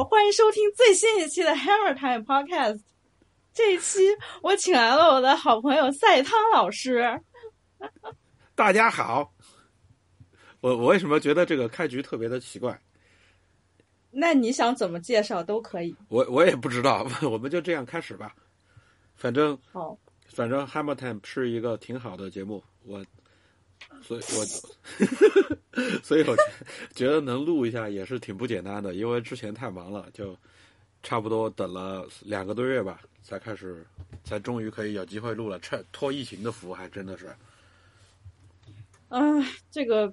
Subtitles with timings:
[0.00, 2.80] 好，欢迎收听最新一期的 Hammer Time Podcast。
[3.52, 3.98] 这一期
[4.40, 7.20] 我请来了我的好朋友赛汤老师。
[8.54, 9.30] 大家好。
[10.62, 12.80] 我我为什么觉得这个开局特别的奇怪？
[14.10, 15.94] 那你想怎么介绍都可以。
[16.08, 18.34] 我我也不知道， 我们就这样开始吧。
[19.16, 23.04] 反正好，反正 Hammer Time 是一个挺好的节目，我。
[24.02, 24.44] 所以，我，
[26.02, 26.36] 所以我
[26.94, 30.36] 觉得能录一下也是挺不简单的，因为之前太忙了，就
[31.02, 33.86] 差不多等了两个多月吧，才开始，
[34.24, 35.58] 才终于可以有机会录了。
[35.60, 37.34] 趁托疫情的福，还真的是。
[39.08, 39.20] 唉，
[39.70, 40.12] 这个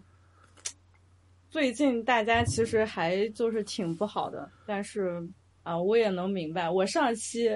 [1.50, 5.28] 最近大家其实还就是挺不好的，但是
[5.64, 6.70] 啊，我也能明白。
[6.70, 7.50] 我上期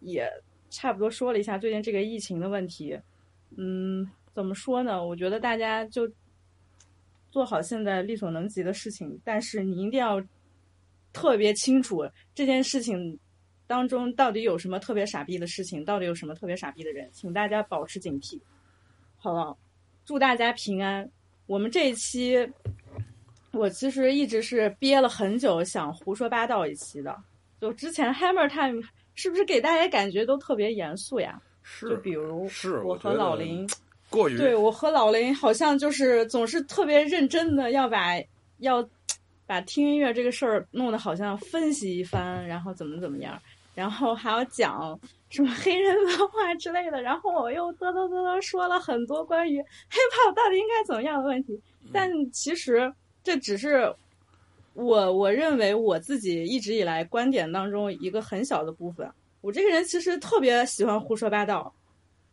[0.00, 0.30] 也
[0.68, 2.98] 差不多说了一下最近这个疫情的问题，
[3.56, 4.10] 嗯。
[4.34, 5.06] 怎么说呢？
[5.06, 6.10] 我觉得大家就
[7.30, 10.20] 做好现在力所能及的事情，但是你一定要
[11.12, 12.04] 特别清楚
[12.34, 13.18] 这件事情
[13.66, 18.40] 当中到底有什么特别傻逼的事情，到底有什么特别傻逼的人，请大家保持警惕，
[19.16, 19.56] 好了，
[20.04, 21.08] 祝大家平安。
[21.46, 22.36] 我们这一期，
[23.52, 27.16] 我其实一直是憋了很久，想胡说八道一期的。
[27.60, 28.82] 就之前 Hammer Time
[29.14, 31.40] 是不是给大家感觉都特别严肃呀？
[31.62, 33.66] 是，就比如是我和老林。
[34.14, 38.12] 过于对我和老林好像就是总是特别认真的要把
[38.58, 38.86] 要
[39.46, 43.38] 把听音乐这个事儿弄得好像分析一番，然后怎么怎么样，
[43.74, 44.98] 然后还要讲
[45.28, 51.60] 什么黑人文化之类的，然后我又嘚嘚嘚嘚说了很多关于 hiphop 到底应该怎么样的问题，
[51.92, 52.90] 但其实
[53.22, 53.92] 这只是
[54.72, 59.10] 我我认为我自己一直以来观点当中一个很小的部分。
[59.40, 61.70] 我这个人其实特别喜欢胡说八道。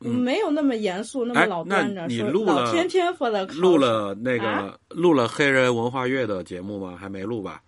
[0.09, 6.97] 没有那么严肃，那么老端着，说老天天 for the 录了那个录了黑人文化月的节目吗？
[6.99, 7.61] 还没录吧？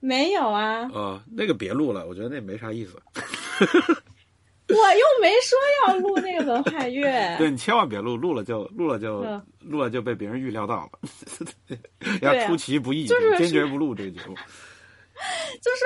[0.00, 0.88] 没有啊。
[0.92, 3.00] 呃，那个别录了，我觉得那没啥意思。
[4.68, 5.58] 我又没说
[5.88, 7.34] 要录那个文化月。
[7.38, 9.24] 对你千万别录，录了就录了就
[9.60, 11.76] 录了就被别人预料到了，
[12.22, 14.34] 要出其不意，坚决不录这个节目。
[15.60, 15.84] 就是。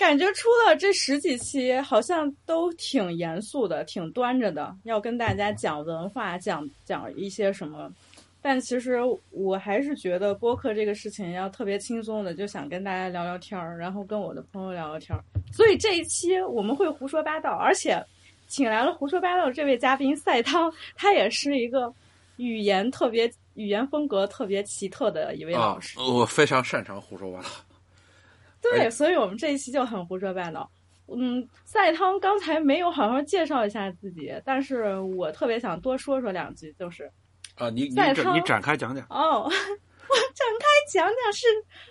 [0.00, 7.92] 感觉出了这十几期，好像都挺严肃的，挺端着的，要跟大家讲文化，讲讲一些什么。
[8.40, 8.98] 但其实
[9.30, 15.22] 我还是觉得播客这个事情要特别轻松的，就想跟大家聊聊天儿，然后跟我的朋友聊聊天儿。
[15.52, 18.02] 所以这一期我们会胡说八道，而且
[18.48, 21.92] 请来了胡说八道这位嘉宾赛汤，他也是一个
[22.38, 26.00] 语言特别、语言风格特别奇特的一位老师。
[26.00, 27.48] 我非常擅长胡说八道。
[28.60, 30.70] 对，所以我们这一期就很胡说八道。
[31.12, 37.10] 嗯，赛汤刚才没有好好介绍一下自己，但是我特别想多说说两句，就是
[37.56, 41.46] 啊，你你你展开讲讲哦， 我展开讲讲是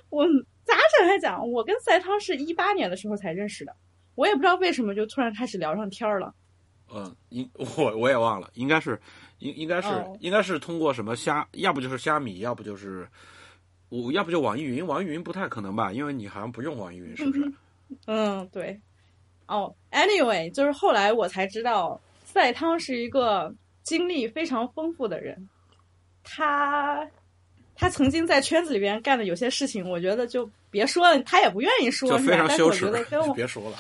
[0.09, 0.25] 我
[0.63, 1.45] 咋展开讲？
[1.51, 3.75] 我跟赛汤是一八年的时候才认识的，
[4.15, 6.33] 我也不知道为什么就突然开始聊上天了。
[6.89, 8.97] 嗯，应我我也忘了，应该是
[9.39, 9.89] 应应该是
[10.21, 13.05] 应该是通过什么虾，要不就是虾米，要不就是。
[13.89, 17.51] 我要不就网易云，网易云不太可能吧，因为你好像不用网易云，是不是？
[18.05, 18.79] 嗯，对。
[19.47, 23.51] 哦，anyway，就是后来我才知道，赛汤是一个
[23.81, 25.49] 经历非常丰富的人。
[26.23, 27.09] 他
[27.75, 32.85] 他曾经在圈子里边干的有些事情，我觉得就别说了，他也不愿意说，就非常羞耻。
[33.33, 33.77] 别说了。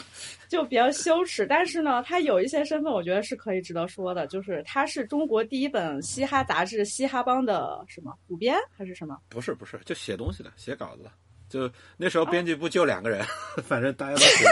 [0.49, 4.25] 就比较羞耻，但是呢，他有一些身份，我觉得是可以值得说的。
[4.27, 9.15] 就是他是中国第一本嘻哈杂志《嘻哈帮》的什么主编还是什么？
[9.29, 11.11] 不是不是，就写东西的，写稿子的。
[11.47, 13.23] 就那时候编辑部就两个人，
[13.63, 14.51] 反正大家都知道。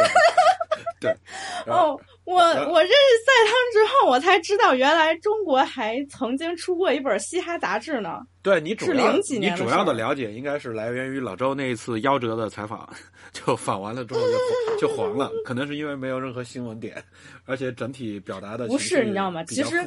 [1.02, 1.12] 对。
[1.68, 8.20] 哦，我我认识赛汤之后，我才知道原来中国还曾经出过一本嘻哈杂志呢。
[8.42, 12.88] 对你主要你主要的了解应该是来源于老周那一次夭折的采访，
[13.34, 16.96] 就访完了之后就就黄了，可能是因为没有任何新闻点，
[17.46, 19.44] 而且整体表达的不是你知道吗？
[19.44, 19.84] 其实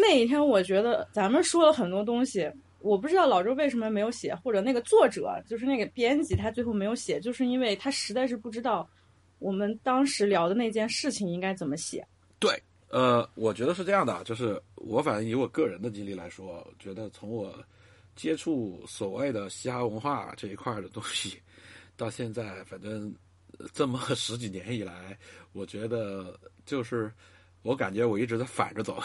[0.00, 2.50] 那一天我觉得咱们说了很多东西，
[2.80, 8.88] 我不知道老周为什么没有写，或者那个作者就是那个编辑他最后没有写，就是因为他实在是不知道
[9.42, 12.06] 我们当时聊的那件事情应该怎么写。
[12.38, 17.54] 对，呃，我觉得是这样的，就是我反正以我个人的经历来说，觉得从我。
[18.14, 21.40] 接触所谓的嘻哈文化这一块的东西，
[21.96, 23.10] 到现在反正
[23.72, 25.18] 这么十几年以来，
[25.54, 27.10] 我觉得就是
[27.62, 29.02] 我感觉我一直在反着走，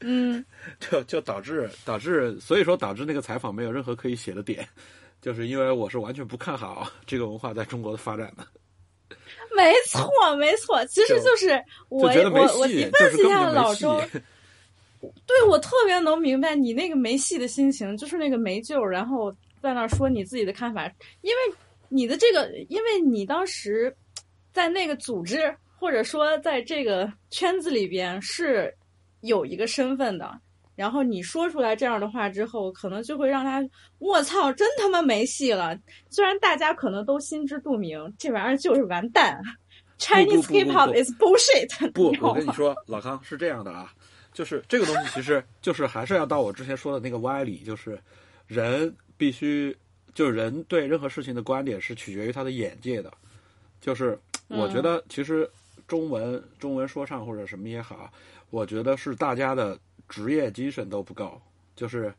[0.00, 0.44] 嗯，
[0.78, 4.68] 就就导致导致所以说导致那个采访没有任何可以写的点，
[5.22, 8.46] 就是因为我是完全不看好这个文化在中国的发展的。
[9.56, 14.00] 没错，没错， 其实就是我我我一分析一下老周。
[15.26, 19.32] 对我特别能明白你那个没戏的心情，就是那个没救，然后
[19.62, 20.84] 在那儿说你自己的看法，
[21.22, 21.56] 因为
[21.88, 23.96] 你的这个，因为你当时
[24.52, 28.72] 在那个组织或者说在这个圈子里边是
[29.22, 30.38] 有一个身份的，
[30.80, 33.62] 然后你说出来这样的话之后，可能就会让他
[33.98, 35.78] 我操，真他妈没戏了。
[36.08, 39.38] 虽然大家可能都心知肚明，这玩意儿就是完蛋。
[39.98, 41.92] Chinese hip hop is bullshit。
[41.92, 43.92] 不，我跟你说，老康是这样的啊。
[44.32, 48.00] 就是这个东西，其实就是还是要到我之前说的那个歪理，就是
[48.46, 49.76] 人必须，
[50.14, 53.12] 就是人对任何事情的观点是取决于他的眼界的。
[53.82, 54.18] 就是
[54.48, 55.46] 我觉得，其实
[55.86, 58.10] 中文中文说唱或者什么也好，
[58.48, 59.78] 我觉得是大家的
[60.10, 61.40] 职业精神都不够，
[61.74, 62.12] 就是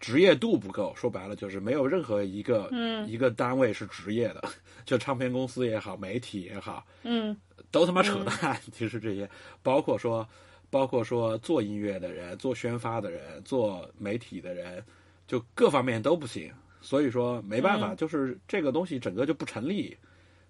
[0.00, 0.92] 职业度不够。
[0.96, 2.68] 说白了，就是没有任何一个
[3.06, 4.42] 一个单位是职业的，
[4.84, 7.36] 就唱片公司也好，媒体也好，嗯，
[7.70, 8.60] 都他妈扯淡。
[8.72, 9.30] 其实这些，
[9.62, 10.28] 包括说。
[10.70, 14.84] 包括说做音乐的人、做宣发的人、做媒体的人，
[15.26, 16.52] 就各方面都不行。
[16.82, 19.96] 所以说没办法，就是这个东西整个就不成立，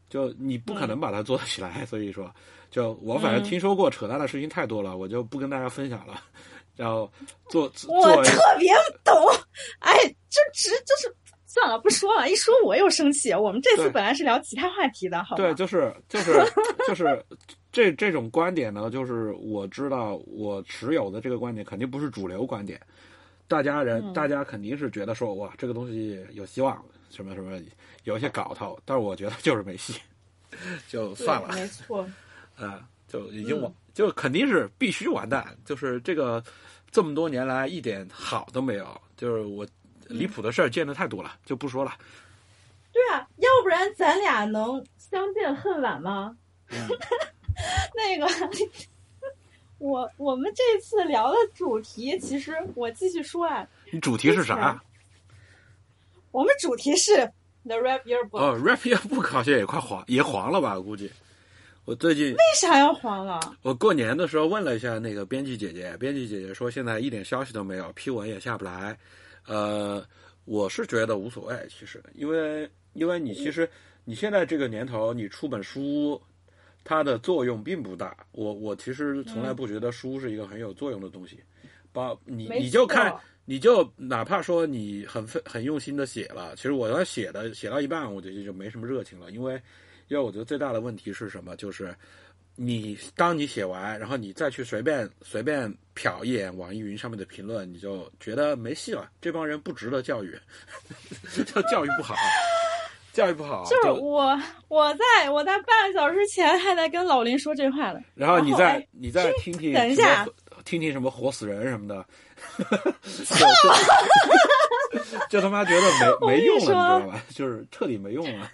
[0.09, 1.87] 就你不可能把它做得起来。
[1.87, 2.35] 所以说，
[2.69, 6.21] 就我反正听说过扯淡的事情太多了，我就不跟大家分享了。
[6.79, 7.11] 然后
[7.51, 8.73] 做我特别
[9.05, 9.15] 懂，
[9.81, 9.93] 哎，
[10.31, 11.15] 就直就是
[11.47, 13.35] 算了，不说了，一说我又生气。
[13.35, 16.33] 我们这次本来是聊其他话题的，好对，就是就是
[16.87, 17.23] 就是。
[17.71, 22.81] 这这种观点呢，就是我知道我持有的这个观点肯定不是主流观点，
[23.47, 27.61] 大家人大家肯定是觉得说哇这个东西有希望，什么什么
[28.05, 30.01] 有一些搞头，但是我觉得就是没戏，
[30.89, 32.09] 就算了，没错，
[32.57, 36.45] 啊， 就已经完，就肯定是必须完蛋，就是这个
[36.91, 39.67] 这么多年来一点好都没有，就是我
[40.07, 41.93] 离谱的事儿见的太多了，就不说了。
[42.93, 46.37] 对啊，要不然咱俩能相见恨晚吗？
[47.97, 48.27] 那个，
[49.79, 53.67] 我我们这次聊的主题，其实我继续说啊。
[53.91, 54.81] 你主题是啥？
[56.31, 57.17] 我们主题是
[57.65, 58.39] The Rap Yearbook。
[58.39, 60.75] 哦，Rap Yearbook 好像也快黄，也黄了吧？
[60.75, 61.11] 我估计。
[61.89, 63.41] 我最近为啥要黄了？
[63.63, 68.95] 我过年的时候问了一下那个编辑姐姐，编辑姐姐说现在一点消息都没有，批文也下不来。
[69.47, 70.07] 呃，
[70.45, 73.67] 我是觉得无所谓，其实，因为因为你其实
[74.05, 76.21] 你现在这个年头，你出本书。
[76.85, 81.39] 它的作用并不大，我我其实从来不觉得书是一个很有作用的东西，
[81.93, 83.15] 把你你就看
[83.45, 89.61] 你就哪怕说你很很用心的写了，其实我要写的写到一半，我觉得就没什么热情了，因为
[90.09, 91.95] 因为我觉得最大的问题是什么，就是
[92.57, 100.39] 你当你写完，然后你再去随便随便瞟一眼网易云上面的评论，你就觉得没戏了，这帮人不值得教育，
[101.47, 102.15] 叫教育不好。
[103.11, 108.01] 教育不好，就是我，我在我在半个小时前还在跟老林说这话呢。
[108.15, 110.25] 然后你再你再听听，等一下，
[110.65, 112.07] 听听什么活死人什么的，
[115.29, 115.83] 就他妈觉得
[116.21, 117.21] 没没用了，你知道吧？
[117.35, 118.49] 就是彻底没用了。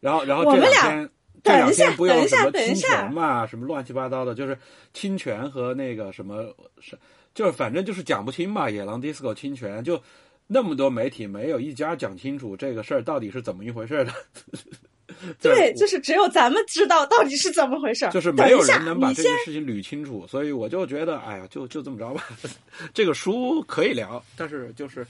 [0.00, 1.10] 然后然后这两天
[1.42, 4.58] 这两天不有什么侵权嘛，什么乱七八糟的，就是
[4.92, 6.98] 侵权和那个什么是，
[7.34, 8.68] 就是反正就是讲不清嘛。
[8.68, 10.02] 野狼 DISCO 侵权就。
[10.52, 14.12] 那么多媒体没有一家讲清楚这个事儿到底是怎么一回事的。
[15.40, 18.10] 对，就是只有咱们知道到底是怎么回事。
[18.10, 22.24] 就是没有人能把这件事情捋清楚，所以我就觉得，哎呀，就就这么着吧。
[22.92, 25.06] 这个书可以聊，但是就是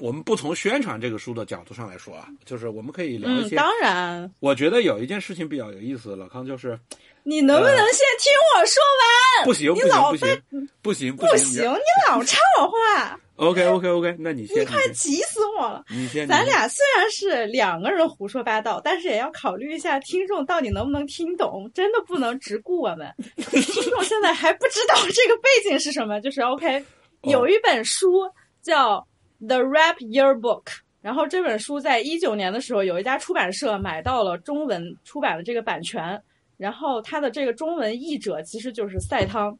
[0.00, 3.56] 我们不从宣传这个书的角度上来说啊，就是我们可以聊一些。
[3.56, 6.78] 当然，我觉得有一件事情比较有意思，老康就是。
[7.22, 9.44] 你能不能先听我说完？
[9.44, 10.42] 不行，你老不行，
[10.80, 13.20] 不行，不行，你老插我话。
[13.36, 14.62] OK，OK，OK，那你先。
[14.62, 15.84] 你快急死我了！
[15.90, 16.26] 你先。
[16.26, 23.14] 咱俩虽然是两个人胡说八道，但是也要考虑一下听众到底能不能听懂，真的不能只顾我们。
[23.36, 26.82] 听众现在还不知道这个背景是什么，就是 OK，
[27.24, 28.22] 有一本书
[28.62, 28.96] 叫
[29.46, 30.64] 《The Rap Yearbook》，
[31.02, 36.20] 然后这本书在一九年的时候，有一家出版社买到了中文出版的这个版权。
[36.56, 39.58] 然后他的这个中文译者其实就是赛汤，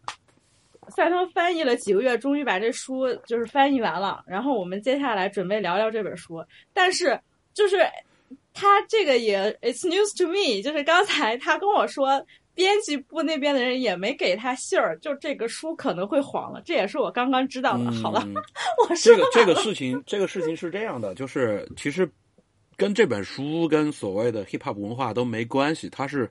[0.94, 4.22] 赛汤翻译了几个月，终于把这书就是翻译完了。
[4.26, 6.44] 然后我们接下来准备聊聊这本书，
[6.74, 7.18] 但是
[7.54, 7.78] 就是
[8.52, 12.22] 他这个也 it's news to me，就是刚才他跟我说，
[12.60, 17.90] 编辑部那边的人也没给他信儿，就这个书可能会黄了，这也是我刚刚知道的。
[18.02, 18.22] 好了，
[18.88, 22.06] 我说这个这个事情，这个事情是这样的，就是其实
[22.76, 26.30] 跟这本书跟所谓的 hip hop 文化都没关系，它是。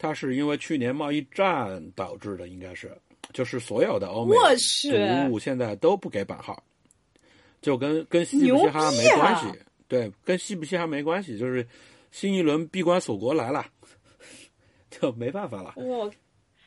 [0.00, 2.96] 它是因为去年贸易战导致的，应该是，
[3.32, 6.62] 就是所有的欧美读物现在都不给版号，
[7.60, 9.46] 就跟跟嘻不嘻哈没关系，
[9.88, 11.66] 对，跟嘻不嘻哈没关系，就是
[12.12, 13.66] 新一轮闭关锁国来了，
[15.00, 15.74] 就没办法了。
[15.76, 16.10] 我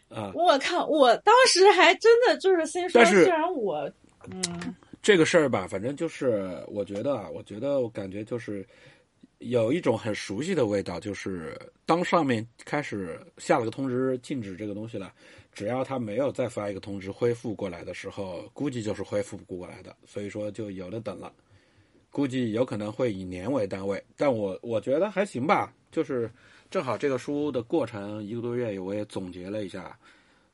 [0.10, 0.86] 啊，我靠！
[0.88, 3.90] 我当时还真的就是心说，但是虽然我，
[4.30, 4.44] 嗯，
[5.02, 8.68] 这个事儿吧，反正就是我觉得啊，我觉得我感觉就是
[9.40, 15.14] 有一种很熟悉的味道，就是当上面开始下了个通知禁止这个东西了，
[15.54, 21.32] 只要他没有再发一个通知恢复过来的时候，估计就是恢复不过来的，所以说就有的等了。
[22.10, 26.30] 估计有可能会以年为单位，但我我觉得还行吧，就是
[26.72, 29.96] 正好这个书的过程一个多月，我也总结了一下。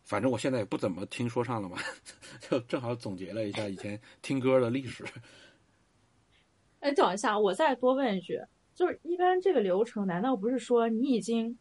[0.04, 1.78] 反正我现在也不怎么听说唱了嘛，
[2.50, 5.06] 就正好总结了一下以前听歌的历史。
[6.80, 8.42] 哎，等一下，我再多问一句，
[8.74, 11.56] 就是一般这个流程，难道不是说你已经，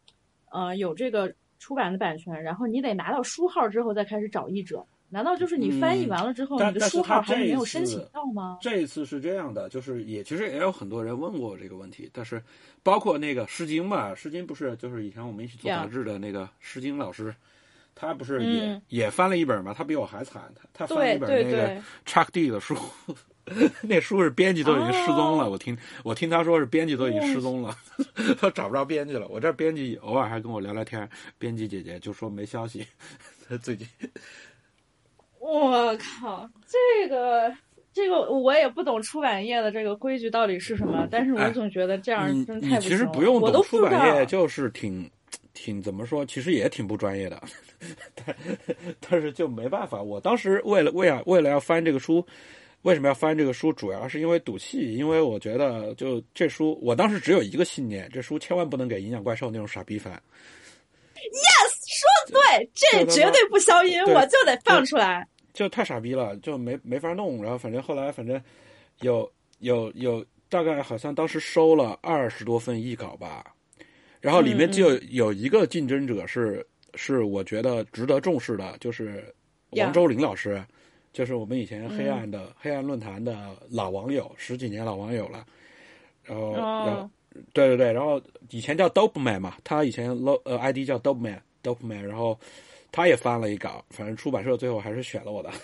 [0.49, 4.83] 呃，有这个出版的版权，然后你得拿到书号之后再开始找译者？
[5.09, 8.57] 难道就是你翻译完了之后，但你的书号还没有申请到吗？
[8.61, 12.41] 这一次是这样的，就是也其实也有很多人问过这个问题，但是
[12.83, 17.33] 包括那个《诗经》嘛，《诗经》不是就是以前我们一起做杂志的那个《诗经》老师，
[17.95, 19.73] 他不是也、嗯也翻了一本嘛？
[19.73, 22.75] 他比我还惨，他他翻了一本那个，Chuck D 的书，
[23.83, 25.45] 那书是编辑都已经失踪了。
[25.45, 27.73] 哦我听我听他说是编辑都已经失踪了，
[28.39, 29.25] 他找不着编辑了。
[29.29, 32.85] 我这编辑偶尔还跟我聊聊天，编辑姐姐就说没消息，
[33.47, 33.87] 他最近。
[35.39, 37.53] 我靠，这个
[37.93, 45.09] 这个我也不懂出版业的这个规矩到底是什么，但是我哎总觉得这样你真你其实太不行了不用懂出版业，就是挺
[45.53, 47.41] 挺怎么说，其实也挺不专业的，
[48.13, 48.35] 但
[48.99, 50.01] 但是就没办法。
[50.01, 52.25] 我当时为了为了为了要翻这个书，
[52.83, 53.73] 为什么要翻这个书？
[53.73, 60.13] 主要是因为赌气，因为我觉得就这书，我当时只有一个信念，这书千万不能给《营养怪兽》那种傻逼翻。
[61.15, 61.56] 说
[62.31, 65.27] 对，这绝对不消音，我就得放出来。
[65.53, 67.41] 就太傻逼了，就没没法弄。
[67.41, 68.41] 然后反正后来反正
[69.01, 69.29] 有
[69.59, 73.43] 有有大概好像当时收了二十多份译稿吧，
[74.21, 79.33] 然后里面就有有一个竞争者是是我觉得值得重视的，就是
[79.71, 80.63] 王周林老师，
[81.11, 85.43] 就是我们以前黑暗的、黑暗论坛的老网友，十几年老网友了。
[86.23, 87.09] 然后，然后哦，
[87.53, 92.39] 对对对，然后以前叫 Dope Man 嘛，他以前 lo 呃 ID 叫 Dope Man Dope Man，然后
[92.91, 95.51] 他也翻了一稿，反正出版社最后还是选了我的。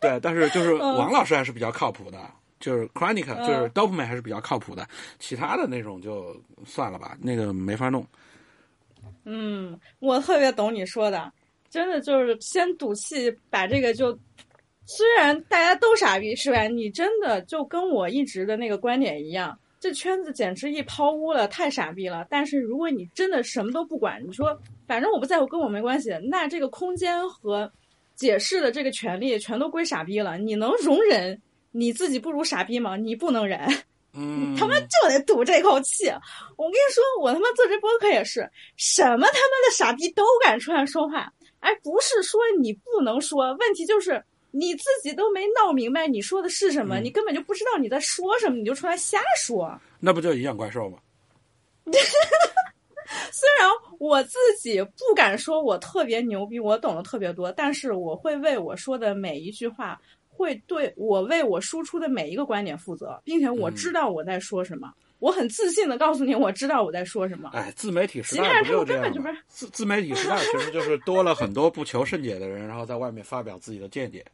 [0.00, 2.18] 对，但是就是王老师还是比较靠谱的，
[2.60, 4.86] 就是 Chronica 嗯就是 Dope Man 还是比较靠谱的，
[5.18, 8.06] 其他的那种就算了吧，那个没法弄。
[9.24, 11.30] 嗯，我特别懂你说的，
[11.68, 14.16] 真的就是先赌气把这个就，
[14.86, 16.62] 虽然大家都傻逼是吧？
[16.62, 22.26] 你真的就跟我一直的那个观点一样，这圈子简直一抛污了，太傻逼了。
[22.28, 27.70] 但是如果你真的什么都不管，你说反正我不在乎，跟我没关系，那这个空间和
[28.14, 30.36] 解释的这个权利全都归傻逼了。
[30.38, 32.96] 你能容忍你自己不如傻逼吗？
[32.96, 33.60] 你不能忍。
[34.14, 36.06] 嗯，他妈就得赌这口气。
[36.56, 41.32] 我跟你说，我他妈做这播客也是，什么他妈的傻逼都敢出来说话。
[41.60, 44.20] 哎，不是说你不能说，问题就是
[44.50, 49.78] 你自己都没闹明白你说的是什么，嗯你根本就不知道你在说什么，你就出来瞎说。
[50.00, 50.98] 那不就营养怪兽吗？
[53.32, 64.92] 虽然我自己不敢说我特别牛逼，我懂得特别多，但是我会为我说的每一句话，会对我为我输出的每一个观点负责，并且我知道我在说什么。
[65.18, 67.50] 我很自信的告诉你，我知道我在说什么。
[67.52, 69.22] 哎，自媒体时代不就这样？
[69.22, 74.24] 吗自自媒体时代其实就是多了很多不求甚解的人，然后在外面发表自己的见解，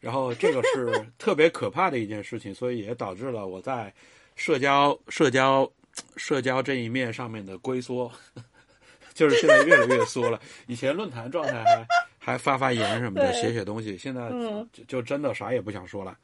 [0.00, 3.92] 然后这个是特别可怕的一件事情，所以也导致了我在
[4.36, 5.68] 社交、社交、
[6.16, 8.10] 社交这一面上面的龟缩，
[9.14, 10.40] 就是现在越来越缩了。
[10.68, 11.86] 以前论坛状态还
[12.18, 16.16] 还发发言什么的，写写东西，现在嗯就就真的啥也不想说了，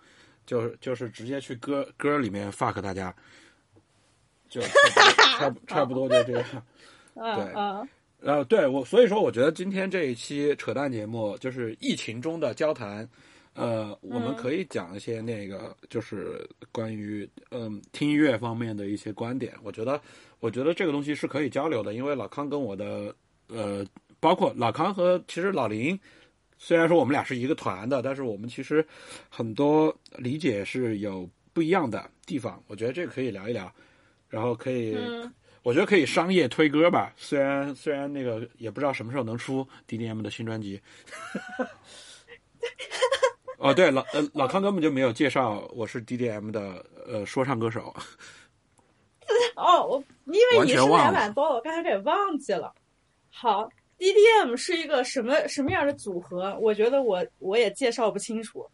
[0.46, 3.12] 就是就是直接去歌歌里面 fuck 大家。
[4.50, 6.44] 就差不 差不多就这样。
[7.16, 7.88] 嗯对嗯
[8.22, 13.08] 呃，对我，所以说我觉得今天这一期扯淡节目就是疫情中的交谈，
[13.54, 19.54] 呃，我们嗯可以讲一些那个就是关于嗯、听音乐方面的一些观点。
[19.62, 19.98] 我觉得，
[20.38, 23.14] 我觉得这个东西是可以交流的，因为老康跟我的
[23.48, 23.82] 呃，
[24.20, 25.98] 包括老康和其实老林，
[26.58, 28.86] 虽然说我们俩是一个团的，但是我们其实
[29.30, 32.62] 很多理解是有不一样的地方。
[32.66, 33.72] 我觉得这个可以聊一聊，
[34.30, 34.94] 然后可以。
[34.94, 35.30] 嗯，
[35.62, 40.80] 我觉得可以商业推歌吧，虽然虽然那个也不知道什么时候能出 DDM 的新专辑。
[43.58, 47.94] 哦，对，老呃老康根本就没有介绍我是 DDM 的呃说唱歌手。
[49.54, 52.72] 哦，我因为你是两碗包，我刚才给忘记了。
[53.28, 53.68] 好
[53.98, 56.56] ，DDM 是一个什么什么样的组合？
[56.58, 58.66] 我觉得我我也介绍不清楚。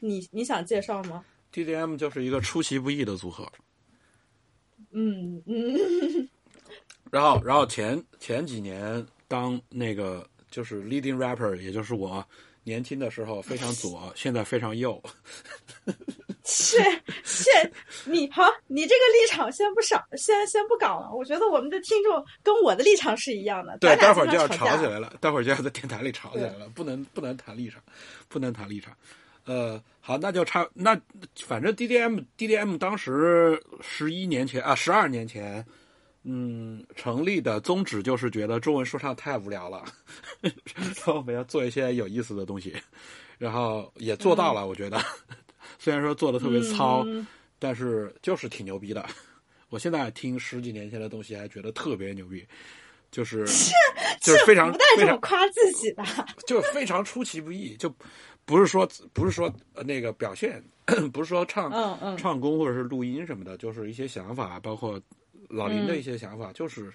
[0.00, 3.46] 你你想介绍吗？DDM 就是一个出其不意的组合。
[4.92, 6.28] 嗯嗯
[7.10, 12.24] 然后然后前前几年当那个就是 leading rapper，也就是我
[12.64, 15.02] 年轻的时候非常左， 现在非常右。
[16.44, 16.78] 是
[17.22, 17.48] 是，
[18.04, 21.12] 你好，你这个立场先不少，先先不搞了。
[21.14, 23.78] 我觉得我们的听众跟我的立场是一样的。
[23.78, 27.80] 对，待会儿就要吵起来了，待会儿就要在电台里吵起来了，不能不能谈立场，
[28.28, 28.96] 不能谈立场。
[29.44, 30.98] 呃，好，那就差那
[31.44, 35.64] 反正 DDM DDM 当时十一年前啊，十二年前，
[36.22, 39.84] 嗯，成立的宗旨就是觉得中文说唱太无聊了，
[40.40, 42.74] 然后我们要做一些有意思的东西，
[43.38, 45.00] 然后也做到了，我觉得，
[45.78, 47.26] 虽然说做的特别糙，嗯
[47.58, 49.06] 但是就是挺牛逼的。
[49.68, 52.44] 我现在听十几年前的东西，还觉得特别牛逼，
[53.10, 53.46] 就是
[54.20, 56.04] 就是非常不带这么夸自己的。
[56.46, 57.88] 就非常出其不意，就
[58.52, 60.62] 不是说不是说呃那个表现，
[61.10, 65.00] 不是说唱、嗯嗯唱功或者是录音什么的，就是一些想法，包括
[65.48, 66.92] 老林嗯的一些想法，就是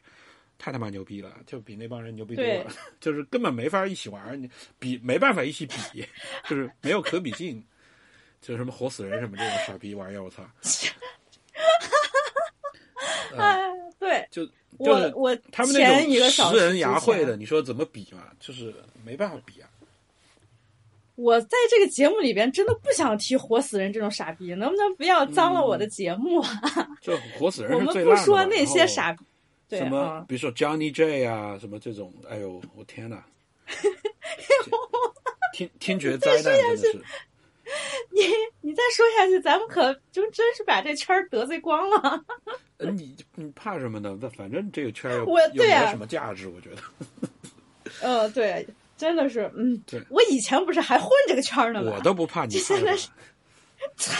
[0.59, 2.71] 太他妈牛逼了，就比那帮人牛逼多了，
[3.01, 4.47] 就是根本没法一起玩儿，你
[4.77, 6.05] 比没办法一起比，
[6.47, 7.61] 就是没有可比性。
[8.39, 10.43] 就是什么活死人什么这种傻逼玩意儿，我操！
[13.35, 13.59] 哎，
[13.99, 18.27] 对就就我我他们那前一个种小时人牙之前慧的，你说怎么比嘛？
[18.39, 18.71] 就是
[19.03, 19.67] 没办法比啊。
[21.17, 26.51] 我在这个节目里边真的不想提活死人这种傻逼，能不能不要脏了我的节目啊？
[27.01, 29.17] 就活死人我们不说那些，傻，
[29.67, 33.25] 对什么啊，比如说 Johnny J 啊，什么这种，哎呦，我天哪！
[35.53, 37.01] 听听觉灾难真的是，
[38.11, 38.21] 你
[38.61, 42.23] 你再说下去，咱们可就真是把这圈儿得罪光了。
[42.77, 44.15] 呃你你怕什么呢？
[44.21, 46.81] 那反正这个圈儿又我又对啊没有什么价值，我觉得。
[48.03, 48.67] 嗯，对，
[48.97, 51.93] 真的是，嗯，对我以前不是还混这个圈儿呢吗？
[51.95, 53.09] 我都不怕你现在什
[53.77, 54.13] 是操。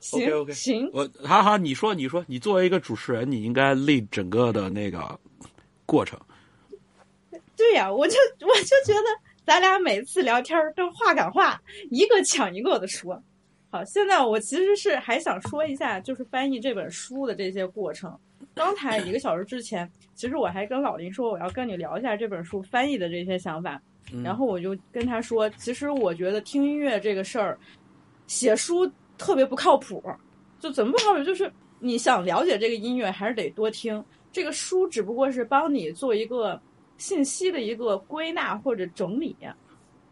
[0.00, 5.18] 行行，我好好，你说你说，你作为一个主持人，你应该立整个的那个
[5.84, 6.20] 过程。
[7.56, 8.14] 对呀、我就
[8.46, 9.08] 我就觉得
[9.44, 11.60] 咱俩每次聊天儿都话赶话，
[11.90, 13.20] 一个抢一个的说。
[13.70, 18.16] 好，现在我其实是还想说一下，就是翻译这本书的这些过程。
[18.56, 23.80] 刚才一个小时之前，其实我还跟老林说，我要跟你聊一下这本书翻译的这些想法。
[24.12, 27.58] 嗯然后我就跟他说，其实我觉得听音乐这个事儿，
[28.28, 30.02] 写书特别不靠谱。
[30.58, 31.22] 就怎么不靠谱？
[31.22, 34.02] 就是你想了解这个音乐，还是得多听。
[34.32, 36.58] 这个书只不过是帮你做一个
[36.96, 39.36] 信息的一个归纳或者整理。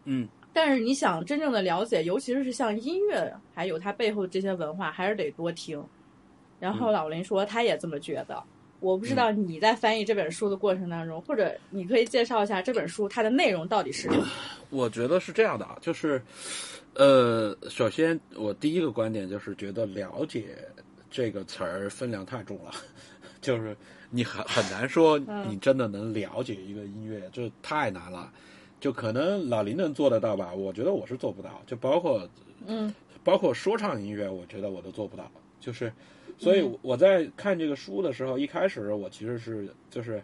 [0.04, 5.82] 嗯，但是你想真正的了解，尤其是像音乐，还有它背后这些文化，还是得多听。
[6.60, 8.42] 然后老林说他也这么觉得。
[8.80, 14.26] 我不知道你在翻译这本书的过程当中，或者你可以介绍一下这本书它的内容到底是什么？
[14.68, 16.20] 我觉得是这样的啊，就是，
[16.94, 20.58] 呃，首先我第一个观点就是觉得“了解”
[21.10, 22.72] 这个词儿分量太重了，
[23.40, 23.74] 就是
[24.10, 28.30] 你很很难说嗯你真的能了解一个音乐，这太难了。
[28.80, 31.62] 就可能老林能做得到吧，我觉得我是做不到。
[31.66, 32.28] 就包括
[32.66, 35.30] 嗯包括说唱音乐，我觉得我都做不到。
[35.58, 35.90] 就是，
[36.38, 40.22] 所以嗯我在看这个书的时候，一开始我其实是就是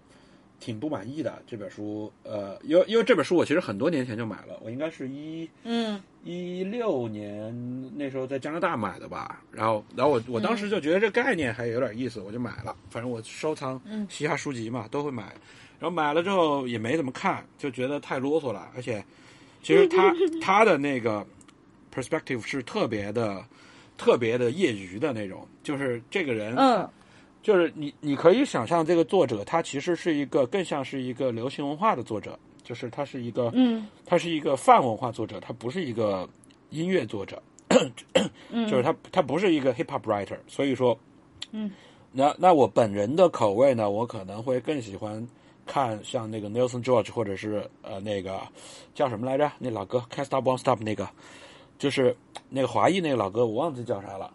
[0.59, 1.41] 挺不满意的。
[1.47, 9.43] 这本书，呃，因为因为这本书我其实很多年前就买了，我应该是一嗯一六年那时候在加拿大买的吧。
[9.53, 12.77] 然后，然后我我当时就觉得这概念还有点意思，我就买了。
[12.91, 15.23] 反正我收藏嗯嘻哈书籍嘛，都会买。
[15.79, 19.03] 然后买了之后也没怎么看，就觉得太啰嗦了，而且
[19.63, 21.27] 其实他他 的那个
[21.95, 23.43] perspective 是特别的。
[24.01, 26.89] 特别的业余的那种，就是这个人，嗯。
[27.43, 33.87] 就是你，你可以想象这个作者，他其实是一个更像是一个流行文化的作者，就是他是一个，嗯。
[34.05, 36.29] 他是一个泛文化作者，他不是一个
[36.69, 37.43] 音乐作者，
[38.51, 40.99] 嗯， 就是他他不是一个 hip hop writer，所以说，
[41.53, 41.71] 嗯，
[42.13, 45.27] 那那我本人的口味呢，我可能会更喜欢
[45.65, 48.39] 看像那个 Nelson George 或者是呃那个
[48.95, 51.09] 叫什么来着，那老哥 Can't Stop Won't Stop 那个，
[51.81, 52.15] 就是
[52.51, 54.31] 那个华裔那个老哥，我忘记叫啥了，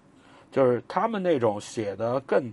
[0.51, 2.51] 就是他们那种写的更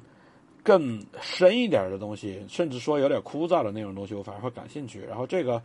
[0.62, 5.00] 更深一点的东西，甚至说有点枯燥的那种东西，我反而会感兴趣。
[5.00, 5.60] 然后这个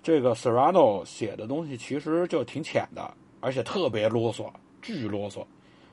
[0.00, 4.48] 这个 Serrano 写的东西其实就挺浅的，而且特别啰嗦，
[4.80, 5.44] 巨啰嗦，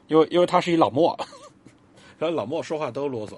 [0.07, 1.17] 因为因为他是一老莫，
[2.19, 3.35] 然后老莫说话都啰嗦。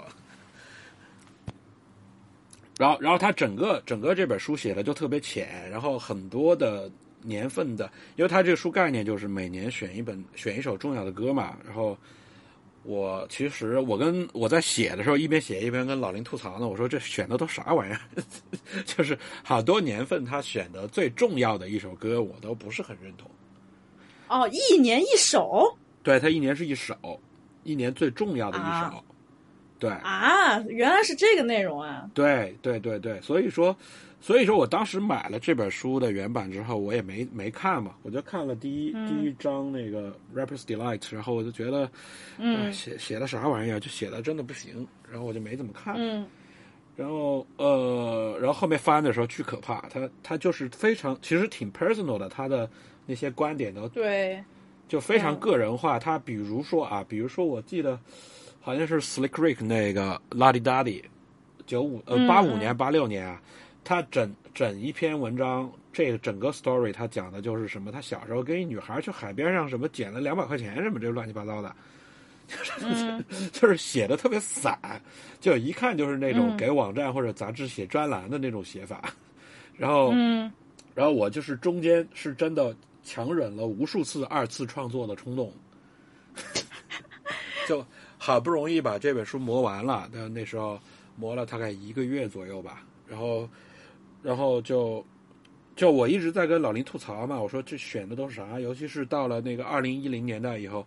[2.78, 6.92] 然后，然后他整个整个这本书写的就特别浅，然后很多的
[7.28, 11.58] 年份的，因为他这个书概念就是每年选一本选一首重要的歌嘛。
[11.66, 11.98] 然后
[12.84, 18.00] 我其实我跟我在写的时候一边写一边跟老林吐槽呢，我说这选的都啥玩意儿？
[18.86, 23.30] 就是好多年份他选的最重要的一首歌，我都不是很认同。
[24.30, 26.96] 哦，一年一首，对他一年是一首，
[27.64, 28.68] 一年最重要的一首。
[28.68, 29.04] 啊
[29.80, 32.10] 对啊，原来是这个内容啊！
[32.16, 33.78] 对对对对，所以说，
[34.20, 39.08] 所以说我当时买了这本书的原版之后，我也没没看嘛，我就看了第一、嗯。
[39.08, 41.90] 第一章那个 Rapper's Delight，然后我就觉得，
[42.38, 42.66] 嗯。
[42.66, 45.96] 哎写写的啥玩意儿，就写的真的不行，然后我就没怎么看。
[45.98, 46.26] 嗯。
[46.96, 52.68] 然后呃，然后后面翻的时候巨可怕，他他就是非常其实挺 personal 的，他的
[53.06, 54.44] 那些观点都对，
[54.88, 55.40] 就非常嗯。
[55.40, 56.00] 个人化。
[56.00, 58.00] 他比如说啊，比如说我记得
[58.60, 61.04] 好像是 Slick Rick 那个 La Di Da Di，
[61.68, 63.40] 九五呃嗯八五年嗯八六年啊，
[63.88, 67.90] 他整整一篇文章，这个整个 story 他讲的就是什么？
[67.90, 71.74] 他小时候跟一女孩去海边上什么捡了两百块钱什么这乱七八糟的，
[72.82, 73.24] 嗯
[73.54, 74.78] 就是写的特别散，
[75.40, 79.14] 就一看就是那种嗯给网站或者杂志写专栏的那种写法。
[79.78, 80.52] 然后，嗯
[80.94, 85.54] 然后我就是中间是真的强忍了无数次二次创作的冲动，
[87.70, 87.86] 就
[88.18, 90.78] 好不容易把这本书磨完了，但那时候
[91.16, 93.48] 磨了大概一个月左右吧，然后，
[94.22, 95.06] 然后就。
[95.76, 98.60] 就我一直在跟老林吐槽嘛，我说这选的都是啥？
[98.60, 100.84] 尤其是到了那个二零一零年代以后，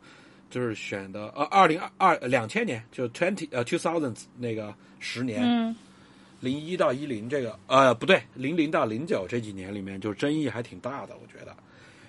[0.51, 5.77] 就是选的呃二零二两千年就 twenty 呃 two thousands 那个十年，嗯
[6.41, 11.57] 零一到一零这个呃不对，零零到零九这几年里面就争议还挺大的，我觉得。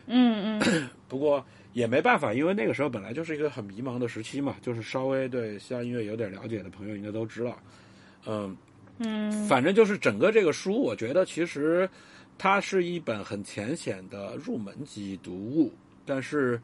[0.07, 7.55] 嗯嗯 不过也没办法，因为那个时候本来就是一个很迷茫的时期嘛，就是稍微对西洋音乐有点了解的朋友应该都知道。
[8.25, 8.57] 嗯，
[8.99, 11.89] 嗯反正就是整个这个书，我觉得其实
[12.37, 15.71] 它是一本很浅显的入门级读物，
[16.05, 16.61] 但是。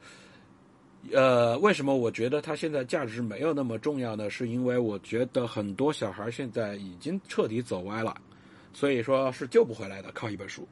[1.14, 4.30] 呃，为什么我觉得它现在价值没有那么重要呢？
[4.30, 8.14] 是因为我觉得很多小孩现在已经彻底走歪了，
[8.74, 10.68] 所以说是救不回来的，靠一本书。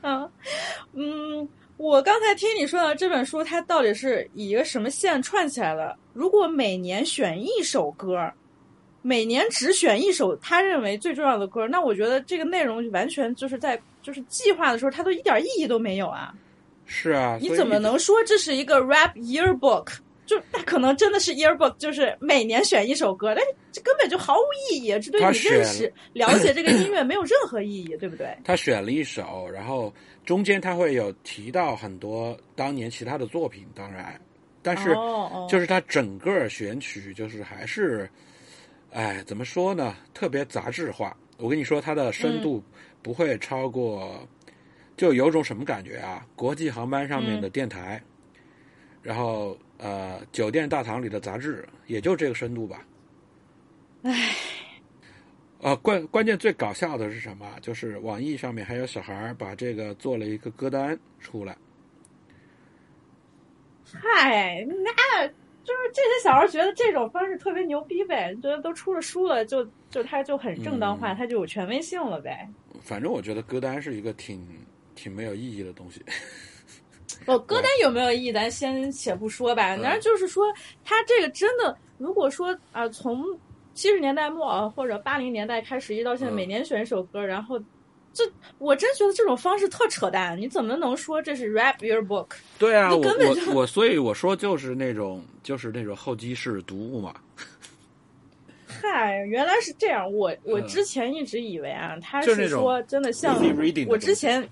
[0.00, 0.28] 啊
[0.92, 5.96] 嗯，我刚才听你说的这本书，它到底是以一个什么线串起来的？
[6.12, 8.32] 如果每年选一首歌，
[9.02, 16.34] 每年只选一首他认为最重要的歌，那我觉得这个内容完全就是在就是计划的时候，它都一点意义都没有啊！
[16.86, 19.86] 是啊，你怎么能说这是一个 rap yearbook？
[20.26, 28.36] 就那可能真的是 yearbook，就是每年选一首歌，但是这根本就毫无意义，这对你认识、了解这个音乐没有任何意义，对不对？
[28.44, 29.92] 他选了一首，然后
[30.24, 34.20] 中间他会有提到很多当年其他的作品，当然，
[34.62, 34.94] 但是
[35.48, 38.08] 就是他整个选曲就是还是，
[38.92, 39.94] 哎，怎么说呢？
[40.12, 41.16] 特别杂志化。
[41.36, 42.62] 我跟你说，它的深度
[43.02, 44.28] 不会超过，
[44.96, 46.26] 就有种什么感觉啊？
[46.36, 48.02] 国际航班上面的电台，
[49.02, 52.84] 然后呃，酒店大堂里的杂志，也就这个深度吧。
[54.02, 54.34] 唉，
[55.60, 57.46] 呃，关关键最搞笑的是什么？
[57.62, 61.56] 就是网易上面还有小孩把这个做了一个歌单出来。
[63.92, 65.30] 嗨，那
[65.70, 72.48] 就是这些小孩觉得这种方式特别牛逼呗，觉得都出了书了，就就他就很正当化，嗯他就有权威性了呗。
[72.82, 74.44] 反正我觉得歌单是一个挺
[74.96, 76.04] 挺没有意义的东西。
[77.26, 79.76] 哦，歌单有没有意义，咱先且不说吧。
[79.76, 80.44] 嗯然后就是说，
[80.84, 83.24] 他这个真的，如果说啊、从
[83.72, 87.60] 七十年代末啊或者八零年代开始，一直到现在，嗯每年选一首歌，然后
[88.12, 88.24] 这
[88.58, 90.36] 我真觉得这种方式特扯淡。
[90.36, 92.26] 你怎么能说这是 rap your book？
[92.58, 97.14] 对啊，我根本就我我，所以我说就是那种就是那种厚积式读物嘛。
[98.66, 100.10] 嗨，原来是这样。
[100.12, 104.48] 我我嗯之前一直以为啊，他是说真的像的我之前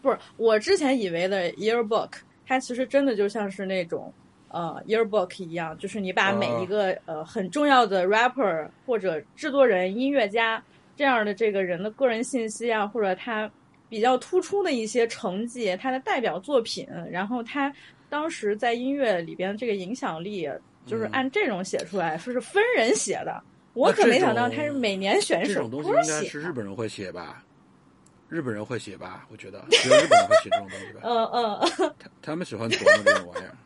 [0.00, 2.10] 不是我之前以为的 yearbook，
[2.46, 4.12] 它其实真的就像是那种
[4.48, 10.62] 呃 yearbook 一样，就是你把每一个、呃很重要的 rapper 或者制作人、音乐家
[11.00, 13.50] 这样的这个人的个人信息啊，或者他
[13.88, 17.72] 比较突出的一些成绩，他的代表作品，然后他
[18.10, 20.46] 当时在音乐里边这个影响力，
[20.84, 23.42] 就是嗯按这种写出来，说是分人写的。
[23.72, 27.42] 我可没想到他是每年选手这种东西应该是日本人会写吧？
[28.28, 29.26] 日本人会写吧？
[29.30, 31.00] 我觉得只有日本人会写这种东西吧。
[31.08, 33.56] 嗯嗯他他们喜欢琢磨这种玩意儿。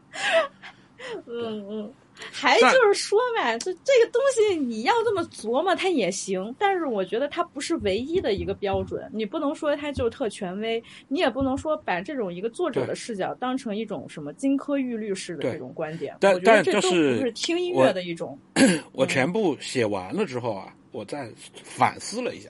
[1.26, 1.92] 嗯 嗯，
[2.30, 16.16] 还就是说呗，这这个东西你要这么琢磨它也行，但是我觉得它不是唯一的一个标准，你不能说它就特权威，你也不能说把这种一个作者的视角当成一种什么金科玉律式的这种观点。
[16.20, 18.38] 但但这都就是不是听音乐的一种。
[18.92, 21.28] 我全部写完了之后啊，我再
[21.64, 22.48] 反思了一下，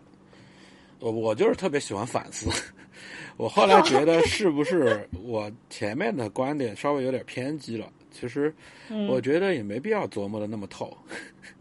[1.00, 2.50] 我我就是特别喜欢反思。
[3.36, 7.90] 我后来觉得是不是我前面的观点稍微有点偏激了？
[8.14, 8.54] 其实
[8.88, 10.96] 嗯，我觉得也没必要琢磨的那么透。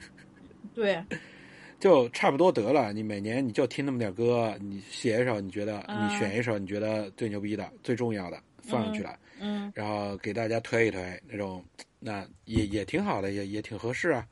[0.73, 1.03] 对，
[1.79, 2.93] 就差不多得了。
[2.93, 11.63] 你每年你就听那么点歌，你写一首你觉得，啊你选一首你觉得最牛逼的、最重要的放上去了，嗯然后给大家推一推，那种
[11.99, 14.25] 那也也挺好的，也也挺合适啊。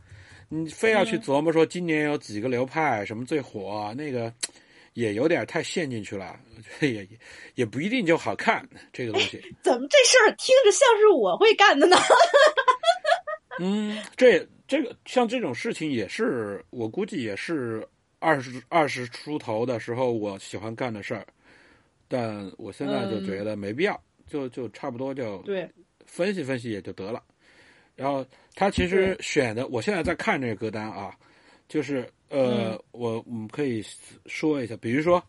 [0.53, 4.33] 你非要去嗯琢磨说今年有几个流派什么最火，那个
[4.93, 7.09] 也有点太陷进去了，我觉得也也
[7.55, 9.41] 也不一定就好看这个东西。
[9.63, 11.97] 怎么这事儿听着像是我会干的呢？
[13.59, 17.87] 嗯，这这个像这种事情也是，我估计也是
[18.19, 21.25] 二十二十出头的时候我喜欢干的事儿，
[22.07, 25.69] 但我现在就觉得没必要，就就差不多就对，
[26.05, 27.21] 分析分析也就得了。
[27.95, 28.25] 然后
[28.55, 31.13] 他其实选的，我现在在看这个歌单啊，
[31.67, 33.83] 就是呃，嗯我我们可以
[34.25, 35.23] 说一下，比如说，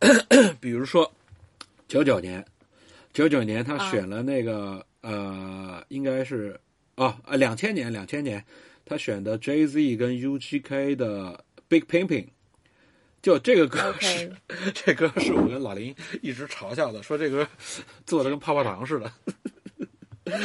[0.60, 1.10] 比如说
[1.88, 2.44] 九九年，
[3.12, 6.58] 九九年他啊选了那个、呃，应该是
[6.96, 8.44] 哦呃两千年两千年
[8.84, 12.26] 他选的 Jay Z 跟 U.G.K 的 Big Pimpin'。
[13.22, 14.32] 就这个歌是
[14.74, 17.46] 这歌是我跟老林一直嘲笑的，说这歌
[18.04, 19.12] 做的跟泡泡糖似的。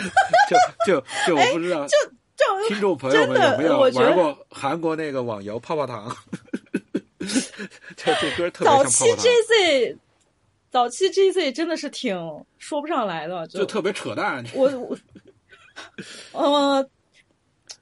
[0.50, 1.88] 就就就我不知道，
[2.38, 6.16] 这听众朋友们有没有玩过韩国那个网游泡泡糖？
[7.98, 9.98] 这这歌特别早期像泡泡糖，JZ，
[10.70, 12.16] 早期 JZ 真的是挺
[12.58, 14.46] 说不上来的，就特别扯淡。
[14.54, 14.98] 我我，
[16.34, 16.90] 呃，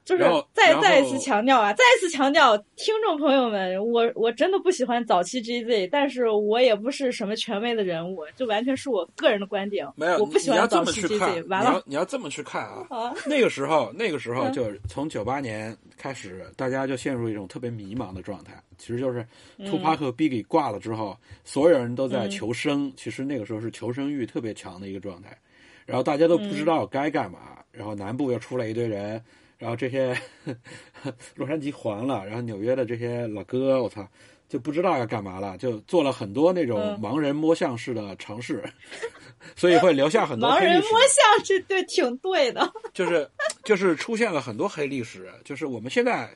[0.06, 0.22] 就是
[0.54, 9.84] 再再一次强调啊，再一次强调，听众朋友们，我我真的不喜欢早期 GZ，但是我也不是什么权威的人物，就完全是我个人的观点。
[9.96, 12.86] 没有，我不喜欢早期，GZ，完了要你要这么去看啊。
[12.88, 18.52] 啊，那个时候，那个时候嗯就是从九八年开始，大家就陷入一种特别迷茫的状态。
[18.78, 19.26] 其实就是
[19.58, 22.92] 嗯图帕克、Biggie 挂了之后，所有人都在求生。
[22.96, 25.36] 其实那个时候是求生欲特别强的一个状态，
[25.84, 27.40] 然后大家都不知道该干嘛。
[27.72, 29.20] 然后南部又出来一堆人，
[29.58, 30.16] 然后这些
[31.34, 34.06] 洛杉矶黄了，然后纽约的这些老哥，我操，
[34.48, 38.62] 就不知道要干嘛了，就做了很多那种嗯盲人摸象式的尝试，
[39.56, 42.72] 所以会留下很多盲人摸象，是对挺对的。
[42.92, 43.28] 就是
[43.64, 46.28] 就是出现了很多黑历史，就是我们现在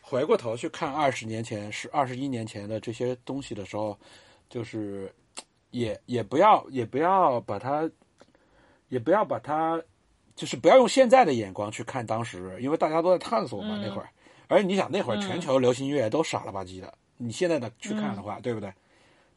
[0.00, 3.98] 回过头去看二十年前、是二十一年前的这些东西的时候，
[4.48, 5.12] 就是
[5.70, 7.90] 也也不要也不要把它，
[8.88, 9.82] 也不要把它，
[10.36, 14.08] 就是不要用现在的眼光去看当时，因为大家都在探索嘛、嗯那会儿，
[14.46, 18.72] 而你想那会儿嗯全球流行音乐都傻了吧唧的，你现在的去看的话，对不对？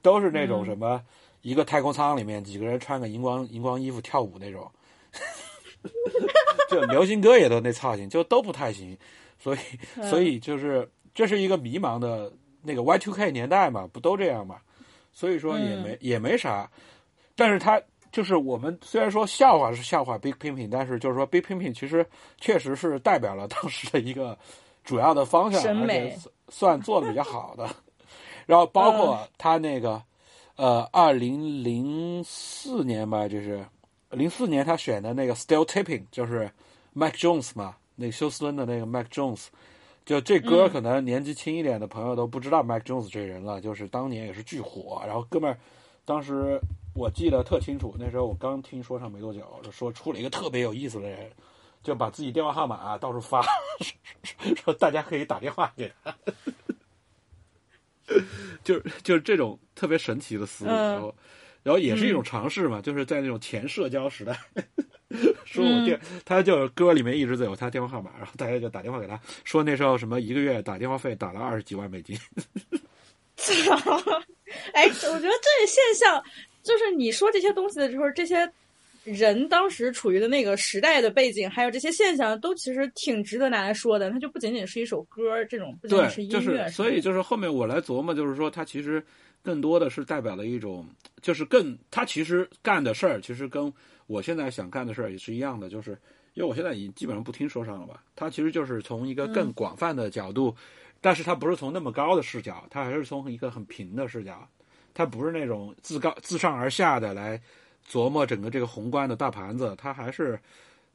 [0.02, 1.02] 都是那种嗯什么
[1.42, 4.70] 一个太空舱里面几个人穿个荧光荧光衣服跳舞那种。
[6.70, 8.96] 就流行歌也都那操性，就都不太行，
[9.40, 9.60] 所以
[9.96, 12.32] 嗯所以就是这是一个迷茫的
[12.62, 14.58] 那个 Y two K 年代嘛，不都这样嘛？
[15.14, 16.70] 所以说也没、也没啥，
[17.36, 22.06] 但是它就是我们虽然说笑话是笑话 Big Pimpin，但是就是说 Big Pimpin 其实
[22.39, 24.38] 确实是代表了当时的一个
[24.84, 27.69] 主要的方向，而审美且算做的比较好的。
[28.45, 30.02] 然后包括他那个
[30.56, 33.63] 呃，二零零四年吧，就是
[34.10, 36.50] 零四年他选的那个 Still Tipping，就是
[36.95, 39.48] Mike Jones 嘛，那个休斯敦的那个 Mike Jones。
[40.04, 45.04] 就这歌可能年纪轻一点的朋友都不知道 Mike Jones 这人了，就是当年也是巨火。
[45.06, 45.60] 然后哥们儿，
[46.04, 46.60] 当时
[47.00, 51.32] 我记得特清楚，那时候我刚听说唱没多久，就说出了一个特别有意思的人，
[51.82, 56.14] 就把自己电话号码、到处发，说 说大家可以打电话给他。
[58.66, 60.76] 就是就是这种特别神奇的思路，嗯。
[60.76, 61.16] 然后
[61.64, 64.38] 然后也是一种尝试嘛，就是在那种前社交时代，
[65.46, 72.20] 说我电、他就歌里面一直都有他电话号码，然后大家就打电话给他，说那时候什么一个月打电话费打了二十几万美金，
[74.74, 76.22] 哎，我觉得这现象
[76.63, 78.50] 就是你说这些东西的时候，这些
[79.04, 84.12] 人当时处于的那个时代的背景，还有这些现象，都其实挺值得拿来说的。
[84.12, 89.04] 它就不仅仅是一首歌，这种不仅仅是对，音就乐，是所以就是后面我来琢磨，就是说它其实
[89.41, 90.86] 更多的是代表了一种，
[91.22, 93.72] 就是更它其实干的事儿，其实跟
[94.06, 95.91] 我现在想干的事儿也是一样的，就是
[96.34, 100.54] 因为我现在已经基本上不听说唱了吧，它其实就是从一个更广泛的角度，
[101.00, 104.48] 但是它不是从那么高的视角，它还是从一个很平的视角，
[105.00, 107.42] 他不是那种自高自上而下的来
[107.90, 110.38] 琢磨整个这个宏观的大盘子，他还是。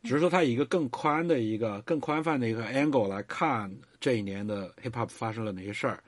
[0.02, 5.98] 只是说他以一个更宽的一个、更宽泛的一个 angle 来看这一年的 hip hop 发生了哪些事儿，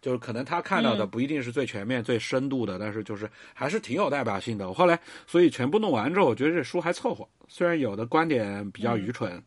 [0.00, 4.66] 就是可能他看到的嗯不一定是最全面、最深度的，但是就是还是挺有代表性的。
[4.66, 9.42] 我后来所以全部弄完之后，我觉得这书还凑合，虽然有的观点比较愚蠢，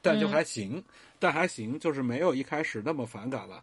[0.00, 0.82] 但就还行，
[1.18, 3.62] 但还行，就是没有一开始那么反感了。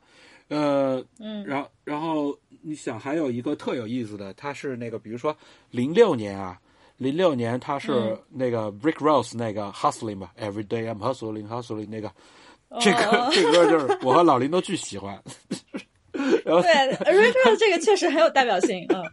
[0.50, 5.36] 呃，嗯然后然后你想还有一个特有意思的，他是那个比如说
[5.72, 6.60] 零六年啊。
[6.98, 12.10] 零六年他是嗯那个 Rick Ross 那个 Hustling 吧，Every Day I'm Hustling Hustling 那个，
[12.80, 15.22] 这个 这歌就是我和老林都巨喜欢。
[16.46, 19.04] 然后对 Rick Ross 这个确实很有代表性，嗯。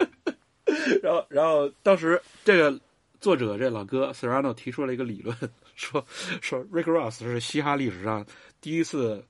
[1.03, 2.79] 然后，然后当时这个
[3.21, 5.37] 作者这老哥 Serrano 提出了一个理论，
[5.75, 6.07] 说
[6.41, 8.25] 说 Rick Ross 是嘻哈历史上
[8.61, 9.25] 第一次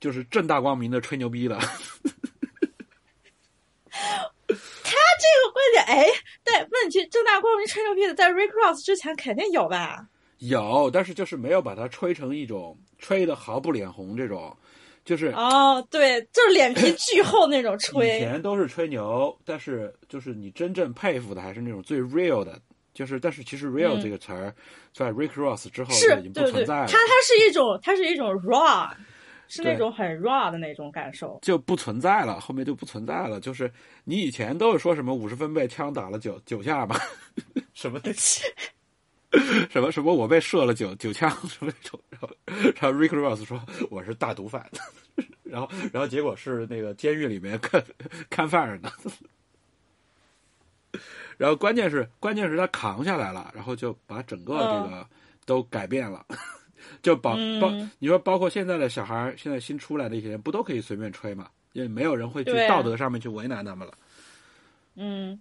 [0.00, 1.58] 就是正大光明的吹牛逼的。
[3.90, 6.06] 他这个观点，哎，
[6.44, 10.06] 但问题正大光明吹牛逼的，在 Rick Ross 之前肯定有吧？
[10.38, 14.56] 有，但是就是没有把它吹成一种吹的毫不脸红这种。
[15.04, 18.16] 就是哦，对，就是脸皮巨厚那种吹。
[18.16, 22.60] 以前都是吹牛，但是就是你真正佩服的还是那种最 real 的。
[22.92, 24.54] 就是，但是其实 real 这个词儿
[24.92, 26.86] 在 Rick Ross 之后已经不存在了。
[26.88, 28.90] 它它是一种，它是一种 raw，
[29.48, 32.38] 是那种很 raw 的那种感受，就不存在了。
[32.38, 33.40] 后面就不存在了。
[33.40, 33.70] 就是
[34.04, 37.00] 你以前都是说什么五十分贝枪打了九九下吧，
[37.74, 38.44] 什么东西
[39.68, 42.00] 什么什么我被射了九九枪什么那种。
[42.10, 42.30] 然后
[42.80, 44.64] 然后 Rick Ross 说我是大毒贩。
[45.42, 47.82] 然后，然后结果是那个监狱里面看
[48.28, 48.92] 看犯人的，
[51.38, 55.08] 然后关键是关键是他扛下来了，然后就把整个这个
[55.46, 56.24] 都改变了，
[57.02, 61.48] 就包包你说包括现在的小孩，现在新出来的一些人，不都可以随便吹嘛？
[61.72, 63.94] 因为没有人会去道德上面去为难他们了。
[64.96, 65.40] 嗯，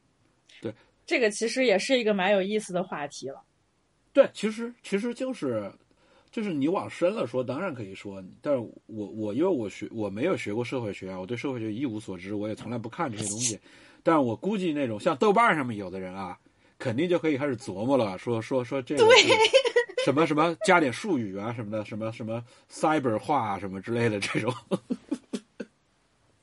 [0.61, 0.73] 对，
[1.05, 3.41] 这个其实也是一个蛮有意思的话题了。
[4.13, 5.71] 对，其实其实就是。
[6.29, 13.57] 就是你往深了说，当然可以说，但是我我因为我学我没有学过社会学，我对社会学一无所知，我也从来不看这些东西。
[14.03, 16.37] 但是我估计那种像豆瓣上面有的人啊，
[16.77, 19.03] 肯定就可以开始琢磨了，说说说这个
[20.07, 22.41] 什么什么加点术语啊什么的，什么什么
[22.71, 24.53] cyber 化什么之类的这种。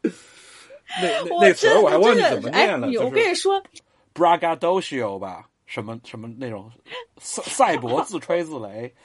[0.02, 3.62] 那那那词儿我还忘记怎么念了，我跟你说
[4.12, 6.70] ，bragadocio 吧，什么什么那种
[7.16, 8.92] 赛赛博自吹自擂。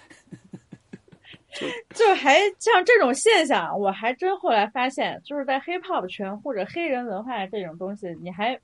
[1.96, 8.60] 就还像这种现象，我还真后来发现，就是在 hip hop 圈或者黑人文化这种东西，你还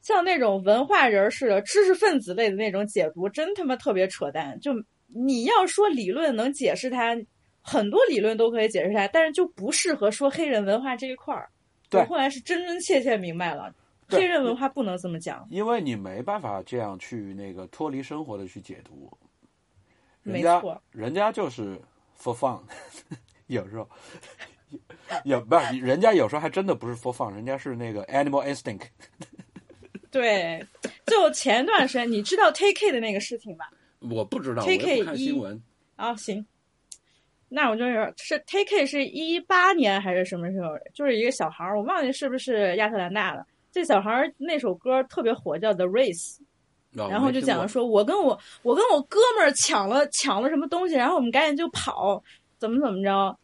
[0.00, 4.58] 像那种文化人似的知识分子类的那种解读，真他妈特别扯淡。
[4.60, 4.72] 就
[5.06, 7.16] 你要说理论能解释它，
[7.60, 11.50] 很多理论都可以解释它，但是就不适合说黑人文化这一块儿。
[11.92, 13.74] 我后来是真真切切明白了，
[14.06, 19.10] 黑人文化不能这么讲，因为你没办法这样去那个脱离生活的去解读。
[20.22, 21.80] 没错，人家就是
[22.20, 22.60] for fun，
[23.48, 23.88] 有时候
[25.24, 28.82] 也不是人家有时候还真的不是 for fun，人家是那个 animal instinct。
[30.10, 30.64] 对，
[31.06, 33.70] 就前段时间你知道 Take K 的那个事情吧？
[34.00, 35.60] 我不知道，Take 看新闻
[35.96, 36.46] 啊，行，
[37.48, 40.70] 那我就是是 Take K 是一八年还是什么时候？
[40.94, 43.44] 就是一个小孩儿，我忘记是不是亚特兰大了。
[43.70, 46.36] 这小孩儿那首歌特别火，叫 The Race。
[46.92, 52.20] 然后就讲了说，我跟我我跟我哥们儿抢了抢了什么东西，然后我们赶紧就跑，
[52.58, 53.38] 怎么怎么着，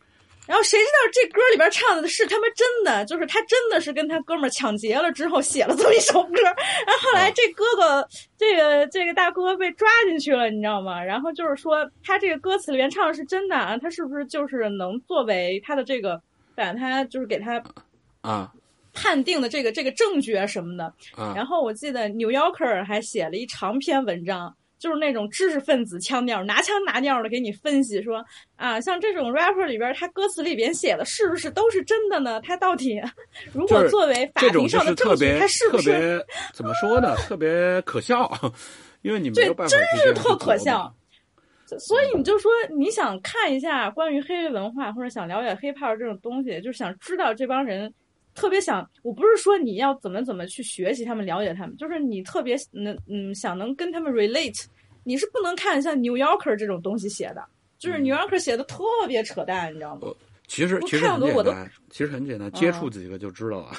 [0.46, 11.02] 然后谁知道这歌里边唱的是他妈真的，就是他真的是跟他哥们儿抢劫了之后写了这么一首歌，然后后来这哥哥这个这个大哥被抓进去了，你知道吗？
[11.02, 16.20] 然后就是说他这个歌词里面唱的是真的啊，他是不是就是能作为他的这个
[16.54, 17.62] 把他就是给他
[18.20, 18.52] 啊。
[18.96, 20.94] 判定的这个这个证据啊什么的，
[21.34, 28.22] 然后我记得《New Yorker》还写了一长篇文章，就是那种知识分子腔调，拿腔拿调的给你分析说
[28.56, 32.38] 啊，像这种 rapper 里边，他歌词里边写的是不是都是真的呢？
[32.42, 33.00] 他到底
[33.50, 37.16] 如果作为法庭上的证据，他是不是怎么说呢？
[37.16, 38.30] 特别可笑，
[39.00, 39.74] 因为你没有办法。
[39.74, 40.94] 真是特可笑。
[41.78, 47.90] 所以你就说你想看一下关于黑人文化，或者想了解 hip hop 这种东西，就是想知道这帮人。
[48.36, 54.64] 特别想，我不是说你要怎么怎么去学习他们、了解他们，就是你特别能嗯想能跟他们 relate，
[55.04, 57.46] 你是不能看像 New Yorker 这种东西写的，
[57.78, 60.08] 就是 New Yorker 写的特别扯淡，你知道吗？
[60.46, 63.72] 其实其实很简单，其实很简单，接触几个就知道了。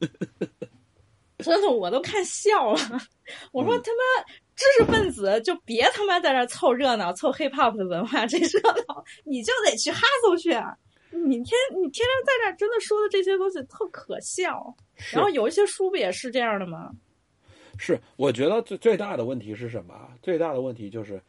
[1.38, 2.80] 真的，我都看笑了。
[3.52, 4.24] 我说他妈
[4.56, 10.50] 知识分子就别他妈在这凑热闹，凑 hip hop 的文化这热闹，你就得去哈搜去。
[11.10, 14.74] 你天，你天天在这真的说的这些东西特可笑，
[15.12, 16.90] 然后有一些书不也是这样的吗？
[17.78, 20.12] 是，我觉得最最大的问题是什么？
[20.20, 21.22] 最大的问题就是，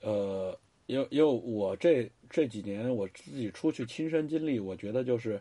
[0.00, 5.40] 呃，因因为我这这几年我自己出去亲身经历，我觉得就是，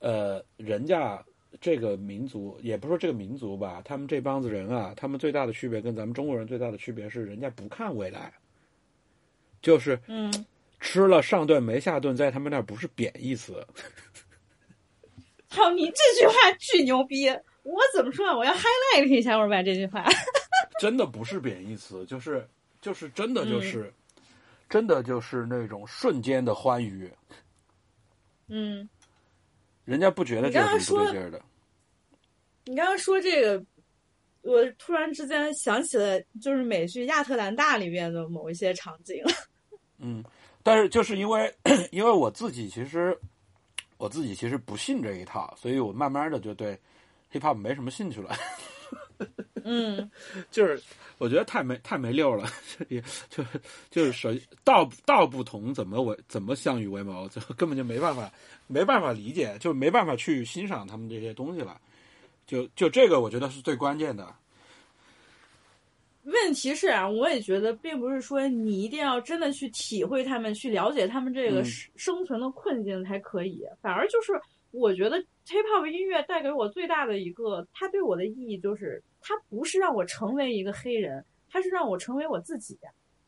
[0.00, 1.24] 呃，人家
[1.60, 8.32] 这个民族，也不说这个民族吧，他们这帮子人啊，他们最大的区别跟咱们中国人最大的区别是，人家不看未来，
[9.62, 10.32] 就是嗯。
[10.80, 13.66] 吃了上顿没下顿，在他们那儿不是贬义词。
[15.50, 17.26] 好，你这句话巨牛逼！
[17.62, 18.26] 我怎么说？
[18.36, 20.04] 我要 highlight 一下，我把这句话。
[20.80, 22.48] 真的不是贬义词，就是
[22.80, 23.92] 就是真的就是，
[24.68, 27.10] 真的就是那种瞬间的欢愉，
[28.46, 28.88] 嗯，
[29.84, 31.42] 人家不觉得这有什么不对劲儿的。
[32.64, 33.64] 你刚刚说这个，
[34.42, 39.20] 我突然之间想起了就是美剧《亚特兰大》里面的某一些场景。
[39.98, 40.22] 嗯，
[40.62, 41.52] 但是就是因为
[41.90, 43.18] 因为我自己其实
[43.96, 46.78] 我自己其实不信这一套，所以我慢慢的就对
[47.32, 48.34] hip hop 没什么兴趣了。
[49.64, 50.10] 嗯，
[50.50, 50.80] 就是
[51.18, 52.48] 我觉得太没太没溜了，
[52.88, 53.44] 也就
[53.90, 54.30] 就是首
[54.64, 58.32] 道道不同，怎么为怎么相与为谋，就根本就没办法
[58.66, 61.80] 没办法理解，就没办法去欣赏他们这些东西了。
[62.46, 64.34] 就就这个，我觉得是最关键的。
[66.24, 71.64] 问题是啊，我也觉得，并不是说你一定要真的去体会他们，去了解他们这个
[71.96, 73.62] 生存的困境才可以。
[73.80, 74.32] 反而就是，
[74.70, 75.16] 我觉得
[75.46, 82.78] hip hop 音乐带给我最大的一个，它对我的意义就是，它不是让我成为一个黑人，它是让我成为我自己。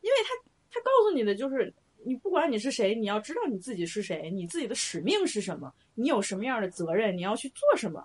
[0.03, 0.34] 因为它，
[0.70, 1.72] 它告诉你的就是，
[2.05, 8.03] 你不管你是谁，你要知道你自己是谁，你自己的使命是什么，你有什么样的责任，你要去做什么。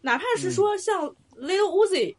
[0.00, 2.14] 哪怕是说像 Lil Uzi，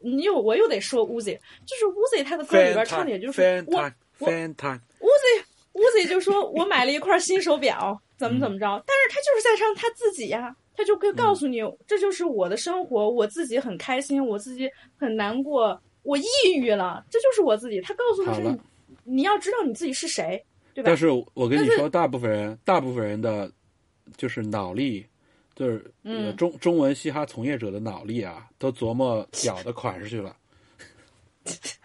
[0.00, 3.78] 你又我又得说 Uzi，就是 Uzi 他的歌里边唱的也就是我
[4.18, 16.24] 我 Uzi Uzi 就说我买了一块新手表，怎么怎么着，但是他就是在唱他自己呀，他就可以告诉你，这就是我的生活，我自己很开心，我自己很难过，我抑
[16.56, 17.80] 郁了，这就是我自己。
[17.80, 18.58] 他告诉的是，
[19.04, 20.88] 你要知道你自己是谁，对吧？
[20.88, 23.50] 但是我跟你说，大部分人，大部分人的
[24.16, 25.04] 就是脑力。
[25.56, 25.88] 就是
[26.36, 30.36] 中中文嘻哈从业者的脑力啊，都琢磨表的款式去了。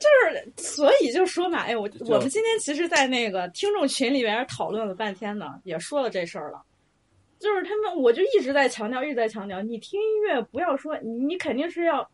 [0.00, 6.62] 就是，所以就说嘛，哎，我我们今天其实，在那个听众群里边讨论了半天呢，也说了这事儿了。
[7.38, 12.08] 就是他们，我就一直在强调，一直在强调，你听音乐不要说，你肯定是要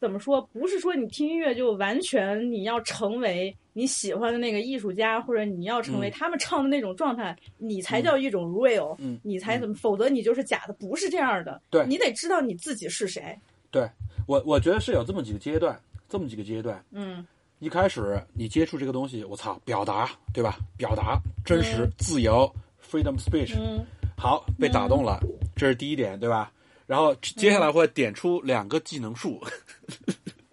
[0.00, 0.40] 怎么说？
[0.52, 3.54] 不是说你听音乐就完全你要成为。
[3.78, 9.74] 你喜欢的那个艺术家，或者你要成为他们唱的那种状态，你才叫一种 real，嗯你才怎么？
[9.74, 11.60] 否则你就是假的，不是这样的。
[11.68, 13.38] 对，你得知道你自己是谁。
[13.70, 13.86] 对
[14.26, 15.78] 我，我觉得是有这么几个阶段，
[16.08, 16.84] 这么几个阶段。
[16.90, 17.26] 嗯，
[17.58, 20.58] 一开始你接触这个东西，我操，表达，对吧？
[20.76, 22.50] 表达真实、自由
[22.90, 23.54] ，freedom speech。
[23.58, 23.84] 嗯，
[24.16, 25.20] 好，被打动了，
[25.54, 26.52] 这是第一点，对吧？
[26.86, 29.42] 然后接下来会点出两个技能树。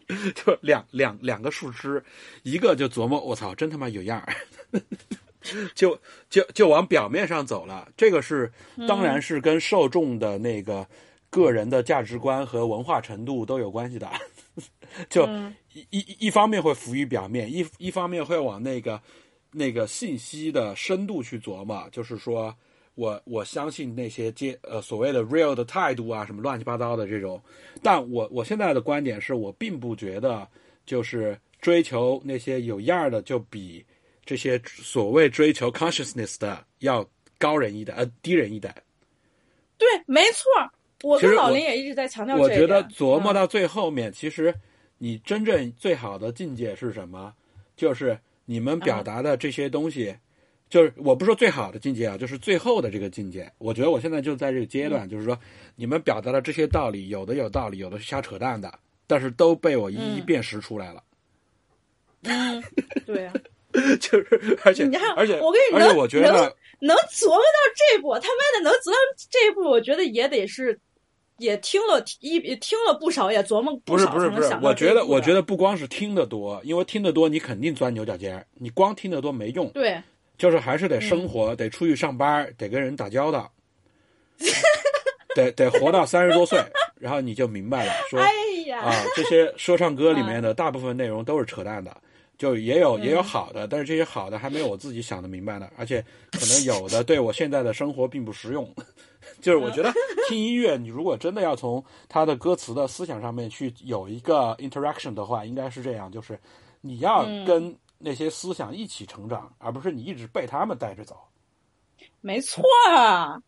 [0.36, 2.04] 就两两两个树枝，
[2.44, 4.36] 一个就琢磨我操，真他妈有样儿，
[5.74, 5.98] 就
[6.30, 7.88] 就就往表面上走了。
[7.98, 8.52] 这个是
[8.88, 10.86] 当然是跟受众的那个
[11.32, 14.08] 个人的价值观和文化程度都有关系的。
[15.10, 15.28] 就
[15.74, 19.02] 一一一方面会浮于表面，一一方面会往那个
[19.52, 22.56] 那个信息的深度去琢磨，就是说。
[22.96, 27.42] 我我相信那些接呃所谓的 real 的态度啊，什么乱七八糟的这种，
[27.82, 30.48] 但我我现在的观点是我并不觉得
[30.86, 33.84] 就是追求那些有样儿的就比
[34.24, 37.04] 这些所谓追求 consciousness 的要
[37.40, 38.72] 高人一等呃低人一等。
[39.80, 40.52] 对，没错，
[41.04, 42.36] 我跟老林也一直在强调。
[42.36, 44.52] 我觉得琢磨到最后面，其实
[44.98, 47.32] 你真正最好的境界是什么？
[47.76, 50.16] 就是你们表达的这些东西。
[50.70, 53.48] 就是我不说最好的境界啊，就是最后的这个境界。
[53.60, 55.38] 我觉得我现在就在这个阶段，就是说
[55.76, 58.74] 你们表达的这些道理，有的有道理，有的是瞎扯淡的，
[59.06, 61.04] 但是都被我一一辨识出来了。
[62.26, 62.64] 嗯，
[63.06, 63.34] 对啊，
[64.02, 66.32] 就是而且你而且我跟你而且我觉得
[66.80, 68.98] 能琢磨到这步，他妈的能琢磨
[69.30, 70.80] 这一步，我觉得也得是
[71.44, 74.12] 也听了一听了不少，也琢磨不少。
[74.12, 79.70] 不是不是不是，我觉得我觉得不光是听得多，因为听得多你肯定钻牛角尖，你光听得多没用。
[79.70, 80.02] 对。
[80.36, 83.50] 就是还是得生活，得出去上班，得跟人打交道，
[85.36, 86.60] 得得活到三十多岁，
[87.00, 91.96] 然后你就明白了，说啊，这些说唱歌里面的大部分内容都是扯淡的，
[92.36, 98.68] 就也有也有好的，但是这些好的还没有我自己想的明白呢，而且可能有的对我现在的生活并不实用。
[99.42, 99.92] 就是我觉得
[100.28, 106.40] 听音乐，你如果真的要从他的歌词的思想上面去有一个 interaction 的话，应该是这样，就是
[106.82, 107.76] 你要跟。
[108.06, 111.18] 那些思想一起成长，而不是你一直被他们带着走。
[112.20, 113.42] 没错，啊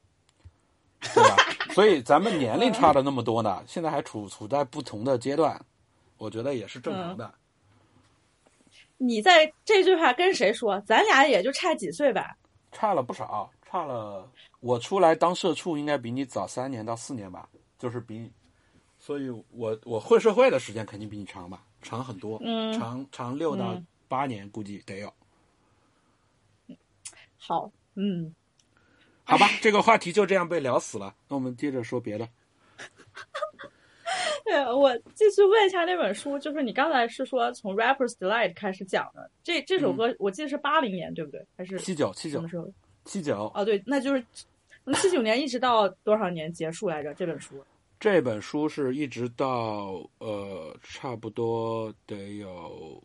[1.01, 1.36] 对吧？
[1.73, 5.59] 所以咱们年龄差了那么多呢，现在还处处在不同的阶段，
[6.17, 7.34] 我觉得也是正常的。
[8.97, 10.80] 你在这句话跟谁说？
[10.88, 12.34] 咱俩也就差几岁吧？
[12.76, 14.30] 差了不少，差了。
[14.59, 17.47] 我出来当社畜应该比你早三年到四年吧？
[17.80, 18.30] 就是比，
[18.99, 21.63] 所以我我混社会的时间肯定比你长吧？
[21.82, 23.82] 长很多，嗯，长长六到。
[24.07, 25.11] 八年估计得有。
[27.39, 28.36] 好，嗯，
[29.23, 31.15] 好吧，这个话题就这样被聊死了。
[31.28, 32.30] 那我们接着说别的。
[34.46, 41.43] 对， 我继续问一下那本书，就是你刚才是说从《Rapper's Delight》开始讲的，这这首歌我记得是八零年，对不对？
[41.58, 42.72] 还是七九七九什么时候？
[43.06, 44.24] 七九哦，对，那就是
[44.84, 47.14] 从七九年一直到多少年结束来着？
[47.16, 47.56] 这本书
[48.00, 53.02] 这本书是一直到呃，差不多得有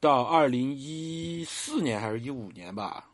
[0.00, 3.08] 到二零一四年还是一五年吧？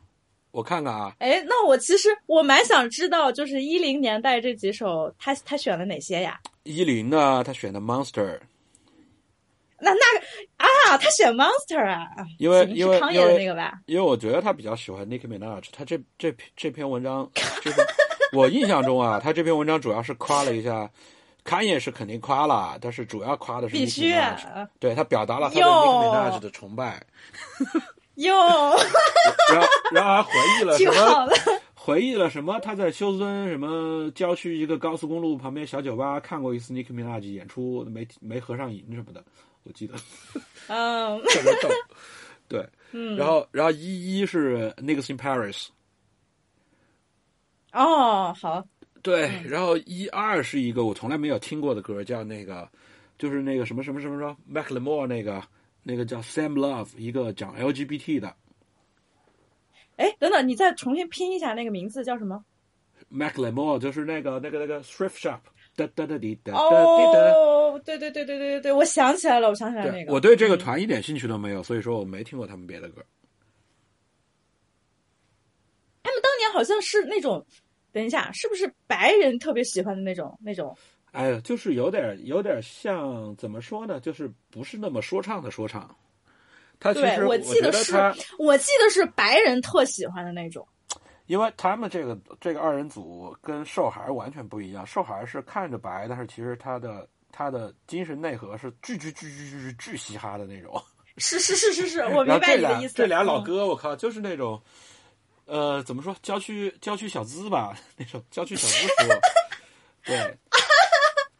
[0.50, 6.40] 我看看啊，哎，那我其实我蛮想知道，就是一零年代这几首，他他选了哪些呀？
[6.64, 8.38] 一零呢，他选的 Monster，
[9.78, 10.26] 那那个
[10.56, 12.06] 啊，他选 Monster 啊，
[12.38, 13.80] 因为因为是康也的因为那个吧？
[13.86, 17.30] 因为我觉得他比较喜欢 Nicki Minaj，他这这这篇文章
[17.62, 17.80] 就是
[18.32, 20.90] 我印象中啊，他这篇文章主要是夸了一下。
[21.42, 24.36] 侃也是肯定夸了，但是主要夸的是必须啊
[24.78, 27.02] 对他表达了他对 Nicki Minaj 的崇拜，
[28.22, 28.34] 哟，
[29.52, 31.28] 然后然后还回忆了什么。
[31.74, 32.60] 回忆了什么？
[32.60, 39.24] 他在休斯敦什么郊区一个高速公路旁边小酒吧看过一次 Nicki Minaj 演出，没没合上瘾什么的，
[39.62, 39.94] 我记得
[40.68, 41.20] 嗯。
[41.28, 41.68] 特别逗。
[42.46, 45.68] 对，嗯，然后然后一一是 Niggas in Paris，
[47.72, 48.64] 哦，好，
[49.02, 49.48] 对，嗯。
[49.48, 52.68] 然后一二是一个我从来没有听过的歌，叫那个
[53.18, 55.42] 就是那个什么什么什么什么 Macklemore 那个
[55.82, 58.36] 那个叫 Sam Love，一个讲 LGBT 的
[59.96, 62.44] 哎，等等，你再重新拼一下那个名字叫什么
[63.12, 65.40] ？Macklemore，就是那个那个那个 Thrift Shop，
[65.76, 67.18] 哒哒哒滴哒哒滴哒。
[67.34, 70.12] 哦，对对对对对对对，我想起来了，我想起来那对，个。
[70.12, 73.04] 我对这个嗯团一点兴趣都没有，所以说我没听过他们别的歌。
[76.02, 77.44] 他们当年好像是那种，
[77.92, 80.76] 等一下，是不是白人特别喜欢的那种那种？
[81.12, 83.98] 哎呀，就是有点有点像怎么说呢？
[84.00, 85.94] 就是不是那么说唱的说唱。
[86.78, 87.94] 他其实我记得是
[88.38, 90.66] 我记得是白人特喜欢的那种。
[91.26, 94.84] 因为他们这个这个二人组跟瘦孩完全不一样。
[94.86, 100.82] 瘦孩是看着白，但是其实他的他的精神内核是巨巨巨巨巨巨巨嘻哈的那种。
[101.18, 102.94] 是是是是是，我明白你的意思。
[102.96, 104.60] 俩这俩老嗯哥，我靠，就是那种，
[105.44, 109.20] 呃，怎么说，郊区郊区小资吧， 那种郊区小资说，
[110.02, 110.38] 对，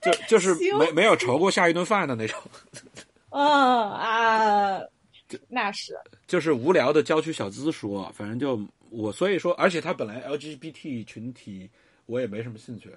[0.01, 2.40] 就就是没没有愁过下一顿饭的那种，
[3.30, 3.42] 嗯
[3.92, 4.80] 啊，
[5.48, 5.94] 那是
[6.26, 11.68] 就是无聊的郊区小资说，反正就我所以说，而且他本来 LGBT 群体
[12.07, 12.90] 我也没什么兴趣，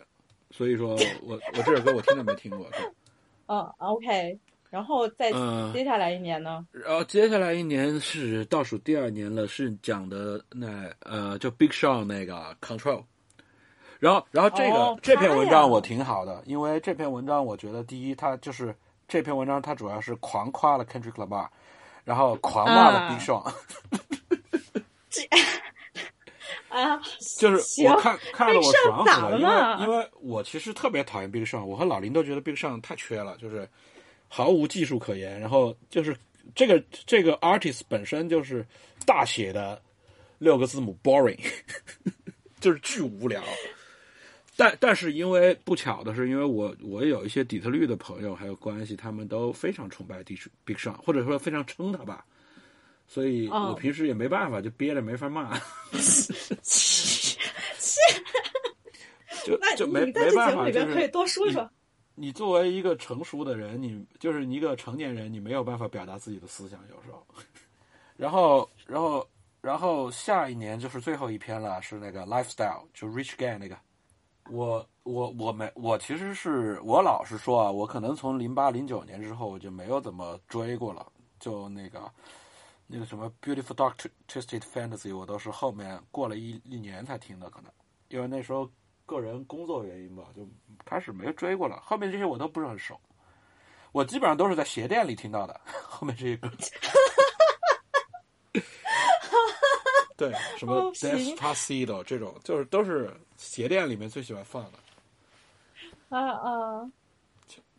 [0.50, 2.68] 所以说我我这首歌我听都没听过。
[3.48, 4.40] 嗯 OK，
[4.70, 6.66] 然后再嗯接下来一年呢？
[6.72, 13.04] 然后接下来一年是倒数第二年了，是讲的那呃，就 Big Sean 那个 Control。
[14.04, 18.76] 然后，然后这个、哦这篇文章我挺好的，因为这篇文章我觉得第一，它就是
[19.08, 21.48] 这篇文章它主要是狂夸了 Kendrick Lamar，
[22.04, 23.10] 然后狂骂了啊。
[23.10, 23.54] Big Sean，、
[26.68, 27.00] 啊，
[27.40, 33.66] 就是我看看了我爽死了因为因为我其实特别讨厌 Big Sean，我和老林都觉得 Big Sean 太缺了，就是
[34.28, 36.14] 毫无技术可言，然后就是
[36.54, 38.68] 这个这个 artist 本身就是
[39.06, 39.82] 大写的
[40.40, 41.40] 六个字母 boring，
[42.60, 43.42] 就是巨无聊。
[44.56, 52.24] 但但是因为不巧的是，因为我我有一些底特律的朋友还有关系，他们都非常崇拜 Big Big Sean，或者说非常称他吧，
[53.08, 55.58] 所以哦我平时也没办法，就憋着没法骂。
[59.46, 61.70] 就那就没没办法，目里边可以就是多说说。
[62.16, 67.26] 你作为一个成熟的人，你就是一个成年人，你没有办法表达自己的思想，有时候。
[68.16, 69.28] 然后，然后，
[69.62, 73.76] 然后下一年就是最后一篇了，是那个 lifestyle，就 Rich Gang 那个。
[74.50, 81.06] 我我我没我其实是我老实说啊，我可能从零八零九年之后我就没有怎么追过了，
[81.40, 82.12] 就那个
[82.88, 87.72] 那个什么 Beautiful Doctor Twisted Fantasy，我都是后面过了一一年才听的，可能
[88.10, 88.70] 因为那时候
[89.06, 90.48] 个人工作原因吧，就
[90.86, 91.80] 开始没追过了。
[91.82, 93.00] 后面这些我都不是很熟，
[93.92, 95.60] 我基本上都是在鞋店里听到的。
[95.88, 96.50] 后面这些歌，
[100.16, 104.80] 对，什么 Despacito 这种，就是都是鞋店里面最喜欢放的。
[106.10, 106.92] 啊啊，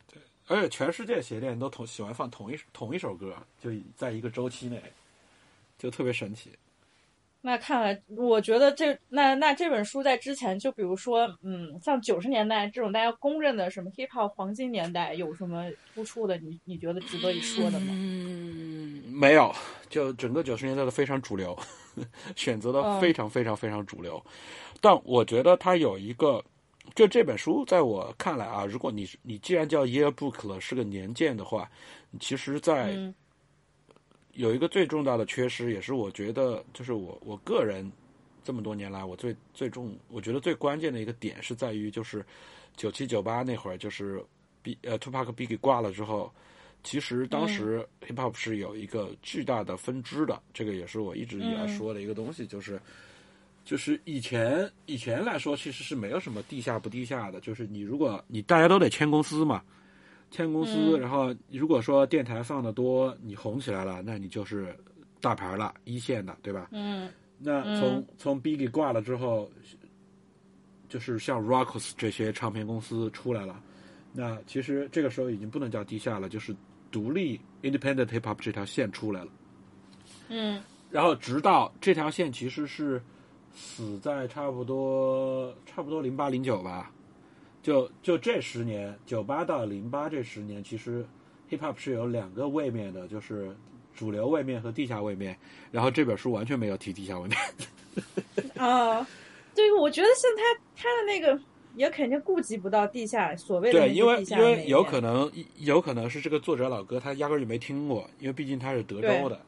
[0.07, 4.81] 对而且全世界鞋店都同喜欢放同一同一首歌，就在一个周期内，
[5.77, 6.51] 就特别神奇。
[7.45, 16.35] 那看来，我觉得这那那这本书在之前，就比如说，嗯，像九十年代这种大家公认的什么 hip hop 黄金年代，有什么突出的？
[16.39, 17.89] 你你觉得值得一说的吗？
[17.91, 19.53] 嗯，没有，
[19.89, 21.55] 就整个九十年代的非常主流，
[22.35, 24.19] 选择的嗯非常非常非常主流。
[24.81, 26.43] 但我觉得它有一个，
[26.95, 31.69] 就这本书在我看来啊，如果你你既然叫 yearbook 了，是个年鉴的话，
[32.19, 33.13] 其实在嗯
[34.35, 37.91] 有一个最重大的缺失，也是我觉得就是我我个人
[38.43, 42.23] 这么多年来我最最重，我觉得最关键的一个点是在于就是
[42.75, 44.23] 九七九八那会儿就是
[44.61, 46.31] B 呃 Tupac Biggie 挂了之后，
[46.83, 52.79] 其实当时 hip hop 是有一个巨大的分支的，这个也是我一直以来说的一个东西，就是
[53.63, 59.63] 就是以前以前来说其实是没有什么地下不地下的，就是你如果你大家都得签公司嘛，
[60.35, 64.75] 签公司，然后如果说电台放的多，你红起来了，那你就是
[65.21, 66.67] 大牌了，一线的，对吧？
[66.71, 67.09] 嗯。
[67.37, 69.49] 那从、从 Biggie 挂了之后，
[70.89, 73.61] 就是像 Rockus 这些唱片公司出来了，
[74.11, 76.53] 那其实这个时候已经不能叫地下了，就是
[76.91, 79.31] 独立 Independent Hip Hop 这条线出来了。
[80.27, 80.61] 嗯。
[80.91, 83.01] 然后直到这条线其实是
[83.53, 86.91] 死在差不多差不多零八零九吧，
[87.65, 91.03] 就就这十年，九八到零八这十年，其实
[91.49, 93.49] hip hop 是有两个位面的，就是
[93.95, 95.35] 主流位面和地下位面。
[95.71, 97.39] 然后这本书完全没有提地下位面。
[98.55, 99.07] 啊，
[99.55, 100.43] 对，我觉得像他
[100.75, 101.41] 他的那个
[101.75, 109.41] 也肯定顾及不到地下所谓的对，因为因为有可能有可能是这个作者老哥他压根儿就没听过，因为毕竟他是德州的，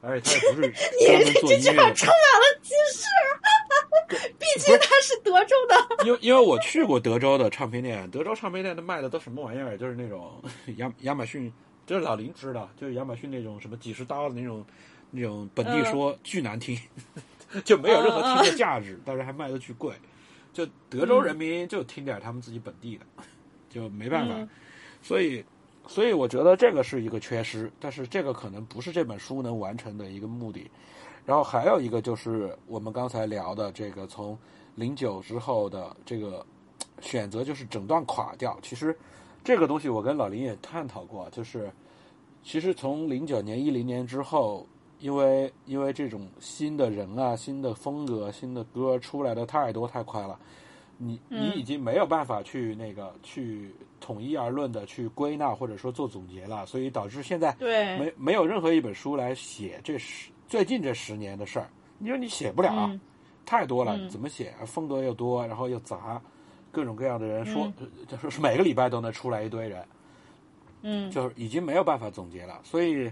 [0.00, 0.70] 而且他也不是
[1.04, 1.94] 专门做音乐的。
[1.94, 3.02] 充满了歧视，
[4.66, 6.04] 毕竟他是德州的。
[6.04, 9.78] 因为因为我去过德州的唱片店，德州唱片店的卖的都什么玩意儿？
[9.78, 10.42] 就是那种
[10.76, 11.52] 亚亚马逊，
[11.86, 14.64] 就是老林知道，就是亚马逊那种什么几十刀的那种
[15.10, 16.78] 那种本地说、巨难听，
[17.64, 19.92] 就没有任何听的价值，但是还卖的巨贵。
[20.52, 23.04] 就德州人民就听点他们自己本地的，
[23.70, 24.34] 就没办法。
[24.36, 24.48] 嗯
[25.00, 25.44] 所以，
[25.86, 30.68] 所以我觉得这个是一个缺失，但是这个可能不是这本书能完成的一个目的。
[31.28, 34.34] 然后还有一个就是我们刚才聊的这个从
[34.74, 36.42] 零九之后的这个
[37.02, 38.58] 选择，就是整段垮掉。
[38.62, 38.98] 其实
[39.44, 41.70] 这个东西我跟老林也探讨过，就是
[42.42, 44.66] 其实从零九年、一零年之后，
[45.00, 50.40] 因为因为这种新的人啊、新的风格、新的歌出来的太多太快了，
[50.96, 61.68] 你你已经没有办法去那个去统一而论的去归纳或者说做总结了，所以导致现在对，没没有任何一本书来写这十最近这十年的事儿，
[61.98, 63.00] 你说你写不了，嗯
[63.44, 64.52] 太多了，嗯怎么写？
[64.66, 66.20] 风格又多，然后又杂，
[66.72, 67.72] 各种各样的人说，
[68.06, 69.86] 就是每个礼拜都能出来一堆人，
[70.82, 72.60] 嗯就是已经没有办法总结了。
[72.64, 73.10] 所以，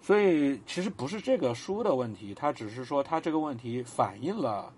[0.00, 4.72] 所以其实不是这个书的问题，它只是说它这个问题反映了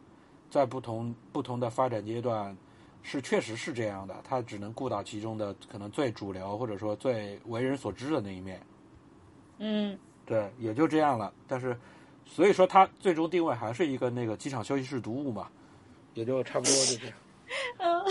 [0.50, 2.56] 在不同不同的发展阶段
[3.02, 8.60] 是确实是这样的，它只能顾到其中的可能最主流或者说最为人所知的那一面。
[9.58, 9.98] 嗯
[10.28, 11.32] 对，也就这样了。
[11.46, 11.74] 但是，
[12.26, 15.48] 所以说它最终定位还是一个那个机场休息室读物嘛，
[16.12, 17.14] 也就差不多就这样。
[17.80, 18.04] 嗯，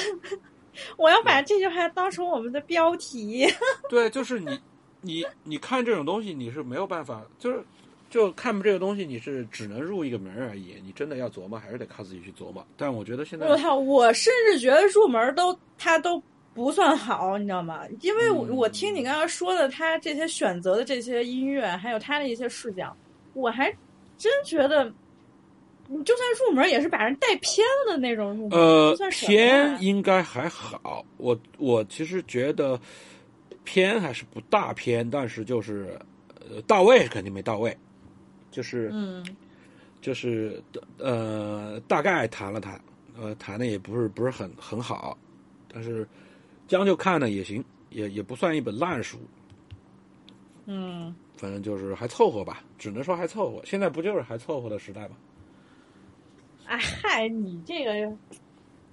[0.98, 3.48] 我要把这句话当成我们的标题。
[3.88, 4.60] 对，就是你，
[5.02, 7.64] 你，你看这种东西，你是没有办法，就是
[8.10, 10.82] 就看这个东西，你是只能入一个门而已。
[10.84, 12.66] 你真的要琢磨，还是得靠自己去琢磨。
[12.76, 13.76] 但我觉得现在我操！
[13.76, 16.20] 我甚至觉得入门都他都
[16.58, 17.84] 不算好，你知道吗？
[18.02, 22.96] 因为我、嗯我听你刚刚说的，他这些选择的这些音乐，还有他的一些视角，
[23.34, 23.72] 我还
[24.18, 24.92] 真觉得，
[25.88, 28.60] 你就算入门，也是把人带偏了的那种入门。
[28.60, 31.06] 呃偏应该还好。
[31.18, 32.80] 我我其实觉得
[33.64, 35.98] 偏还是不大偏，但是就是
[36.50, 37.78] 呃到位肯定没到位，
[38.50, 38.90] 就是。
[38.92, 39.24] 嗯
[40.00, 40.62] 就是
[41.00, 42.80] 呃大概谈了谈，
[43.20, 45.18] 呃谈的也不是不是很很好，
[45.74, 46.08] 但是
[46.68, 49.18] 将就看呢也行，也也不算一本烂书，
[50.66, 53.62] 嗯反正就是还凑合吧，只能说还凑合。
[53.64, 55.16] 现在不就是还凑合的时代吗？
[56.66, 58.18] 哎嗨，你这个，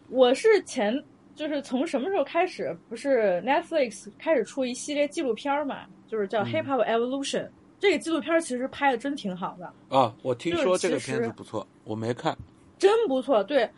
[0.09, 1.03] 我是前
[1.35, 2.77] 就是从什么时候开始？
[2.89, 7.47] 不是 Netflix 开始出一系列纪录片儿嘛，就是叫《嗯 Hip Hop Evolution》。
[7.81, 12.37] 这个纪录片儿其实拍的真挺好的，啊，我听说这个片子不错，我没看。
[12.79, 13.43] 真不错。
[13.43, 13.69] 对，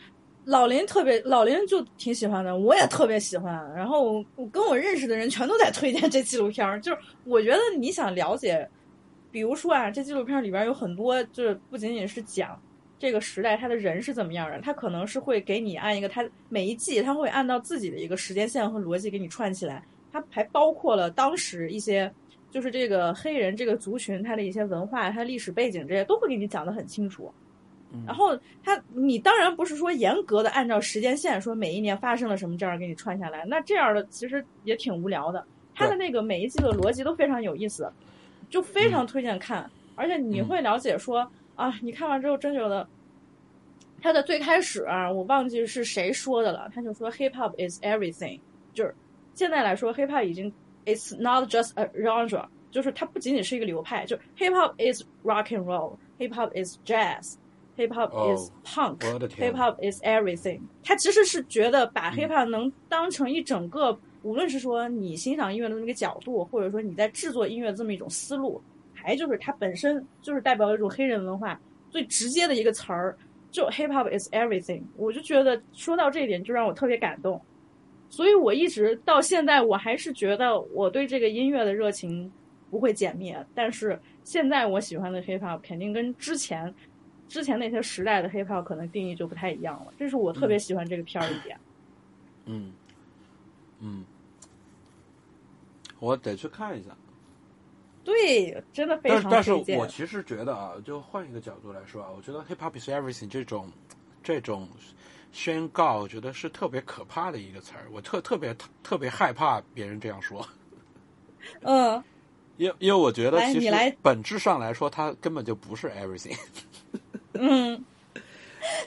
[0.47, 3.53] 老林特别，老林就挺喜欢的，我也特别喜欢。
[3.75, 8.67] 然后我跟我认识的人全都在推荐这纪录片儿，就是我觉得你想了解，
[9.31, 12.59] 比如说啊，这纪录片里边有很多，就是不仅仅是讲
[12.99, 19.83] 这个时代他的人是怎么样的，他可能是会给你按一个他每一季他会按照自己的一个时间线和逻辑给你串起来，
[20.13, 22.11] 他还包括了当时一些。
[22.49, 27.31] 就是这个黑人这个族群，他的一些文化、他历史背景这些都会给你讲得很清楚。
[28.07, 35.45] 然后他，你当然不是说严格的按照时间线说每一年发生了什么这样给你串下来，那这样的其实也挺无聊的。
[35.75, 37.91] 他的那个每一季的逻辑都非常有意思，
[38.51, 39.71] 就非常推荐看。
[39.95, 42.87] 而且你会了解说、啊，你看完之后真觉得，
[44.03, 48.39] 他的最开始啊，我忘记是谁说的了，他就说 hip hop is everything，
[48.75, 48.95] 就是
[49.35, 50.53] 现在来说 hip hop 已经
[50.85, 57.37] it's not just a genre，就是它不仅仅是一个流派，就 hip hop is rock and roll，hip hop is jazz。
[57.77, 60.61] Hip hop is 哦 punk,、我的天 hip hop is everything。
[60.83, 68.61] 他其实是觉得把 hip hop 能当成一整个无论是说你欣赏音乐的那个角度，或者说你在制作音乐这么一种思路，
[68.95, 71.61] 还就是它本身就是代表一种黑人文化
[71.91, 73.17] 最直接的一个词儿，
[73.51, 74.83] 就 hip hop is everything。
[74.97, 77.41] 我就觉得说到这一点，就让我特别感动。
[78.09, 82.33] 所以我一直到现在，我还是觉得我对这个音乐的热情
[82.71, 83.37] 不会减灭。
[83.55, 86.73] 但是现在我喜欢的 hip hop 肯定跟之前
[87.29, 89.93] 之前那些时代的 hip hop 可能定义就不太一样了。
[89.99, 91.59] 这是我特别喜欢这个片儿一点。
[92.45, 92.73] 嗯
[93.81, 94.05] 嗯，
[95.99, 96.91] 我得去看一下。
[98.05, 103.69] 对，真的非常但是但是我其实觉得啊，就换一个角度来说啊，我觉得 hip hop is everything 这种
[104.23, 104.69] 这种
[105.33, 107.89] 宣告，我觉得是特别可怕的一个词儿。
[107.91, 110.47] 我特特别特别害怕别人这样说，
[111.63, 112.01] 嗯，
[112.57, 116.39] 因因为我觉得其实本质上来说，它根本就不是 everything。
[117.41, 117.85] 嗯，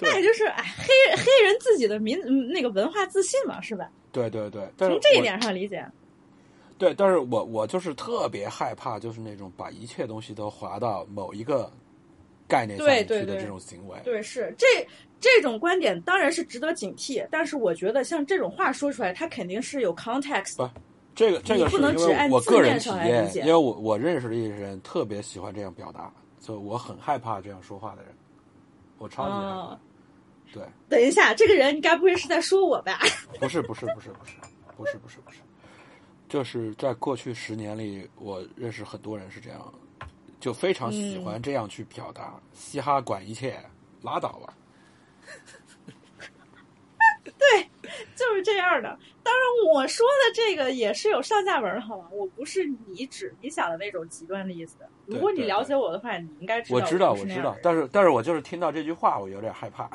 [0.02, 3.90] 那也就是哎，黑黑人自己的民嗯那个文化自信嘛，是吧？
[4.12, 5.86] 对对对，从这一点上理解。
[6.78, 11.72] 对，但是我我就是特别害怕，就是那种把一切东西都划到某一个
[12.48, 14.00] 概念下对对对面去的这种行为。
[14.04, 14.66] 对，是这
[15.20, 20.70] 这种观点当然是值得警惕，但是我觉得像这种话说出来，它肯定是有 context 不。
[21.16, 28.12] 这个这个是因不能只按为我个人体验，因为我我认识的一些人特别喜欢这样表达，所以我很害怕这样说话的人，
[29.00, 29.46] 我超级害怕。
[29.46, 29.80] 哦
[30.52, 33.00] 对，等一下，这个人你该不会是在说我吧？
[33.40, 34.34] 不是不是不是不是
[34.76, 35.38] 不是不是不是，
[36.28, 39.74] 就是在过去十年里，我认识很多人是这样，
[40.40, 43.64] 就非常喜嗯欢这样去表达，嘻哈管一切，
[44.02, 44.54] 拉倒吧。
[48.16, 48.98] 就是这样的。
[49.24, 52.08] 当然，我说的这个也是有上下文儿，好吗？
[52.12, 54.78] 我不是你指你想的那种极端的意思。
[55.06, 59.90] 如果你了解我的话，你应该知道我知道我知道，但是但是我就是听到这句话，我有点害怕。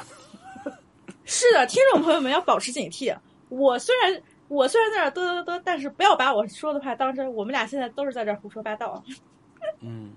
[1.25, 3.17] 是的，听众朋友们要保持警惕。
[3.49, 7.33] 我虽然我虽然在这儿嘚嘚嘚嘚，但是不要把我说的话当真。
[7.33, 9.03] 我们俩现在都是在这儿胡说八道。
[9.81, 10.13] 嗯，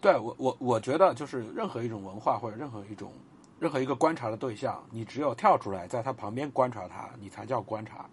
[0.00, 3.12] 对我我我觉得就是任何一种文化或者任何一种
[3.60, 8.04] 任何一个观察的对象，你只有跳出来在他旁边观察他，你才叫观察。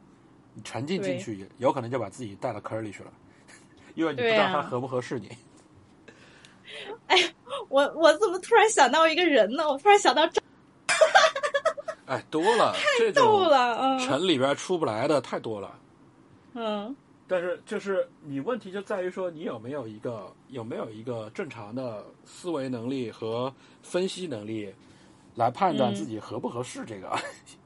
[0.53, 3.11] 你沉浸进去，有可能就把自己带到坑里去了，
[3.95, 5.29] 因为你不知道他合不合适你。
[7.07, 7.17] 哎
[7.69, 9.67] 我我怎么突然想到一个人呢？
[9.67, 10.41] 我突然想到这
[12.05, 15.79] 哎，多了太逗了，嗯城里边出不来的太多了。
[16.53, 16.95] 嗯
[17.29, 24.73] 但是就是你问题就在于说，你有没有一个有没有一个正常的思维能力和分析能力，
[25.37, 27.15] 来判断嗯自己合不合适这个，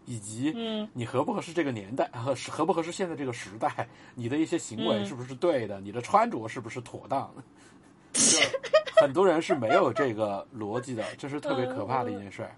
[0.06, 7.34] 以及嗯你合不合适这个年代，合 合不合适现在这个时代，你的一些行为嗯是不是对的，你的穿着是不是妥当？
[8.12, 8.22] 就
[9.02, 12.52] 很多人是没有这个逻辑的，这是特别可怕的一件事儿。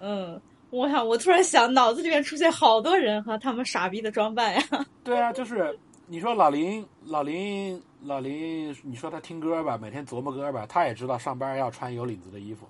[0.00, 0.40] 嗯，
[0.70, 4.62] 我想我突然想，脑子里面出现好多人和他们傻逼的装扮呀。
[5.04, 12.66] 对啊，就是你说老林，老林，老林，你说他听歌吧，每天琢磨歌吧，他也知道上班要穿有领子的衣服。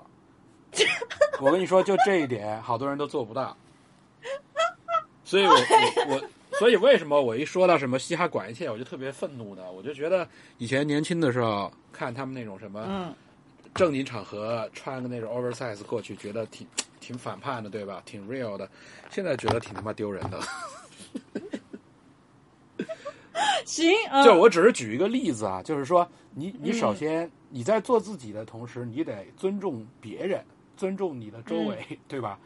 [1.41, 3.57] 我跟你说，就这一点，好多人都做不到。
[5.25, 9.63] 所以我我我，所以为什么我一说到什么嘻哈管一切，我就特别愤怒呢？
[9.73, 13.15] 我就觉得以前年轻的时候看他们那种什么嗯
[13.75, 16.67] 正经场合穿个那种 oversize 过去，觉得挺
[17.01, 18.03] 挺反叛的，对吧？
[18.05, 18.69] 挺 real 的。
[19.11, 20.41] 现在觉得挺他妈丢人的。
[23.65, 30.45] 行，嗯就我只是举一个例子啊，就是说，你你嗯首先你在做自己的同时，你得尊重别人，
[30.77, 32.39] 尊重你的周围，对吧？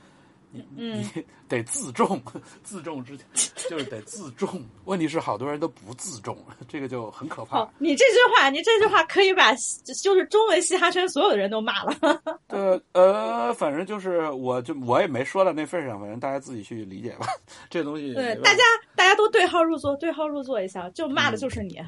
[0.50, 2.18] 你嗯你得自重，
[2.62, 3.14] 自重之
[3.68, 4.64] 就是得自重。
[4.86, 6.34] 问题是好多人都不自重，
[6.66, 12.22] 这个就很可怕好。，你这句话，你这句话可以把就是中文嘻哈圈所有的人都骂了。
[12.48, 17.26] 呃呃，反正就是我就我也没说到那份上，反正大家自己去理解吧。
[17.68, 18.62] 这东西对大家
[18.94, 21.78] 大家都对号入座，对号入座一下，就骂的就是你。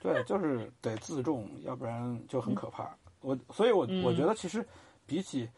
[0.00, 2.88] 对，就是得自重，要不然就很可怕。
[3.22, 4.64] 我所以我，我觉得其实
[5.04, 5.48] 比起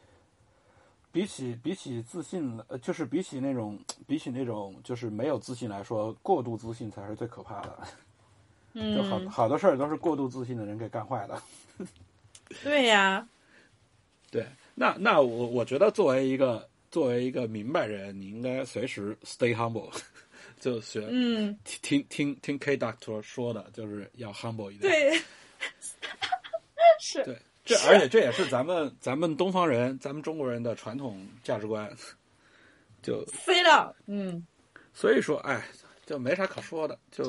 [1.13, 7.79] 比起比起自信，呃，就是比起那种比起那种就是没有自信来说，过度自信才是最可怕的。
[8.75, 11.43] 嗯 就好嗯，好多事儿都是过度自信的人给干坏的。
[12.63, 13.27] 对呀，
[14.31, 19.91] 对，那那我我觉得作为一个作为一个明白人，你应该随时 stay humble，
[20.61, 24.93] 就学、嗯，听听听 K Doctor 说的，就是要 humble 一点。
[24.93, 25.21] 对，
[27.01, 31.91] 是，对，这而且这也是咱们咱们东方人，咱们中国人的传统价值观。
[33.03, 34.47] 就飞了，嗯，
[34.93, 35.65] 所以说，哎，
[36.05, 37.25] 就没啥可说的，就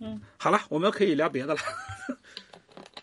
[0.00, 1.60] 嗯，好了，我们可以聊别的了。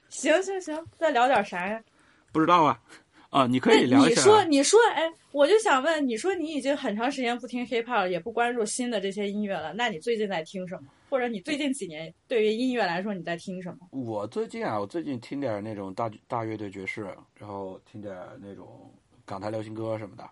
[0.09, 1.79] 行行行，再聊点啥呀？
[2.33, 2.81] 不知道啊，
[3.29, 4.21] 啊，你可以聊一下。
[4.21, 10.89] 你说，你说，哎，我就想问，你说你已经很长时间不听 hiphop 了，也不关注新的这些音乐了，那你最近在听什么？
[11.11, 13.79] 或者你最近几年对于音乐来说你在听什么？
[13.91, 18.89] 我最近啊，我最近听点那种大大乐队爵士，然后听点那种
[19.25, 20.29] 港台流行歌什么的，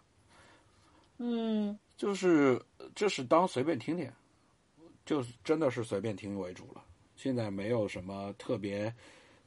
[1.17, 2.57] 嗯，就是
[2.95, 4.09] 就是当随便听听，
[5.05, 6.81] 就是真的是随便听为主了。
[7.17, 8.93] 现在没有什么特别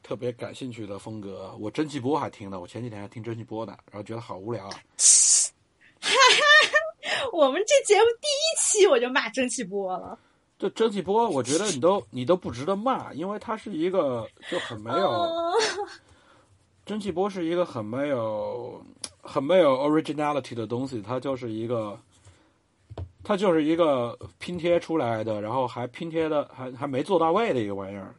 [0.02, 1.56] 特别感兴趣的风格。
[1.58, 4.78] 我蒸汽波还听呢，我前几天还听蒸汽波呢，然后觉得好无聊啊。
[7.32, 10.18] 我们这节目第一期我就骂蒸汽波了。
[10.62, 15.10] 这蒸汽波，我觉得你都你都不值得骂，因为它是一个就很没有。
[15.10, 15.52] 哦
[16.86, 18.80] 蒸汽波是一个很没有、
[19.20, 21.98] 很没有 originality 的东西，它就是一个，
[23.24, 28.14] 它就是一个拼贴出来的，然后还拼贴的还还没做到位的一个玩意儿，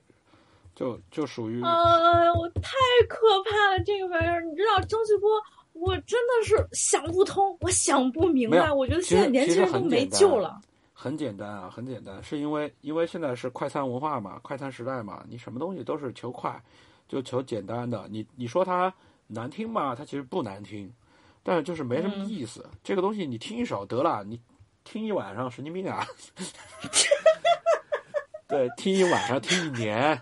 [0.75, 2.71] 就就属于哎呦，我太
[3.07, 3.83] 可怕了！
[3.85, 5.29] 这个玩意儿，你知道蒸汽波，
[5.71, 8.69] 我真的是想不通，我想不明白。
[8.69, 10.59] 我觉得现在年轻人都没救了。
[11.03, 16.63] 很简单啊，很简单，是因为因为现在是快餐文化嘛，快餐时代嘛，你什么东西都是求快，
[17.09, 18.07] 就求简单的。
[18.07, 18.93] 你你说它
[19.27, 20.89] 难听嘛，它其实不难听，
[21.43, 22.65] 但是就是没什么嗯意思。
[22.85, 24.39] 这个东西你听一首得了，你
[24.85, 26.07] 听一晚上神经病啊！
[28.47, 30.17] 对，听一晚上，听一年，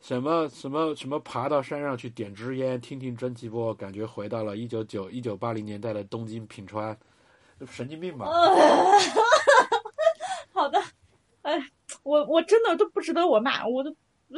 [0.00, 6.96] 什么什么什么，爬到山上去点支烟，听听蒸汽波，感觉回到了一九九一九八零年代的东京品川，
[7.68, 8.28] 神经病吧？
[11.42, 11.58] 哎，
[12.02, 13.90] 我我真的都不值得我骂，我都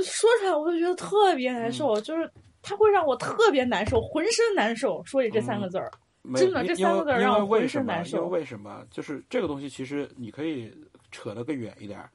[0.03, 2.31] 说出来我都觉得特别难受，嗯就是
[2.63, 5.03] 它会让我特别难受，浑身难受。
[5.05, 5.91] 说起这三个字儿，
[6.23, 7.69] 没真的这三个字儿让我浑？
[7.69, 8.87] 身难受因为为什么？
[8.91, 10.73] 就是这个东西，其实你可以
[11.11, 12.09] 扯得更远一点儿，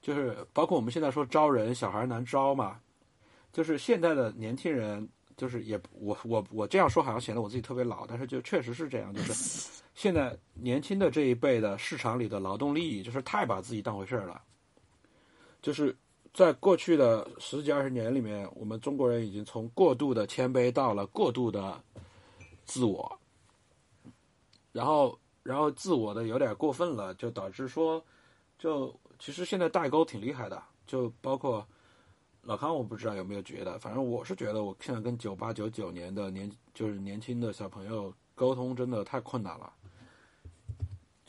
[0.00, 2.78] 就是包括我们现在说招人，小孩难招嘛，
[3.52, 9.32] 就是现在的年轻人，就是也我我我这样说好像显得我自己特别老，但是就确实是这样，就是
[9.94, 14.42] 现在年轻的这一辈的市场里的劳动力，就是太把自己当回事儿了，
[15.60, 15.94] 就是
[16.32, 21.82] 在过去的十几二十年里面，我们中国人已经从过度的谦卑到了过度的
[22.64, 23.18] 自我，
[24.72, 28.02] 然后然后自我的有点过分了，就导致说，
[28.58, 31.66] 就其实现在代沟挺厉害的，就包括
[32.42, 39.72] 老康，我不知道有没有觉得，反正我是觉得我现在跟九八九九年的年就是年轻的小朋友沟通真的太困难了，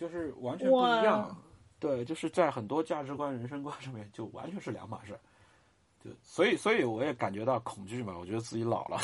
[0.02, 1.38] 就是完全不一样。
[1.80, 5.16] 对，就是在很多价值观、人生观上面就完全是两码事。
[6.04, 9.00] 就所以，所以我也感觉到恐惧嘛，我觉得自己老了。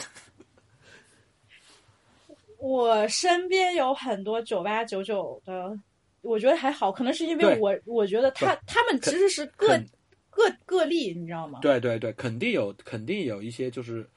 [2.57, 5.79] 我身边有很多九八九九的，
[6.21, 9.87] 我觉得还好，可能是因为我我觉得他他们其实是个肯
[10.31, 11.59] 个个例，你知道吗？
[11.61, 14.09] 对对对，肯定有，肯定有一些就是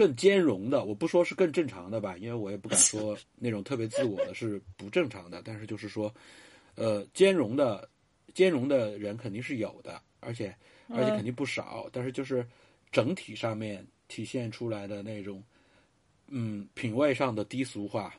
[0.00, 0.84] 更兼容的。
[0.86, 5.42] 我不说是更正常的吧，因为我也不敢 说那种特别自我的是不正常的。
[5.44, 6.12] 但是就是说，
[6.74, 7.86] 呃，兼容的
[8.32, 10.56] 兼容的人肯定是有的，而且
[10.88, 11.86] 而且肯定不少。
[11.92, 12.46] 但是就是
[12.90, 15.44] 整体上面体现出来的那种，
[16.28, 18.14] 嗯，品味上的低俗化，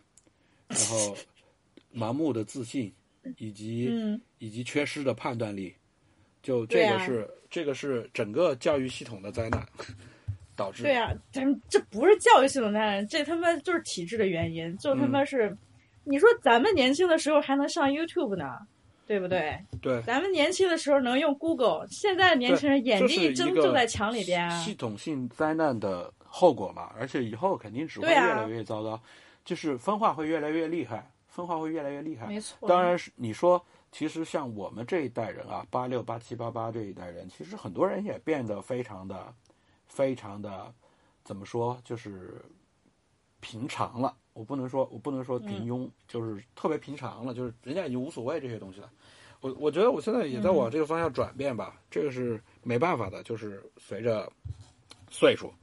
[0.67, 1.17] 然后
[1.91, 2.93] 盲目的自信，
[3.37, 5.73] 以及、嗯以及缺失的判断力，
[6.43, 9.67] 就这个是、这个是整个教育系统的灾难
[10.61, 10.83] 导致。
[10.83, 15.57] 对啊、咱这不是教育系统灾难，这他妈就是体制的原因，就他嗯妈是，
[16.03, 18.45] 你说咱们年轻的时候还能上 YouTube 呢，
[19.07, 19.57] 对不对？
[19.81, 24.59] 对，咱们年轻的时候能用 Google，现在的年轻人眼睛一睁就在墙里边啊。
[24.59, 29.01] 系统性灾难的后果嘛，而且以后肯定只会越来越糟糕，
[29.43, 32.27] 就是分化会越来越厉害，分化会越来越厉害。
[32.27, 39.33] 没错，当然是你说，其实像我们这一代人啊，八六、八七、八八这一代人，其实很多人也变得非常的、
[39.91, 40.73] 非常的，
[41.21, 42.41] 怎么说，就是
[43.41, 44.15] 平常了。
[44.31, 48.89] 我不能说，我不能说平庸，就是特别平常了，就是人家已经无所谓这些东西了。
[49.41, 54.31] 我我觉得我现在也在往这个方向转变吧，这个是没办法的，就是随着
[55.09, 55.53] 岁数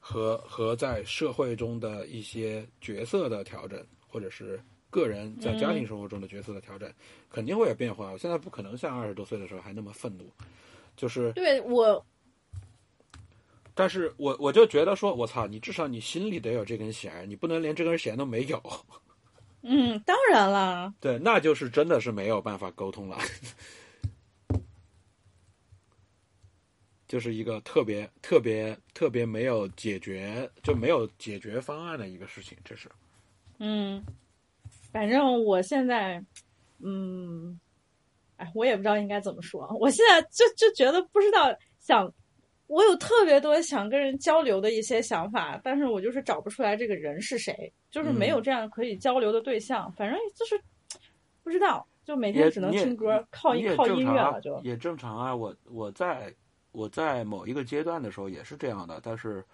[0.00, 4.58] 和和在社会中的一些角色的调整，或者是
[4.88, 6.90] 个人在家庭生活中的角色的调整，
[7.28, 8.10] 肯定会有变化。
[8.10, 10.24] 我现在不可能像二十多岁的时候还那么愤怒，
[10.96, 12.02] 就是，对我
[13.78, 18.62] 但是我我就觉得说，我操，你至少你心里得有这根弦，你不能连这根弦都没有。
[19.68, 23.18] 嗯，当然了，对，那就是真的是没有办法沟通了，
[27.06, 32.90] 就是一个特别特别特别没有解决就没有解决方案的一个事情，这是。
[33.58, 34.02] 嗯，
[34.90, 36.24] 反正我现在，
[36.78, 37.60] 嗯，
[38.36, 39.68] 哎，我也不知道应该怎么说。
[39.80, 42.10] 我现在就就觉得不知道想，
[42.66, 49.90] 我有特别多想跟人交流的一些想法，但是我就是找不出来这个人是谁，就是没有这样可以交流的对象。
[49.92, 50.60] 反正就是
[51.42, 51.86] 不知道。
[52.04, 54.60] 就每天只能听歌，靠一靠音乐了就。
[54.62, 55.34] 也正常啊。
[55.34, 56.32] 我我在
[56.70, 59.44] 我在某一个阶段的时候也是这样的，但是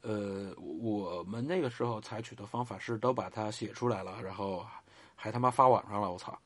[0.00, 4.64] 呃，我们那个时候采取的方法是都把它写出来了，然后
[5.14, 6.38] 还他妈发网上了，我操！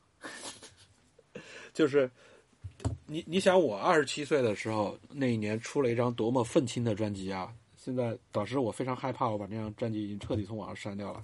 [1.71, 2.11] 就是
[3.07, 7.49] 你你想，我二十七岁的时候那一年出了一张多么愤青的专辑啊！
[7.75, 11.21] 现在导致我非常害怕，我把那张专辑已经彻底从网上删掉了。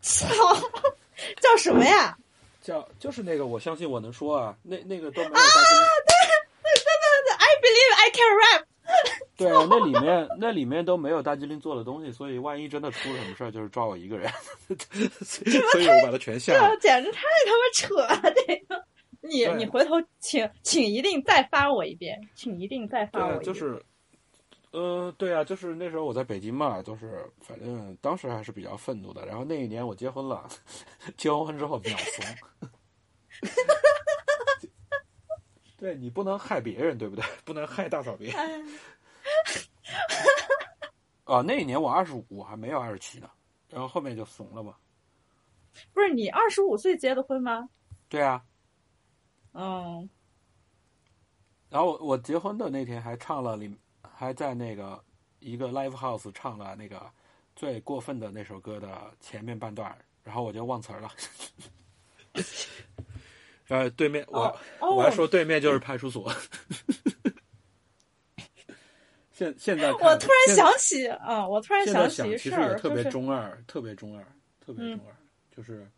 [0.00, 0.26] 操，
[1.40, 2.16] 叫什么呀？
[2.62, 5.48] 叫就是那个，我相信我能说啊，那那个都没有大家
[7.38, 8.64] I believe I can rap。
[9.36, 14.30] 对啊，那里面那里面都没有大吉林做的东西，所以万一真的出了什么事儿，就是抓我一个人，
[15.24, 16.68] 所以我把它全下了。
[16.68, 18.34] 这简直太他妈扯了！
[18.46, 18.84] 这个，
[19.32, 23.46] 你你回头请请一定再发我一遍，请一定再发我一对，遍。
[23.46, 23.82] 就是，
[24.72, 29.24] 呃，对啊，就是那时候我在北京嘛，就是反正当时还是比较愤怒的。
[29.26, 30.46] 然后那一年我结婚了，
[31.16, 32.24] 结完婚之后比较怂。
[35.78, 37.24] 对你不能害别人，对不对？
[37.44, 38.30] 不能害大嫂别。
[38.32, 38.60] 哎
[41.24, 43.28] 啊，那一年我二十五，我还没有二十七呢，
[43.68, 44.74] 然后后面就怂了嘛。
[45.92, 47.68] 不是你二十五岁结的婚吗？
[48.08, 48.42] 对啊，
[49.52, 50.08] 嗯，
[51.68, 55.02] 然后我我结婚的那天还唱了里，还在那个
[55.40, 57.04] 一个 live house 唱了那个
[57.54, 61.10] 最过分的那首歌的前面半段，然后我就忘词儿了。
[63.68, 64.40] 呃，对面我、
[64.80, 66.30] 哦我还说对面就是派出所。
[69.32, 74.22] 现现在看我突然想起啊，我突然想起一其事儿，实也特别中二，特别中二，
[74.60, 75.16] 特别嗯中二，
[75.56, 75.90] 就是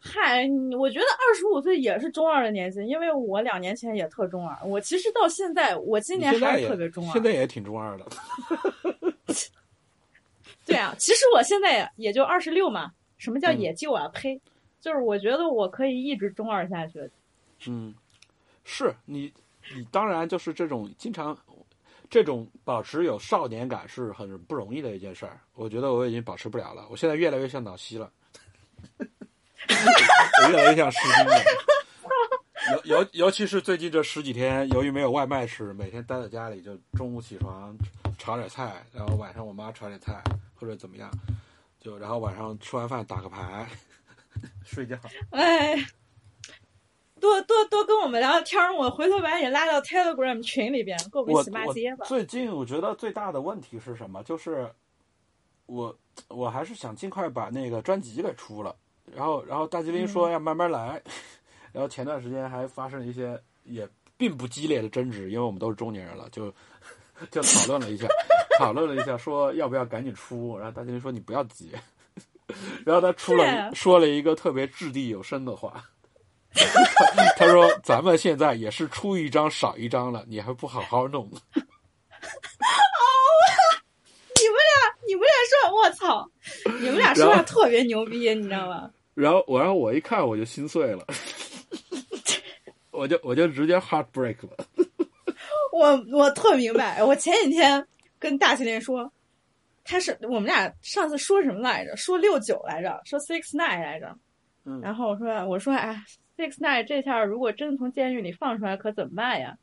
[0.00, 4.56] 嗨，我觉得二十五岁也是中二的年纪，因为我两年前也特中二。
[4.64, 7.12] 我其实到现在，我今年还是特别中二。
[7.12, 8.06] 现在也挺中二的。
[10.64, 14.06] 对啊，其实我现在也就二十六嘛，什么叫嗯也就啊？
[14.08, 14.40] 呸！
[14.80, 17.10] 就是我觉得我可以一直中二下去。
[17.66, 17.92] 嗯，
[18.64, 19.32] 是你，
[19.74, 21.36] 你当然就是这种经常，
[22.08, 25.40] 这种保持有少年感是很不容易的一件事儿。
[25.54, 28.12] 我觉得我已经保持不了了，我现在越来越像老西了，
[30.44, 31.42] 我越来越像诗经了。
[32.84, 37.74] 尤尤尤其是最近这十几天，由于没有外卖吃，每天待在家里，就中午起床
[38.18, 40.22] 炒点菜，然后晚上我妈炒点菜
[40.54, 41.10] 或者怎么样，
[41.80, 43.66] 就然后晚上吃完饭打个牌，
[44.66, 44.98] 睡觉。
[45.30, 45.76] 哎，
[47.18, 52.04] 多多多跟我们聊聊天儿，我回头把你拉到 Telegram 群里边，跟我们我一起骂街吧。
[52.06, 54.22] 最近我觉得最大的问题是什么？
[54.24, 54.70] 就是
[55.66, 55.96] 我
[56.28, 58.76] 我还是想尽快把那个专辑给出了。
[59.14, 61.00] 然后然后大吉林嗯说要慢慢来，
[61.72, 66.52] 然后前段时间还发生了一些也并不激烈的争执，因为我们都是中年人了，就
[67.30, 68.06] 就讨论了一下，
[68.58, 70.56] 讨论了一下，说要不要赶紧出。
[70.58, 71.72] 然后大吉林说你不要急，
[72.84, 75.84] 然后他出了说了一个特别掷地有声的话。
[77.36, 81.24] 他说：“咱们现在也是出一张少一张了，你还不好好弄。
[81.30, 81.30] 你
[84.48, 84.72] 们俩
[85.06, 86.28] 你们俩说，我操，
[86.80, 88.90] 你们俩说话特别牛逼，你知道吗？”
[89.20, 91.04] 然后我，然后我一看我就心碎了，
[92.92, 94.64] 我就我就直接 heartbreak 了。
[95.74, 97.84] 我我特明白，我前几天
[98.20, 99.12] 跟大麒麟说，
[99.82, 101.96] 他是我们俩上次说什么来着？
[101.96, 104.16] 说六九来着，说 six nine 来着。
[104.64, 106.00] 嗯然后我说我说哎
[106.36, 109.58] ，six nine 这下如果真从监狱里放出来，可怎么办呀？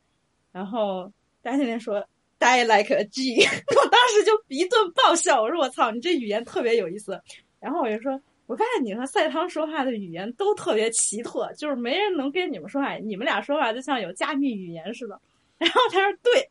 [0.52, 1.10] 然后
[1.42, 2.06] 大麒麟说
[2.40, 3.38] die like a G，
[3.74, 7.22] 我当时就一顿爆笑，我说我操，你这语言特别有意思。
[7.62, 8.20] 然后我就说。
[8.48, 15.20] 我发现你和赛汤说话的语言都特别奇特，就是没人能跟你们说话，你们俩说话就像有加密语言似的。
[15.58, 16.50] 然后他说：“对，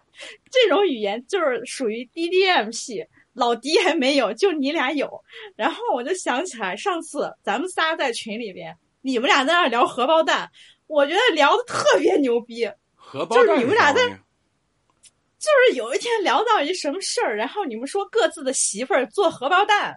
[0.51, 5.22] 这种语言就是属于 DDM 系，老迪还没有，就你俩有。”
[5.57, 10.51] 然后我就想起来，上次咱们仨在群里边，你们俩在那儿聊荷包蛋，
[10.86, 12.66] 我觉得聊的特别牛逼。
[12.95, 19.97] 荷包蛋就是你们俩在就是有一天聊到一什么事儿，然后你们说各自的媳妇儿做荷包蛋，啊，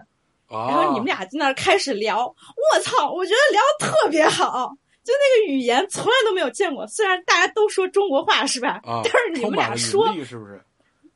[0.49, 4.71] 然后你们俩在那儿开始聊，我操，我觉得聊得特别好，
[5.03, 6.85] 就那个语言从来都没有见过。
[6.87, 8.79] 虽然大家都说中国话是吧？
[8.83, 10.61] 啊，但是你们俩说是不是？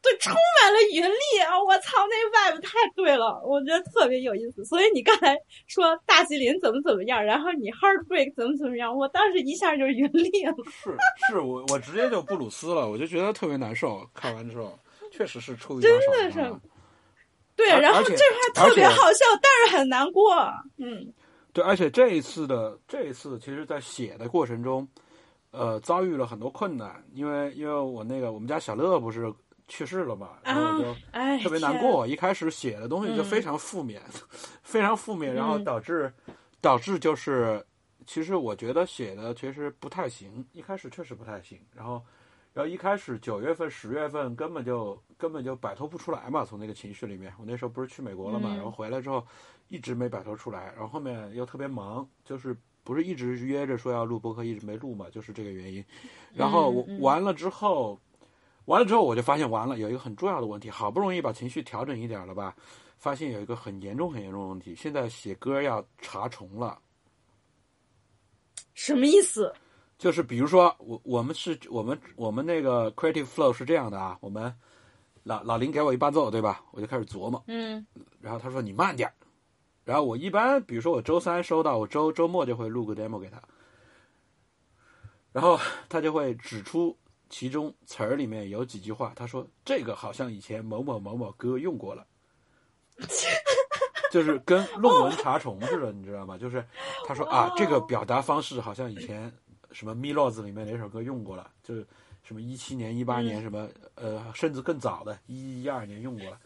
[0.04, 1.62] 对，充满了云力啊！
[1.64, 4.66] 我操，那 vibe 太对了，我觉得特别有意思。
[4.66, 10.56] 所以你刚才说大吉林怎么怎么样，然后你 heartbreak 怎么怎么样，我当时一下就云力了。
[10.72, 10.98] 是
[11.30, 14.04] 是，我我直接就布鲁斯了，我就觉得特别难受。
[14.12, 14.76] 看完之后，
[15.12, 16.40] 确实是出一张真的是
[17.70, 20.36] 对，然后这话特别好笑，但是很难过。
[20.78, 21.14] 嗯，
[21.53, 24.88] 对，而且这一次的这一次，其实在写的过程中，
[25.51, 29.32] 呃，遭遇了很多困难，因为因为我那个我们家小乐不是
[29.68, 31.82] 去世了嘛，然后我就哎，特别难天。
[31.84, 32.07] 过。
[32.07, 34.01] 一开始写的东西就嗯非常负面，
[34.64, 36.12] 非常负面，然后嗯导致
[36.59, 37.64] 导致就是
[38.07, 42.01] 其实我觉得写的其实不太行，一开始确实不太行，然后，
[42.54, 47.34] 然后一开始九月份、十月份根本就根本就摆脱不出来嘛，从那个情绪里面。
[47.39, 49.26] 我那时候不是去美国了嘛，嗯然后回来之后
[49.70, 55.84] 一直没摆脱出来，然后后面又特别忙，就是不是一直约着说要录播客，一直没录嘛，就是这个原因。
[56.34, 57.97] 然后完了之后，
[58.66, 62.54] 完了之后我就发现完了有一个很重要的问题，好不容易把情绪调整一点了吧，
[62.97, 66.78] 发现有一个很严重很严重的问题，现在写歌要查重了。
[68.74, 69.54] 什么意思？
[70.02, 74.52] 就是比如说，我我们是我们我们那个 creative flow 是这样的啊，我们
[75.22, 76.66] 老老林给我一伴奏，对吧？
[76.72, 77.86] 我就开始琢磨，嗯
[78.20, 79.14] 然后他说你慢点儿，
[79.84, 83.39] 然后我一般比如说我周三收到，我周周末就会录个 demo 给他，
[85.32, 86.97] 然后他就会指出
[87.30, 92.04] 其中词儿里面有几句话，他说这个好像以前某某某某歌用过了。
[94.12, 96.38] 就是跟论文查重似的，你知道吗？
[96.38, 96.66] 就是
[97.06, 99.32] 他说啊，这个表达方式好像以前
[99.72, 101.86] 什么《米洛子》里面哪首歌用过了，就是
[102.24, 106.40] 什么一七年、一八年什么呃，甚至更早的一一二年用过了。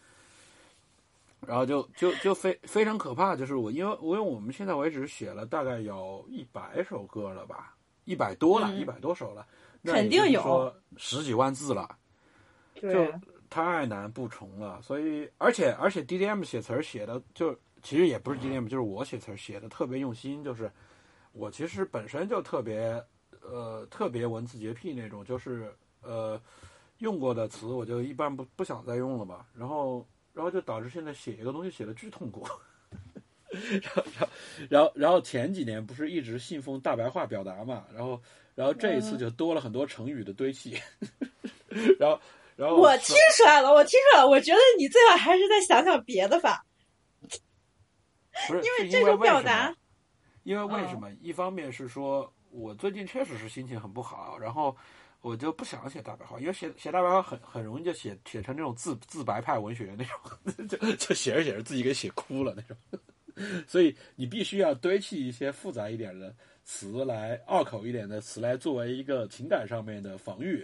[1.46, 9.46] 然后就就就非非常可怕，就是我因为因为我们现在为止写了大概有一百首歌了吧，一百多了，嗯一百多首了，
[9.82, 11.98] 那肯定有说十几万字了。
[12.82, 12.90] 就，
[13.48, 20.72] 太难不重了，所以而且而且 DDM 写词儿写的就其实也不是 DDM，就是我写词儿写的特别用心，就是
[21.32, 23.02] 我其实本身就特别
[23.50, 26.40] 呃特别文字洁癖那种，就是呃
[27.00, 32.48] 用过的词我就一般不不想再用了吧，然后然后就导致现在写一个东西写的巨痛苦。
[33.82, 34.04] 然后，
[34.70, 38.22] 然后，然后前几年不是一直信奉大白话表达嘛，然后，
[38.54, 40.78] 然后这一次就多了很多成语的堆砌，
[41.98, 42.20] 然后，
[42.58, 44.28] 然后我听出来了，我听出来了。
[44.28, 46.66] 我觉得你最好还是再想想别的吧，
[48.48, 49.76] 不是因为这种表达，嗯
[50.44, 51.10] 因为为什么？
[51.22, 54.76] 一方面是说我最近确实是心情很不好，然后
[55.22, 62.78] 我就不想写大白话，因为写写大白话很很容易就写写成那种自自白派文学那种， 就就写着写着自己给写哭了那种。
[63.68, 66.34] 所以你必须要堆砌一些复杂一点的
[66.64, 70.64] 词来，拗口一点的词来作为一个情感上面的防御，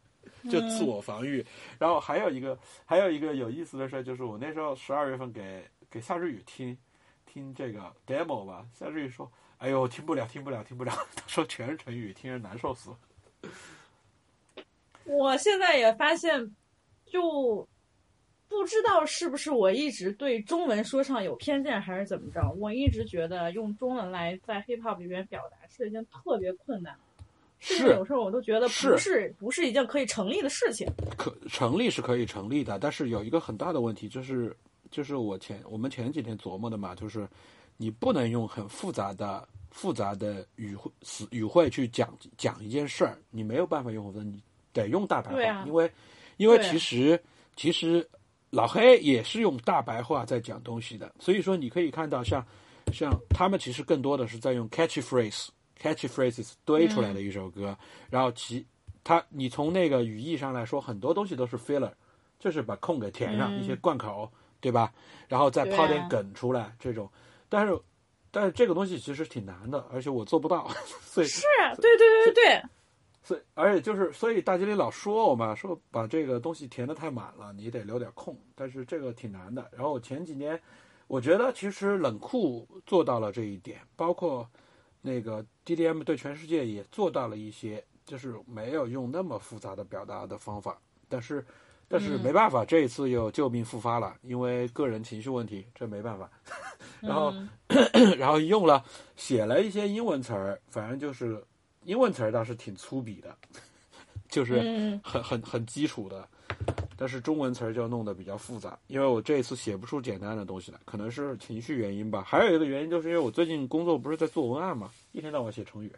[0.50, 1.42] 就自我防御。
[1.78, 6.76] 然后还有一个还有一个有意思的事儿，就是我那时候十二月份给给夏日雨听
[7.24, 10.90] 听这个 demo 吧，夏日雨说：“哎呦，听不了，听不了，听不了。
[11.14, 12.96] ”他说全是成语，听着难受死了。
[15.04, 16.50] 我现在也发现，
[17.04, 17.68] 就
[18.48, 22.40] 不知道是不是我一直对中文说唱有偏见，还是怎么着。
[22.58, 26.96] 我一直觉得用中文来在 hip hop 里面表达是一件特别困难，
[27.58, 30.88] 是有时候我都觉得是不是不是一件可以成立的事情。
[31.18, 34.56] 可成立是可以成立的，但是有一个很大的问题，就是
[34.90, 37.28] 就是我前我们前几天琢磨的嘛，就是
[37.80, 44.38] 你不能用很复杂的复杂的语汇词语汇去讲讲一件事儿，你没有办法用复杂，你
[44.70, 45.64] 得用大白话，啊。
[45.66, 45.90] 因为
[46.36, 47.18] 因为其实
[47.56, 48.06] 其实
[48.50, 52.44] 老黑也是用大白话在讲东西的，所以说你可以看到像
[52.92, 55.48] 像他们其实更多的是在用 catchy phrase
[55.80, 57.74] catchy phrases 堆出来的一首歌，
[58.10, 58.66] 然后其
[59.02, 61.90] 他你从那个语义上来说，很多东西都是 filler，
[62.38, 63.58] 就是把空给填上、嗯。
[63.58, 64.92] 一些贯口，对吧？
[65.28, 67.10] 然后再抛点梗出来，这种，
[67.50, 67.78] 但是
[68.30, 70.66] 但是这个东西其实挺难的，而且我做不到，
[71.02, 71.42] 所以是，
[71.76, 72.62] 对对对对对，
[73.22, 79.68] 所以而且就是所以大经理老说我嘛，说把这个东西填的太满了，你得留点空，但是这个挺难的。
[79.72, 80.58] 然后我前几年，
[81.08, 84.48] 我觉得其实冷酷做到了这一点，包括
[85.02, 91.44] 那个 DDM 对全世界也做到了一些，就是没有用那么复杂的表达的方法，但是。
[91.92, 96.30] 但是没办法，这一次又旧病复发了，因为个人情绪问题，这没办法。
[97.02, 97.48] 然后，嗯。
[98.16, 98.84] 然后用了
[99.16, 101.42] 写了一些英文词儿，反正就是
[101.84, 103.36] 英文词儿倒是挺粗鄙的，
[104.30, 105.00] 就是嗯。
[105.02, 106.28] 很很很基础的，
[106.96, 112.22] 但是中文词儿就弄得比较复杂，因为我这一次写不出简单的东西来，可能是情绪原因吧。
[112.24, 115.96] 还有一个原因就是因为我最近工作不是在做文案嘛，一天到晚写成语，就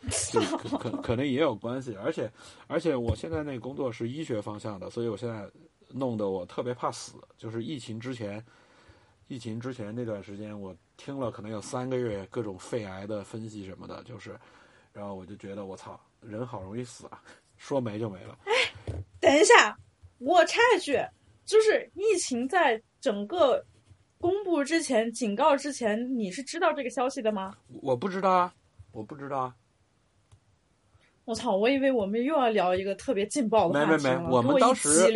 [0.58, 1.94] 可可可能也有关系。
[2.02, 2.30] 而且
[2.66, 5.48] 而且我现在那个工作是医学方向的，所以我现在
[5.88, 7.14] 弄得我特别怕死。
[7.36, 8.44] 就是疫情之前，
[9.28, 14.38] 疫情之前那段时间，我听了可能有三个月各种肺癌的分析什么的，就是，
[14.92, 17.22] 然后我就觉得我操，人好容易死啊，
[17.56, 18.38] 说没就没了。
[18.44, 18.52] 哎
[19.20, 19.76] 等一下，
[20.18, 20.98] 我插一句，
[21.44, 23.62] 就是疫情在整个
[24.18, 27.54] 公布之前、警告之前，你是知道这个消息的吗？
[27.82, 28.54] 我不知道啊，
[28.92, 29.54] 我不知道啊。
[31.30, 31.54] 我操！
[31.54, 35.12] 我以为我们又要聊一个特别劲爆的话题，没没没我们当时。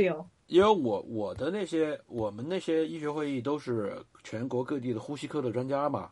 [0.47, 6.11] 因为我我的那些我们那些医学会议都是全国各地的呼吸科的专家嘛，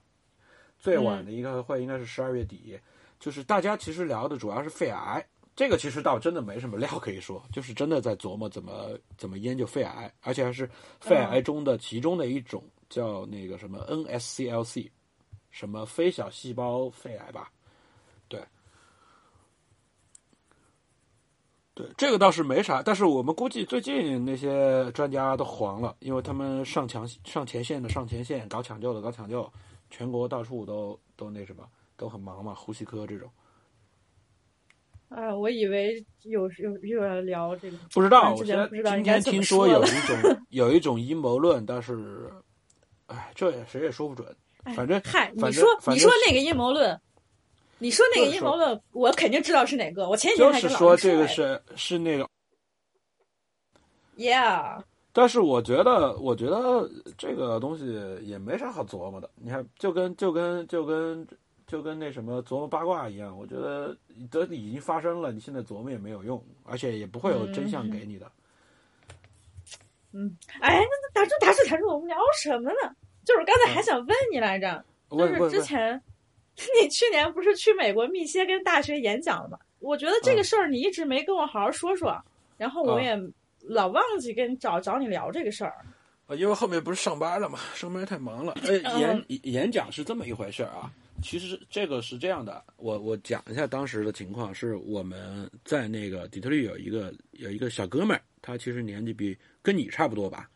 [0.80, 2.76] 最晚的一个会应该是十二月底，
[3.20, 5.24] 就是大家其实聊的主要是肺癌，
[5.54, 10.68] 这个其实倒真的没什么料可以说，就是真的在琢磨怎么怎么研究肺癌，而且还是
[10.98, 14.90] 肺癌中的其中的一种，叫那个什么 NSCLC，
[15.50, 17.52] 什么非小细胞肺癌吧，
[18.26, 18.42] 对。
[21.82, 29.50] 对，这个倒是没啥，但是我们估计最近那些专家都黄了，因为他们上强上前线的上前线，搞抢救的搞抢救，
[29.90, 31.64] 全国到处都都那什么，
[31.96, 33.28] 都很忙嘛，呼吸科这种。
[35.08, 42.30] 啊，我以为有有又要聊这个，不知道，之我今天听说有一种 有一种阴谋论，但是，
[43.06, 44.26] 哎，这也谁也说不准。
[44.64, 46.98] 哎反正嗨，你说你说那个阴谋论，
[47.82, 50.08] 你说那个就是阴谋论，我肯定知道是哪个。
[50.08, 52.24] 我前几天就是说这个是是那个
[54.16, 54.80] ，，Yeah，
[55.12, 56.88] 但是我觉得，我觉得
[57.18, 57.84] 这个东西
[58.22, 59.28] 也没啥好琢磨的。
[59.34, 61.26] 你看，就跟就跟就跟
[61.66, 63.96] 就跟那什么琢磨八卦一样，我觉得
[64.30, 68.30] 都已经发生了，你现在琢磨也没有用，而且也不会有真相给你的。
[70.12, 72.94] 嗯哎，那打住打住打住，我们聊什么呢？
[73.24, 76.00] 就是刚才还想问你来着，就是之前
[76.80, 79.58] 你去年不是去美国密歇根大学演讲了吗？
[79.80, 82.16] 我觉得这个事儿你一直没跟我好好说说，
[82.56, 83.18] 然后我啊也
[83.62, 85.70] 老忘记跟找找你聊这个事儿。
[86.26, 88.54] 啊因为后面不是上班了嘛，上班太忙了。
[88.62, 90.90] 呃， 嗯演演讲是这么一回事儿啊。
[91.22, 100.48] 其实这个是这样的，我我讲一下当时的情况，是我们在那个底特律有一个有一个小哥们儿，他其实年纪比跟你差不多吧，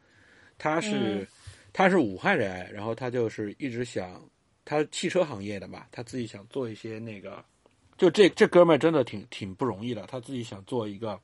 [0.58, 1.26] 他是、嗯
[1.72, 4.18] 他是武汉人，然后他就是一直想，
[4.66, 7.42] 他汽车行业的嘛，他自己想做一些那个，
[7.96, 11.18] 就这这哥们儿真的挺挺不容易的，他自己想做一个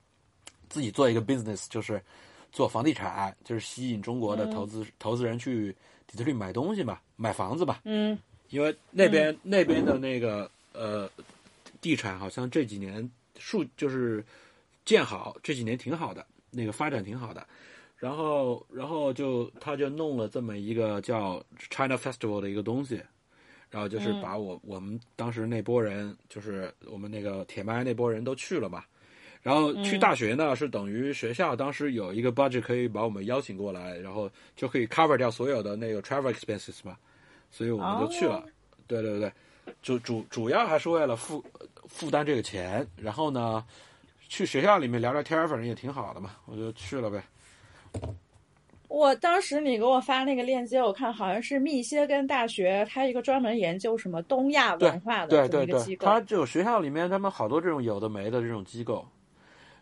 [0.70, 2.02] 自己做一个 business，就是
[2.50, 8.18] 做房地产，就是吸引中国的投资、投资人去底特律买东西嘛，买房子嘛，嗯。
[8.50, 11.08] 因为那边、那边的那个呃
[11.80, 14.22] 地产好像这几年数就是
[14.84, 17.46] 建好，这几年挺好的，那个发展挺好的。
[17.96, 23.00] 然后，然后就他就弄了这么一个叫 China Festival 的一个东西，
[23.72, 28.84] 然后就是把我、我们当时那波人，就是我们那个铁麦那波人都去了嘛。
[29.42, 36.96] 然后去大学呢，是等于学校当时有一个 budget 可以把我们邀请过来，然后就可以 cover 掉所有的那个 travel expenses 嘛，
[37.50, 38.36] 所以我们就去了。
[38.36, 38.44] 哦
[38.88, 39.32] 对对对，
[39.80, 41.42] 主主主要还是为了负
[41.88, 43.64] 负担这个钱，然后呢，
[44.28, 47.22] 去学校里面聊聊天，反正也挺好的嘛，我就去了呗。
[48.92, 56.06] 我当时你给我发那个链接，我看好像是密歇根大学，它一个专门研究什么东亚文化的这么一个机构。
[56.06, 59.02] 他就学校里面他们好多这种有的没的这种机构，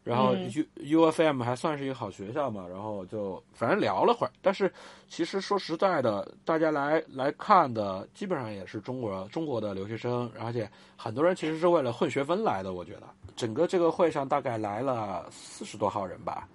[0.04, 0.48] 然后嗯
[0.84, 4.72] U U F M 还算是一个好学校嘛，然后就反正聊了会儿，但是
[5.08, 13.02] 其实说实在的，大家来来看的基本上也是中国中国的留学生，而且很多人其实是为了混学分来的，我觉得
[13.34, 16.48] 整个这个会上大概来了四十多号人吧，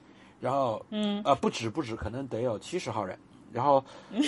[0.45, 1.19] 然后嗯。
[1.25, 3.17] 呃，不止不止，可能得有七十号人。
[3.51, 3.83] 然后，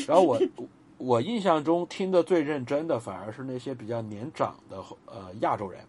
[0.07, 0.39] 然后我
[0.97, 5.81] 我印象中听得最认真的，反而是那些比较年长的呃亚洲人，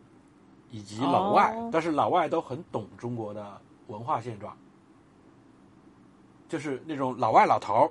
[0.71, 1.55] 以及老外。
[1.57, 4.55] 哦但是老外都很懂中国的文化现状，
[6.49, 7.91] 就是那种老外老头儿，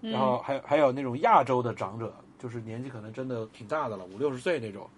[0.00, 4.88] 然后还有还有那种亚洲的长者，就是年纪可能真的挺大的了，五六十岁那种，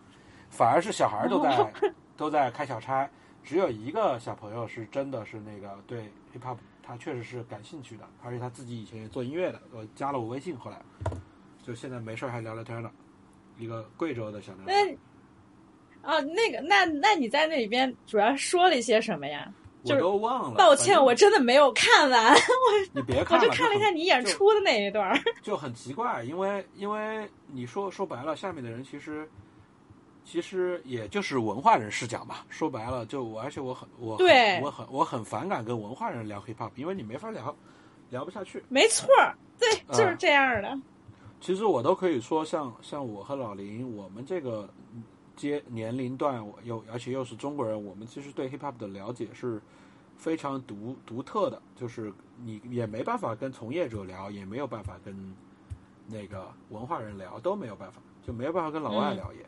[0.49, 1.73] 反而是小孩儿都在、
[2.17, 3.09] 都在开小差，
[3.45, 10.81] 只有一个小朋友是真的是那个对 hip hop 他确实是感兴趣的，而且他自己以前也做音乐的，我加了我微信，后来
[11.63, 12.91] 就现在没事儿还聊聊天呢，
[13.59, 14.73] 一个贵州的小男孩。
[16.03, 19.51] 那啊，那个，那那你在那里边主要说了一些什么呀？
[19.87, 22.39] 我都忘了，抱歉，我真的没有看完，我
[22.93, 25.19] 你别 看了，我就看了一下你演出的那一段儿。
[25.41, 29.27] 就很奇怪，因为因为你说说白了，下面的人其实
[30.25, 32.37] 其实也就是文化人视角嘛。
[32.49, 37.55] 说白了，就我而且我很我很对我很我很反感跟文化人聊 hip hop，因为你没法聊，
[38.11, 38.63] 聊不下去。
[38.69, 40.79] 没错儿，对，就是啊这样的。
[41.41, 44.69] 其实我都可以说像，像我和老林，我们这个
[45.37, 49.61] 阶年龄段，我又而且又是中国人，我们其实对 hip hop 的了解是
[50.17, 52.11] 非常独独特的，就是
[52.43, 55.15] 你也没办法跟从业者聊，也没有办法跟
[56.09, 59.45] 那个文化人聊，都没有办法，就没有办法跟老外聊也。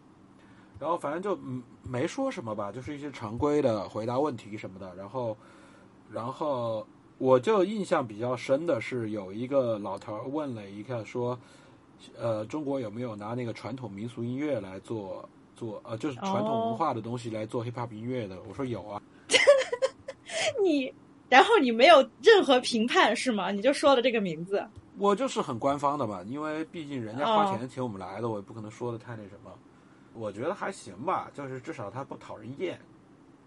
[0.78, 4.94] 然后反正就嗯没说什么吧，就是一些常规的回答问题什么的。
[4.94, 5.36] 然后，
[6.10, 6.86] 然后
[7.18, 11.38] 我就印象比较深的是有一个老头儿问了一个说，
[12.18, 15.26] 呃，中国有没有拿那个传统民俗音乐来做
[15.56, 18.36] 做呃，就是传统文化的东西来做 hip hop 音乐的？
[18.48, 19.00] 我说有啊。
[20.62, 20.92] 你
[21.28, 23.50] 然后你没有任何评判是吗？
[23.50, 24.64] 你就说了这个名字。
[24.98, 29.50] 我就是很官方的吧，因为毕竟人家花钱请我们来的，我也不可能说的太那什么。
[30.16, 32.80] 我觉得还行吧，就是至少他不讨人厌。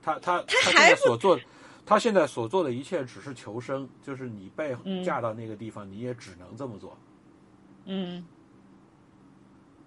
[0.01, 1.39] 他他他现在所做，
[1.85, 6.97] 他现在所做的一切只是求生，就是你被嫁到那个地方，你也只能这么做。
[7.85, 8.25] 嗯。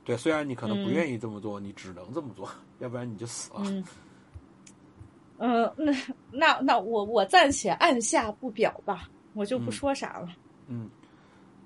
[0.05, 2.51] 对，虽然你可能不愿意这么做，你只能这么做，
[2.81, 3.63] 要不然你就死了。
[3.65, 3.85] 嗯。
[5.39, 5.93] 嗯，那
[6.31, 10.29] 那那我我暂且按下不表吧，我就不说啥了。
[10.67, 10.91] 嗯。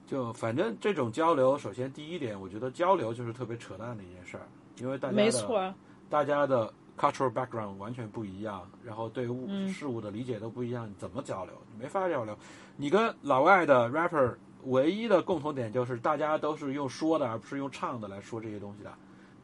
[0.06, 4.46] 就反正这种交流，首先第一点，我觉得交流就是特别扯淡的一件事儿，
[4.78, 5.74] 因为大家的
[6.08, 11.54] 大家的 cultural background 完全不一样，然后对物事物的理解都不一样，怎么交流？
[11.72, 12.36] 你没法交流。
[12.76, 14.34] 你跟老外的 rapper
[14.64, 18.92] 唯一的共同点就是大家都是用说的，而不是用唱的来说这些东西的，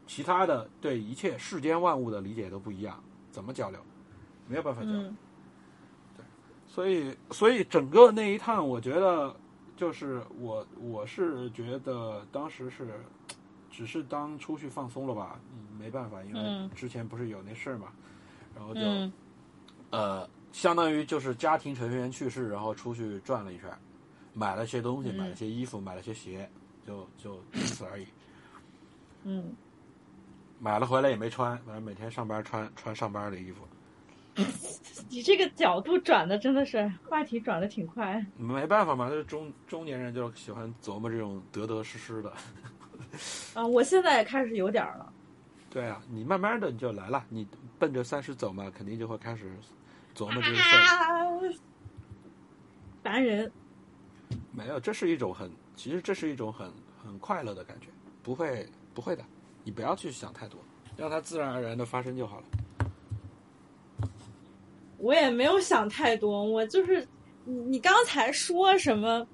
[0.06, 3.80] 其他的对一切世间万物的理解都不一样，怎么交流？
[4.48, 5.12] 没有办法交流。
[6.16, 6.24] 对，
[6.66, 9.34] 所以所以整个那一趟，我觉得。
[9.74, 13.00] 就是我，我是觉得当时是，
[13.72, 15.40] 只是当出去放松了吧，
[15.78, 17.88] 没办法，因为之前不是有那事儿嘛，
[18.54, 18.80] 然后就，
[19.90, 23.68] 呃，相当于就是家庭成员去世，然后出去转了一圈，
[24.34, 26.48] 买了些东西，买了些衣服，买了些鞋，
[26.86, 28.06] 就就仅此而已。
[29.24, 29.52] 嗯，
[30.60, 33.66] 买了回来也没穿，反正每天上班穿穿上班的衣服。
[35.10, 38.24] 你这个角度转的真的是话题转的挺快。
[38.38, 42.32] 没办法嘛，就是中中年人就喜欢琢磨这种得得失失的。
[43.54, 45.12] 啊，我现在也开始有点了。
[45.70, 47.46] 对啊，你慢慢的你就来了，你
[47.78, 49.50] 奔着三十走嘛，肯定就会开始
[50.14, 51.54] 琢磨这个事儿。
[53.02, 53.50] 烦人。
[54.52, 56.70] 没有，这是一种很，其实这是一种很
[57.02, 57.88] 很快乐的感觉，
[58.22, 59.24] 不会不会的，
[59.64, 60.60] 你不要去想太多，
[60.96, 62.44] 让它自然而然的发生就好了。
[64.98, 67.06] 我也没有想太多，我就是
[67.44, 69.26] 你你刚才说什么，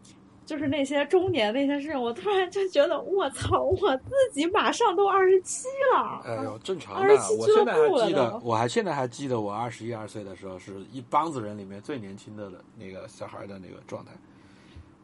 [0.49, 6.23] 就是那些中年那些事，我突然就觉得我操，我自己马上都二十七了。
[6.25, 14.13] 哎呦，正常的，我现在还记得，我还现在还记得我二十一二岁的时候，是一帮子人里面最年轻的那个小孩的那个状态。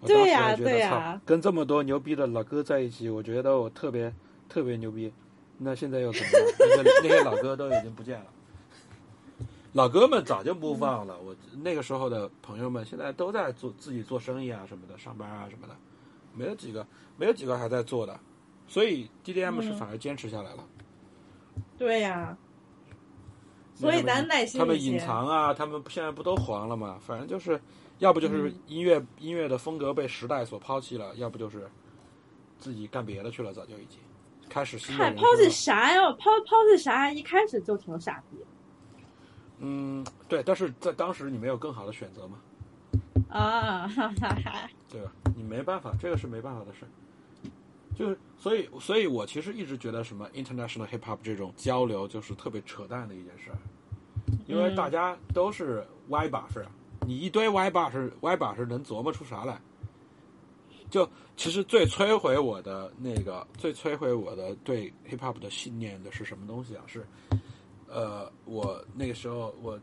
[0.07, 4.11] 对呀，对呀，跟这么多牛逼的老哥在一起，我觉得我特别
[4.49, 5.13] 特别牛逼。
[5.59, 6.41] 那现在又怎么样？
[6.59, 8.27] 那些那些老哥都已经不见了。
[9.75, 15.75] 老哥们早就不放了，我那个时候的朋友们现在都在做自己做生意啊什么的，上班啊什么的，
[16.33, 16.87] 没有几个，
[17.17, 18.19] 没有几个还在做的，
[18.69, 20.65] 所以 DDM 是反而坚持下来了。
[21.77, 22.39] 对呀，
[23.75, 26.97] 所以咱耐心他们隐藏啊，他们现在不都黄了吗？
[27.05, 27.61] 反正就是，
[27.99, 31.69] 要不就是音乐音乐的风格被时代所抛弃了，要不就是
[32.61, 33.99] 自己干别的去了，早就已经
[34.49, 36.01] 开始新的人抛弃啥呀？
[36.13, 37.11] 抛抛弃啥？
[37.11, 38.39] 一开始就挺傻逼。
[39.67, 42.39] 嗯，对，但是在当时你没有更好的选择吗？
[43.31, 45.11] 啊，哈哈哈，对吧？
[45.35, 46.81] 你没办法，这个是没办法的事。
[47.97, 53.51] 就是，所以，所以我其实一直觉得什么 international hip hop 这种交流就是特别扯淡的一件事，
[54.47, 56.63] 因为大家都是歪把式，
[57.07, 59.59] 你一堆歪把式，歪把式能琢磨出啥来？
[60.91, 66.85] 就其实最摧毁我的那个，最摧毁我的对 hip hop 的信念的是什么东西啊？
[66.87, 67.07] 是。
[67.89, 69.79] 呃，我那个时候，我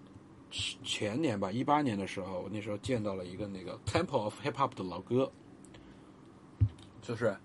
[0.52, 5.32] 前年吧，一八年的时候，我那时候见到了一个那个 Temple of Hip Hop 的老哥，
[7.02, 7.36] 就是，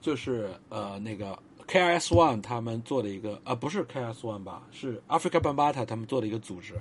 [0.00, 1.36] 就是呃那个
[1.66, 6.80] KRS One 他们做的一个啊，不是 KRS One 吧，是 Africa Bambata 他们做的一个组织，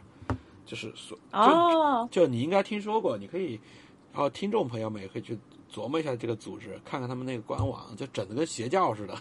[0.65, 3.59] 就是说，就就你应该听说过，你可以，
[4.13, 5.37] 然后听众朋友们也可以去
[5.71, 9.15] 琢磨一下这个组织，看看他们那个官网，就整的跟邪教似的。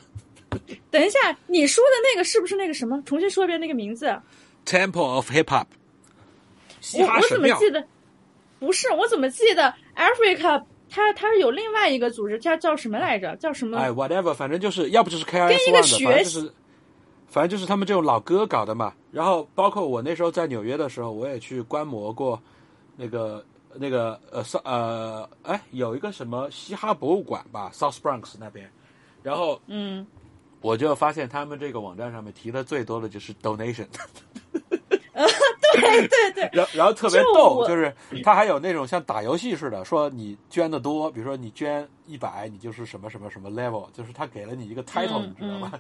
[0.90, 3.00] 等一下，你说的那个是不是那个什么？
[3.04, 4.18] 重新说一遍那个名字。
[4.64, 5.66] Temple of Hip Hop。
[6.94, 7.84] 我我怎么记得？
[8.60, 10.62] 不是，我怎么记得 Africa？
[10.90, 13.36] 它它是有另外一个组织，叫叫什么来着？
[13.36, 13.76] 叫什么？
[13.76, 16.52] 哎，whatever，反正就是要不就是 One 的，反正就是，
[17.26, 18.94] 反正就是他们这种老哥搞的嘛。
[19.12, 22.40] 然后包括我那时候在纽约的时候，我也去观摩过
[22.96, 23.44] 那个
[23.74, 28.70] 那个呃呃哎有一个什么嘻哈博物馆吧，South Bronx 那边。
[29.22, 30.06] 然后嗯。
[30.60, 33.86] 我就发现他们这个网站上面提的最多的就是 donation，
[35.72, 37.94] 对对对，然然后特别逗，就是
[38.24, 45.72] 他还有那种像打游戏似的，说你捐的多，比如说你捐一百，你就是什么什么什么 level，就是他给了你一个 title，你知道吗？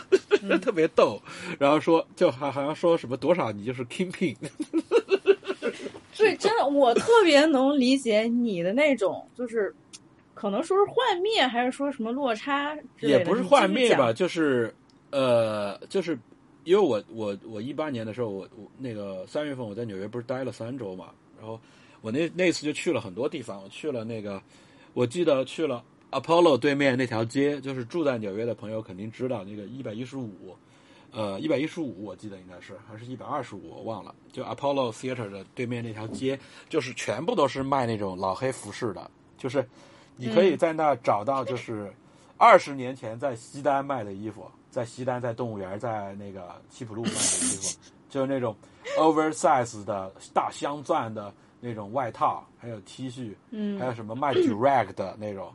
[0.60, 1.20] 特别逗，
[1.58, 4.36] 然后说就好好像说什么多少你就是 kingpin，
[6.16, 9.74] 对，真的我特别能理解你的那种，就是。
[10.40, 12.74] 可能说是幻灭，还是说什么落差？
[13.00, 14.74] 也不是幻灭吧，就是
[15.10, 16.18] 呃，就是
[16.64, 21.60] 因为我我我一八年的时候，我我那个三月份我在纽约不是待了三周嘛，然后
[22.00, 24.42] 我那那次就去了很多地方，我去了那个，
[24.94, 30.56] 我记得去了 Apollo 对面那条街，就是住在纽约的朋友肯定知道那个一百一十五，
[31.12, 34.14] 呃，一百一十五我记得应该是还是一百二十五，我忘了。
[34.32, 36.40] 就 Apollo Theater 的对面那条街，
[36.70, 39.62] 就是全部都是卖那种老黑服饰的，就是
[40.20, 41.92] 你可以在那找到就是
[42.36, 47.78] 二十年前在西单卖的衣服，在西单在动物园在那个西浦路卖的衣服，
[48.08, 48.54] 就是那种
[48.98, 53.78] oversize 的大镶钻的那种外套，还有 T 恤，嗯。
[53.78, 55.52] 还有什么卖 direct 的那种，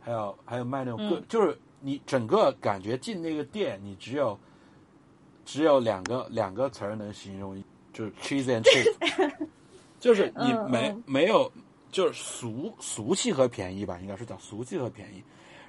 [0.00, 4.38] 还有还有卖那种各，就是你整个感觉进那个店，你只有
[5.44, 7.62] 只有两个两个词儿能形容，
[7.92, 9.46] 就是 cheese and cheap，
[9.98, 11.50] 就是你嗯没嗯没有
[11.92, 15.22] 就是俗俗气和便宜吧，应该是叫俗气和便宜，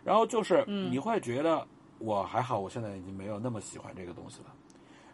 [0.04, 0.92] 然后就是嗯。
[0.92, 1.64] 你会觉得
[2.00, 4.48] 我还好，我现在已经没有那么喜欢这个东西了，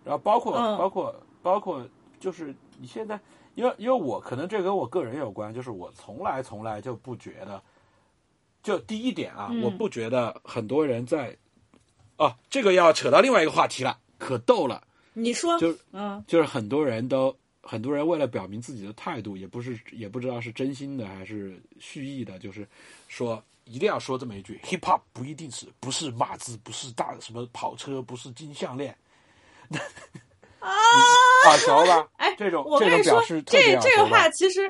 [0.06, 0.78] 然后包括、嗯。
[0.78, 1.86] 包括包括
[2.22, 3.20] 就是你现在。
[3.56, 7.62] 因为因为我可能这跟我个人有关，就是我从来从来就不觉得，
[8.64, 9.64] 就第一点啊，嗯。
[9.64, 11.36] 我不觉得很多人在，
[12.16, 14.82] 哦，这个要扯到另外一个话题了，可逗了，
[15.12, 16.24] 你说，就是嗯。
[16.26, 17.36] 就是很多人都
[17.70, 22.68] 很多人为了表明自己的态度，也不是也不知道是真心的还是蓄意的，就是
[23.08, 28.98] 说一定要说这么一句：hip hop 不一定是不是马自，不是大什么跑车，不是金项链。
[30.60, 30.72] 啊，
[31.46, 32.10] 耳熟吧？
[32.18, 34.68] 哎这种这种我跟你说这这个话其实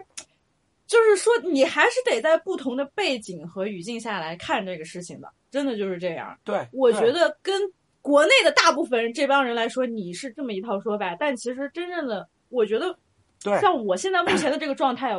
[0.86, 6.38] 就是说，你还是得在不同的背景和语境下来看这个事情的，真的就是这样。
[6.44, 7.62] 对，我觉得跟
[8.02, 12.98] 国内的大部分人这帮人来说，你是这么一套说法，但其实真正的，我觉得
[13.42, 15.16] 对像我现在目前的这个状态，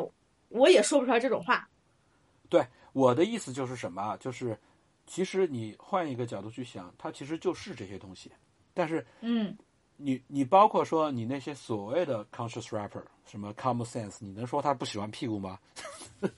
[0.49, 1.69] 我也说不出来这种话。
[2.51, 4.17] 对，我的意思就是什么啊？
[4.19, 4.59] 就是
[5.07, 8.31] 其实你换一个角度去想，它其实就是这些东西。
[8.75, 9.57] 但是嗯，
[9.97, 15.59] 你你包括说你那些所谓的 conscious rapper，什么 common sense，你能说他不喜欢屁股吗？
[16.21, 16.29] 对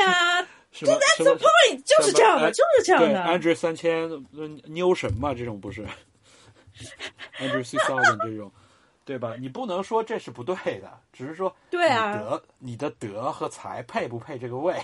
[0.00, 3.20] 呀，什么什么对，就是这样的，就是这样的。
[3.24, 5.84] ，Andre 三千呃妞神嘛，这种不是
[7.38, 8.50] Andre six thousand 这种，
[9.10, 9.34] 对吧？
[9.40, 14.80] 你不能说这是不对的，只是说对啊德你的德和才配不配这个位？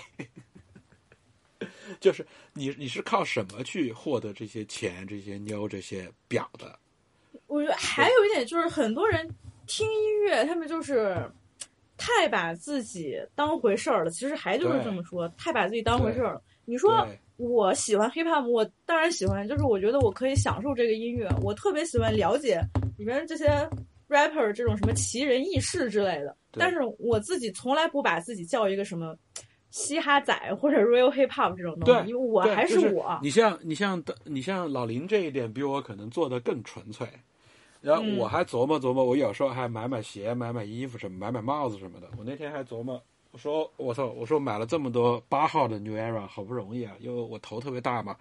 [2.01, 6.77] 就是你你是靠什么去获得这些钱、这些妞、这些表的？
[7.47, 9.25] 我觉得还有一点就是，很多人
[9.65, 11.17] 听音乐，他们就是
[11.95, 14.11] 太把自己当回事儿了。
[14.11, 16.41] 其实还就是这么说，太把自己当回事儿了。
[16.65, 22.61] 你说我喜欢 hip hop，我当然喜欢，就是我觉得我可以享受这个音乐，我特别喜欢了解
[22.97, 23.47] 里面这些
[24.09, 26.35] rapper 这种什么奇人异事之类的。
[26.51, 29.15] 但是我自己从来不把自己叫一个什么
[29.69, 33.19] 嘻哈仔或者 real hip hop 这种东西，因为我还是我。
[33.21, 37.07] 你像你像你像老林这一点，比我可能做的更纯粹。
[37.79, 42.07] 然后嗯我还琢磨琢磨，我有时候还买买鞋、买买衣服什么，买买帽子什么的。
[42.17, 42.99] 我那天还琢磨，
[43.31, 48.15] 我说我操，我说买了这么多八号的 New Era，好不容易啊，因为我头特别大嘛，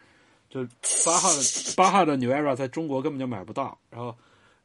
[0.51, 0.63] 就
[1.07, 1.41] 八号的
[1.75, 3.79] 八号的 New Era 在中国根本就买不到。
[3.89, 4.15] 然后，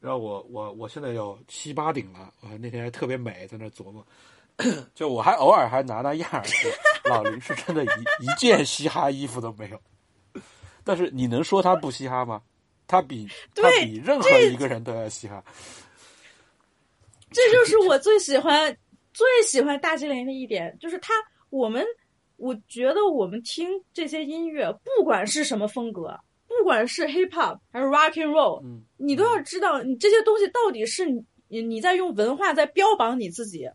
[0.02, 4.04] 然后我我我现在有七八顶了，我那天还特别美，在那琢磨。
[4.94, 6.42] 就我还偶尔还拿拿样儿，
[7.08, 7.88] 老林是真的一
[8.20, 9.80] 一件嘻哈衣服都没有。
[10.82, 12.42] 但是你能说他不嘻哈吗？
[12.88, 15.42] 他比他比任何一个人都要嘻哈。
[17.30, 18.76] 这就是我最喜欢、
[19.14, 21.14] 最喜欢大金林的一点，就是他，
[21.48, 21.82] 我们，
[22.36, 26.18] 我觉得我们听这些音乐，不管是什么风格，
[26.62, 33.68] 不管是 hip hop 还是 rock and roll，、嗯，你都要知道，你这些东西到底是你你你在用文化在标榜你自己，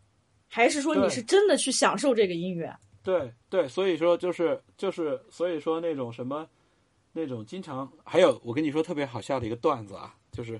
[0.47, 2.73] 还是说你是真的去享受这个音乐？
[3.03, 6.47] 对对，所以说就是就是，所以说那种什么，
[7.11, 10.57] 那种经常还有我跟你说特别好笑的一个段子啊，就是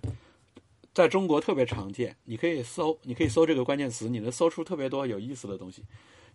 [0.93, 5.81] 在中国特别常见，你可以搜，你可以搜这个关键词，你能搜出特别多有意思的东西。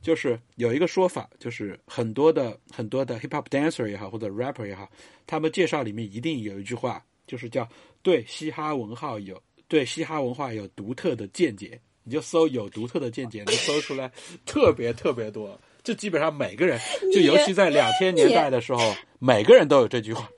[0.03, 4.87] 就是有一个说法，就是很多的很多的 hip hop dancer 也好，或者 rapper 也好，
[5.27, 7.67] 他们介绍里面一定有一句话，就是叫
[8.03, 11.81] 对嘻哈文化有对嘻哈文化有独特的见解。
[12.05, 14.11] 你就搜有独特的见解，能搜出来
[14.45, 15.57] 特别特别多。
[15.85, 16.77] 就基本上每个人，
[17.15, 20.29] 就尤其在两千年代的时候， 每个人都有这句话。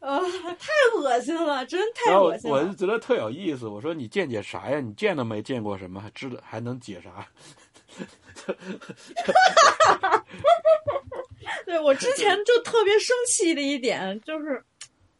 [0.00, 0.20] 啊、
[0.58, 2.74] 太恶心了，真太恶心了我就。
[2.74, 3.68] 觉得特有意思。
[3.68, 4.80] 我说你见解啥呀？
[4.80, 7.24] 你见都没见过什么，还知道还能解啥？
[11.64, 14.62] 对我之前就特别生气的一点就是，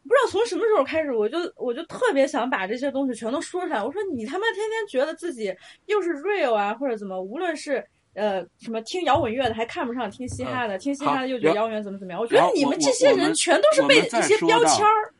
[0.03, 3.83] 不知道从什么时候开始，我就我就特别想把这些东西全都说出来。
[3.83, 5.53] 我说你他妈天天觉得自己
[5.85, 12.21] 又是 real 啊，或者怎么，无论是呃什么听摇滚乐的还看不上听嘻哈的，听嘻哈的又觉得摇滚乐怎么怎么样。
[12.21, 15.13] 我觉得你们这些人全都是被我们再一些标签儿。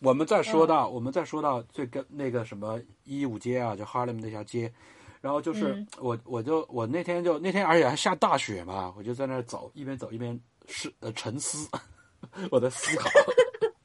[0.00, 4.72] 我们再说嗯到，我们再说到最跟那个什么一五街啊，就 Harlem 那条街，
[5.20, 11.68] 然后就是、嗯我我就我那天就那天而且还下大雪嘛，我就在那儿走，一边走一边是呃沉思
[12.50, 13.10] 我在思考，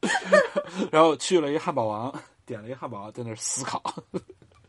[0.91, 2.13] 然后去了一汉堡王，
[2.45, 3.81] 点了一汉堡王在那儿思考，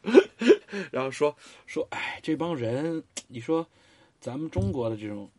[0.90, 1.34] 然后说
[1.66, 3.66] 说哎这帮人，你说
[4.20, 5.30] 咱们中国的这种。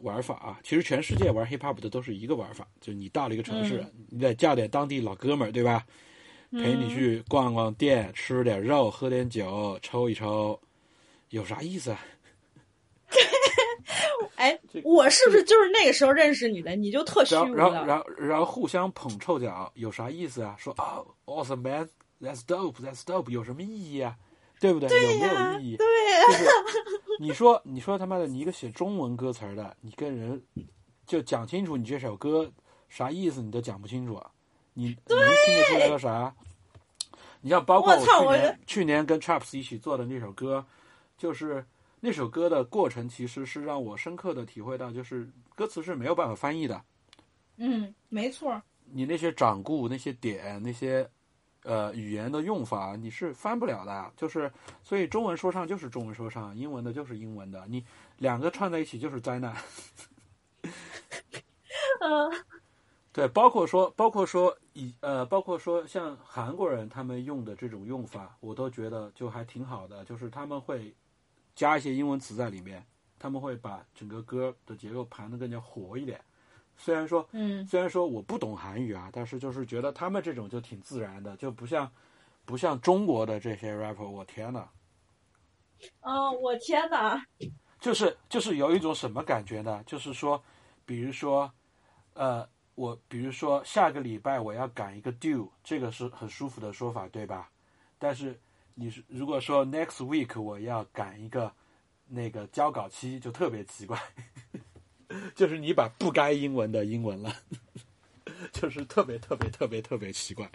[0.00, 5.86] 玩法啊，其实全世界玩 hip hop 的都是一个玩法，就是你到了一个城市，你得叫点当地老哥们儿，对吧？
[6.52, 10.58] 陪你去逛逛店，吃点肉，喝点酒，抽一抽，
[11.30, 12.00] 有啥意思啊？
[14.36, 16.76] 哎这，我是不是就是那个时候认识你的？
[16.76, 20.54] 你就特虚然后，无然后，然后，然后互相捧臭脚，有啥意思啊？
[20.58, 21.88] 说啊、a w e s o m e
[22.20, 24.16] man，that's dope，that's dope，有什么意义啊？
[24.60, 24.88] 对不对？
[24.88, 25.76] 有没有意义？
[25.76, 25.86] 对
[26.26, 26.44] 就是
[27.20, 30.42] 你说，你说他妈的，你一个写中文歌词的，你跟人
[31.06, 32.50] 就讲清楚你这首歌
[32.88, 34.30] 啥意思，你都讲不清楚啊？
[34.78, 36.34] 你你能听得出来个啥？
[37.40, 40.64] 你像包括我去年去年跟 Chaps 一起做的那首歌，
[41.16, 41.64] 就是
[42.00, 46.82] 那首歌的过程，其实是让我深刻的体会到，就是歌词是没有办法翻译的。
[47.56, 48.60] 嗯，没错。
[48.84, 51.08] 你那些掌故、那些点、那些
[51.62, 54.12] 呃语言的用法，你是翻不了的。
[54.16, 57.84] 就是所以中文说唱就是中文说唱，英文的就是英文的，你
[58.18, 59.56] 两个串在一起就是灾难。
[62.00, 62.30] 嗯
[63.16, 70.94] 对，包括说，包括说以呃，包括说像韩国人他们用的这种用法，我都觉得就还挺好的，就是他们会
[71.54, 72.84] 加一些英文词在里面，
[73.18, 76.20] 他们会把整个歌的结构盘得更加活一点。
[76.76, 81.90] 虽然说嗯虽然说我不懂韩语啊，但是就是觉得他们这种就挺自然的，就不像
[82.44, 84.68] 不像中国的这些 rapper，我天呐，
[86.02, 87.18] 哦，我天呐！
[87.80, 89.82] 就是就是有一种什么感觉呢？
[89.86, 90.42] 就是说，
[90.84, 91.50] 比如说，
[92.12, 97.50] 呃，我比如说下个礼拜我要赶一个 due，这个是很舒服的说法，对吧？
[97.98, 98.38] 但是
[98.74, 101.50] 你是如果说 next week 我要赶一个
[102.06, 103.98] 那个交稿期，就特别奇怪，
[105.34, 107.32] 就是你把不该英文的英文了，
[108.52, 110.48] 就是特别特别特别特别奇怪。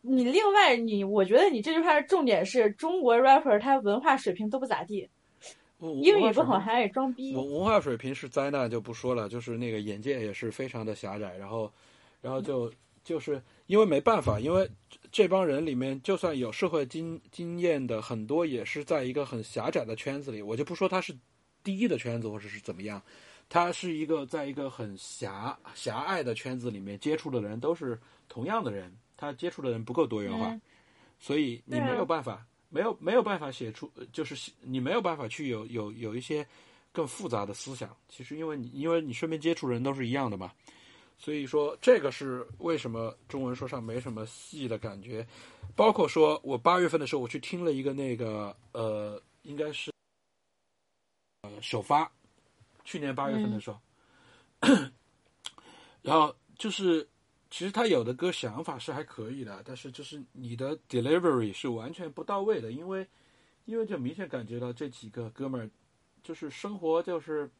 [0.00, 5.08] 你另外你，我觉得你这句话的重点是中国 rapper 他文化水平都不咋地，
[6.00, 7.34] 英语不好还爱装逼。
[7.34, 11.72] 文文化水平是灾难就不说了，就是那个眼界也是非常的狭窄，然后，
[12.20, 12.72] 然后就
[13.02, 14.70] 就是因为没办法，因为
[15.10, 21.12] 这帮人里面就算有社会经经验的，很多也是在一个很狭窄的圈子里，我就不说他是
[21.64, 23.02] 第一的圈子或者是怎么样，
[23.48, 27.98] 他是一个在一个很狭狭隘的圈子里面接触的人都是
[28.28, 30.60] 同样的人，他接触的人不够多元化，嗯
[31.18, 36.46] 所以你没有办法，没有没有办法写出，就是你没有办法去有有有一些
[36.90, 37.94] 更复杂的思想。
[38.08, 40.50] 其实因为你因为你身边接触人都是一样的嘛，
[41.18, 45.26] 所以说这个是为什么中文说唱没什么戏的感觉。
[45.76, 49.92] 包括说我八月份的时候，我去听了一个那个呃，应该是
[51.42, 52.10] 呃首发，
[52.84, 53.78] 去年八月份的时候，
[56.02, 57.06] 然后就是
[57.52, 63.06] 其实他有的歌想法是还可以的，但是就是你的 delivery 是完全不到位的，因为
[63.66, 65.68] 因为就明显感觉到这几个哥们儿
[66.22, 67.50] 就是生活就是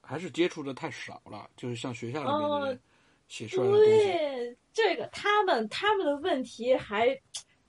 [0.00, 2.80] 还是接触的太少了，就是像学校里面的人
[3.28, 3.90] 写出来的东西。
[3.90, 7.16] 对，这个他们他们的问题还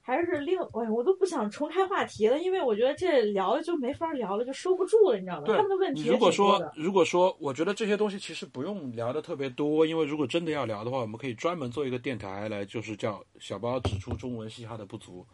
[0.05, 5.43] 还是另，哎，我都不想重开话题了，因为我觉得这聊就没法聊了，就收不住了，你知道吗？
[5.47, 6.61] 他们的问题如果说。
[6.75, 15.25] 如果说，我觉得这些东西其实不用聊的特别多，因为如果真的要聊的话，我们可以专门做一个电台来，就是叫小包指出中文嘻哈的不足。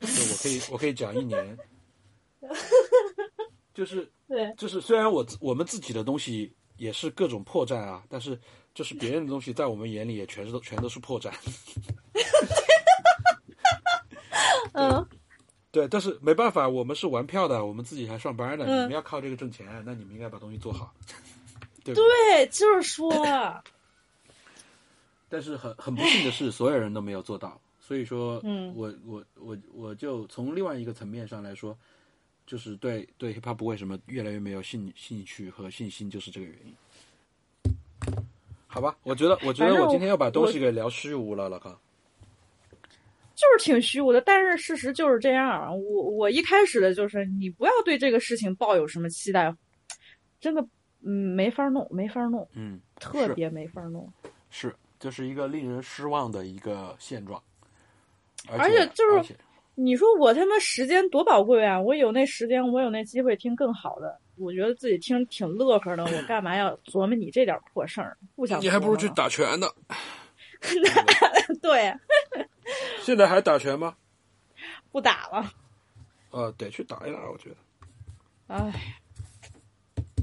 [0.00, 1.58] 就我可以我可以讲一年，
[3.74, 8.38] 就是对，就是虽然我我们自己的东西也是各种破绽啊，但是
[8.72, 11.30] 就是别人的东西在我们眼里也全是都全都是破绽。
[14.74, 15.06] 嗯，
[15.72, 20.92] 对，但是没办法，我们是玩票的，我们自己还上班呢，嗯你们要靠这个挣钱，那你们应该把东西做好，
[21.82, 22.46] 对对？
[22.48, 23.10] 就是说，
[25.28, 27.58] 但是很很不幸的是，所有人都没有做到。
[27.80, 31.76] 所以说，嗯我我我我就从另外一个层面上来说，
[32.46, 36.74] 就是对对 hiphop 为什么越来越没有兴兴趣和信心，就是这个原因。
[38.66, 41.78] 好吧，我觉得我觉得我今天要把东西给聊虚无了，老康。
[43.34, 45.70] 就是挺虚无的，但是事实就是这样。
[45.76, 49.54] 我我一开始的就是你不要对这个事情抱有什么期待，
[50.40, 50.64] 真的，
[51.02, 54.10] 嗯，没法弄，没法弄，嗯，特别没法弄。
[54.50, 57.42] 是，这是一个令人失望的一个现状。
[58.48, 59.34] 而而且就是且
[59.74, 61.80] 你说我他妈时间多宝贵啊！
[61.80, 68.16] 我有那时间，我有那机会听更好的，我觉得自己听挺乐呵的，我干嘛要琢磨你这点破事儿？
[68.36, 68.60] 不想。
[68.60, 69.08] 你还不如去。
[69.08, 69.66] 打拳呢。
[71.60, 71.94] 对，
[73.02, 73.96] 现在还打拳吗？
[74.90, 75.52] 不打了。
[76.30, 77.56] 呃，得去打一打，我觉得。
[78.48, 78.96] 唉，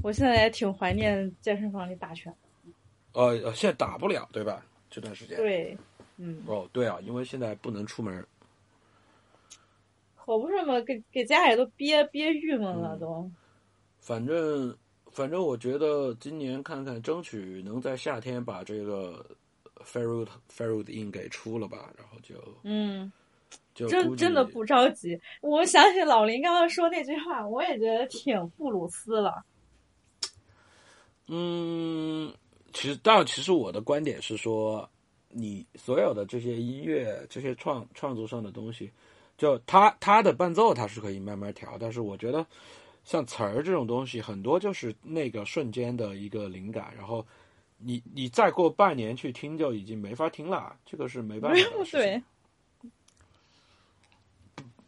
[0.02, 2.34] 我现在也挺怀念健身房里打拳。
[3.12, 4.64] 呃，呃现在打不了，对吧？
[4.90, 5.36] 这段时间。
[5.36, 5.76] 对，
[6.16, 8.26] 嗯，哦，对啊，因为现在不能出门。
[10.16, 13.30] 可不是嘛，给给家里都憋憋郁闷了嗯都。
[14.00, 14.76] 反正
[15.10, 19.24] 反正，我觉得今年看看，争取能在夏天把这个
[19.84, 23.12] Fairwood Fairwood In 给出了吧，然后就嗯，
[23.74, 25.20] 就真真的不着急。
[25.40, 29.44] 我想起老林刚刚说那句话，我也觉得挺布鲁斯了。
[31.28, 32.32] 嗯，
[32.72, 34.88] 其实，但，其实我的观点是说，
[35.28, 38.90] 你所有的这些音乐、这些创创作上的东西，
[39.38, 42.44] 就他他的伴奏他是可以慢慢调，但是我觉得
[43.04, 47.24] 像词儿这种东西，很多就是那个瞬间的一个灵感，然后
[47.84, 52.22] 你你再过半年去听，就已经没法听了，这个是没办法的事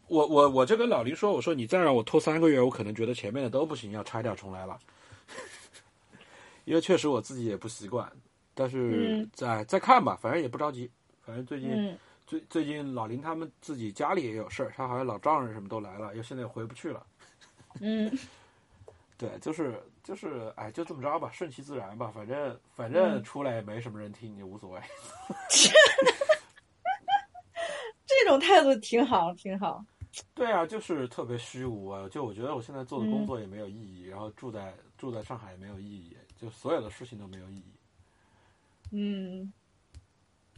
[0.07, 4.79] 我我我就跟老林说，我说你再让我拖三个月，我可能觉得前面的都不行，要拆掉重来了。
[6.63, 8.11] 因为确实我自己也不习惯，
[8.53, 10.89] 但是嗯再、再看吧，反正也不着急。
[11.21, 11.97] 反正最近、嗯，
[12.27, 17.03] 最最近老林他们自己家里也有事儿，他好像老丈人什么都来了，又现在又回不去了。
[17.81, 18.15] 嗯，
[19.17, 22.11] 对，就是就是，哎，就这么着吧，顺其自然吧。
[22.13, 24.79] 反正反正嗯出来也没什么人听，也无所谓。
[28.05, 29.83] 这种态度挺好，挺好。
[30.35, 32.07] 对啊，就是特别虚无啊！
[32.07, 37.73] 就我觉得我现在做的嗯工作也没有意义，然后住在住在上海也没有意义，就所有的事情都没有意义，
[38.91, 39.51] 嗯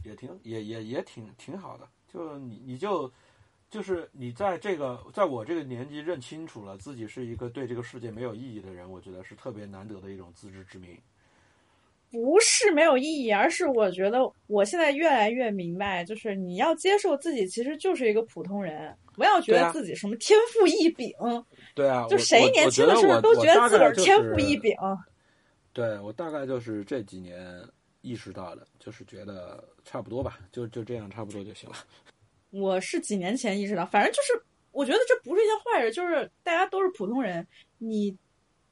[0.04, 1.88] 也挺也也也挺挺好的。
[2.06, 3.10] 就你你就
[3.70, 10.96] 就是你在这个在我这个年纪认清楚了自己是一个对这个世界没有意义的人，我觉得是特别难得的一种自知之明。
[12.10, 21.12] 不是没有意义，而是我觉得我现在越来越明白，就是你要接受自己其实就是一个普通人，不要觉得自己什么天赋异禀。
[21.74, 24.74] 对啊，就谁年轻的时候都觉得自个儿天赋异禀。
[25.74, 27.62] 对我大概就是这几年
[28.00, 31.76] 意识到的，就是觉得差不多吧，就就这样差不多就行了。
[32.50, 34.42] 我是几年前意识到，反正就是
[34.72, 37.46] 我觉得这不是一件坏事，就是大家都是普通人，
[37.78, 38.16] 你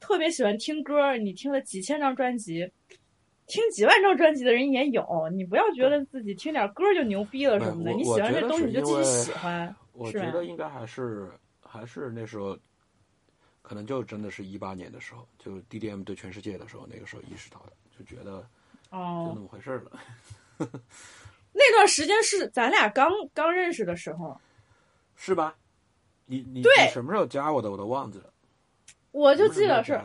[0.00, 2.70] 特别喜欢听歌，你听了几千张专辑。
[3.48, 7.92] 听几万张专辑的人也有，你不要觉得自己听点歌就牛逼了什么的。
[7.92, 9.72] 你喜欢这东西，你就继续喜欢。
[9.92, 11.30] 我觉得应该还是
[11.60, 12.58] 还是那时候，
[13.62, 18.44] 可能就真的是一八年的时候，就 DDM 对全世界的时候，那个时候意识到的，就觉得
[18.90, 19.92] 哦就哦那，么回事儿了。
[21.58, 24.38] 那段时间是咱俩刚刚认识的时候，
[25.14, 25.56] 是吧？
[26.26, 27.70] 你你对你什么时候加我的？
[27.70, 28.32] 我都忘记了。
[29.12, 29.98] 我就记得是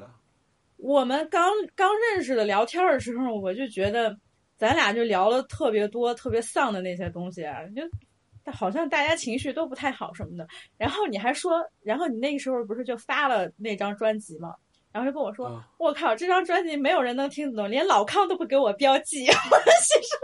[0.78, 4.18] 我们刚刚认识的聊天的时候，我就觉得
[4.58, 10.48] 咱俩就聊了特别多、特别丧的那些东西啊，就好像大家情绪都不太好什么的。
[10.78, 14.56] 然后你还说，然后你那个时候不是就发了那张专辑吗？
[14.92, 20.20] 然后就跟我说：“啊我靠，这张专辑没有人能听得懂，连老康都不给我标记。” 我心说，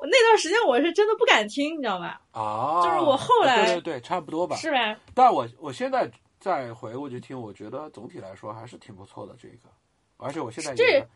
[0.00, 2.20] 我那段时间我是真的不敢听，你知道吧？
[2.32, 4.56] 啊，就是我后来对对对，差不多吧。
[4.56, 4.96] 是吧？
[5.14, 9.34] 但我我现在再回过去听，我觉得总体来说还是挺不错的。
[9.36, 9.68] 这个，
[10.16, 11.06] 而且我现在这也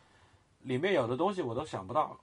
[0.59, 2.17] 里面有的东西我都想不到。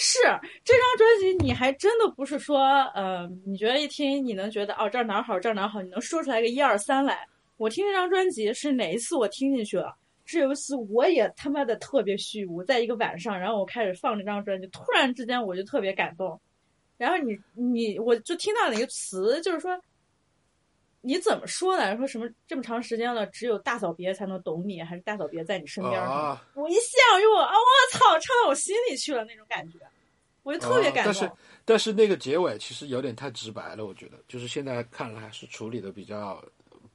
[0.00, 0.16] 是
[0.64, 2.60] 这张专辑，你还真的不是说，
[2.94, 7.26] 呃，你觉得一听你能觉得哦这儿哪儿好这儿哪儿好，你能说出来个一二三来。
[7.58, 9.94] 我听这张专辑是哪一次我听进去了？
[10.24, 16.38] 是有一次我也他妈的特别虚无，在一个晚上，然后我开始放这张专辑，突然之间我就特别感动。
[16.98, 19.80] 然后你你我就听到了一个词，就是说，
[21.00, 25.98] 你怎么说的说什么这么长时间了，只有大嫂别才能懂你，还是大嫂别在你身边？
[25.98, 29.78] 啊，我一想就我啊，我操，唱到我心里去了那种感觉，
[30.42, 31.12] 我就特别感动。
[31.12, 31.30] 啊但是
[31.64, 36.44] 但是那个结尾其实有点太直白了，我觉得，就是现在看来还是处理的比较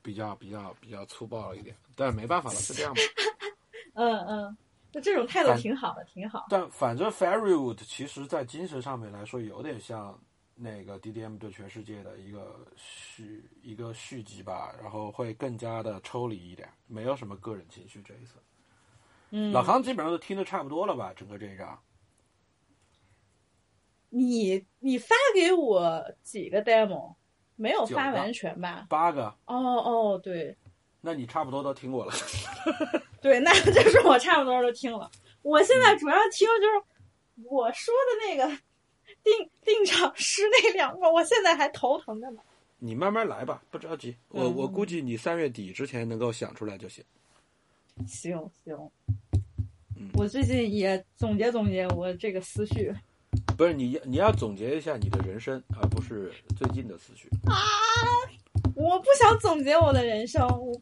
[0.04, 1.76] 比较比较比较粗暴了一点。
[1.96, 3.02] 但是没办法了，是这样吧。
[3.96, 4.58] 嗯嗯，
[4.92, 6.46] 那这种态度挺好的，挺好。
[6.50, 10.20] 但反正 Fairywood 其实在精神上面来说，有点像
[10.56, 18.36] 那个 DDM 对全世界的一个续一个续集吧，然后会更加的抽离一点，没有什么个人情绪这一次。
[19.30, 21.80] 嗯，老康基本上都听得差不多了吧，整个这一张。
[24.10, 27.16] 你你发给我几个 demo，
[27.64, 28.86] 没有发完全吧？
[28.90, 30.54] 八个，哦哦，对
[31.00, 32.12] 那你差不多都听过了。
[33.22, 35.10] 对，那就是我差不多都听了。
[35.44, 38.46] 我现在主要听就是我说的那个
[39.24, 42.42] 定定场诗那两个，我现在还头疼着呢。
[42.80, 44.14] 你慢慢来吧，不着急。
[44.28, 47.02] 我嗯我估计你三月底之前能够想出来就行。
[48.06, 48.78] 行行
[49.96, 52.94] 嗯，我最近也总结总结我这个思绪。
[53.58, 57.54] 不是你，你要总结一下你的人生，而不是最近的思绪啊。
[58.76, 60.82] 我不想总结我的人生，我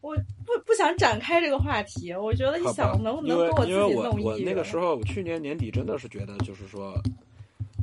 [0.00, 2.12] 我不不想展开这个话题。
[2.12, 7.00] 我觉得你想能不能给我自己弄抑郁我那个时候去年年底真的是觉得就是说，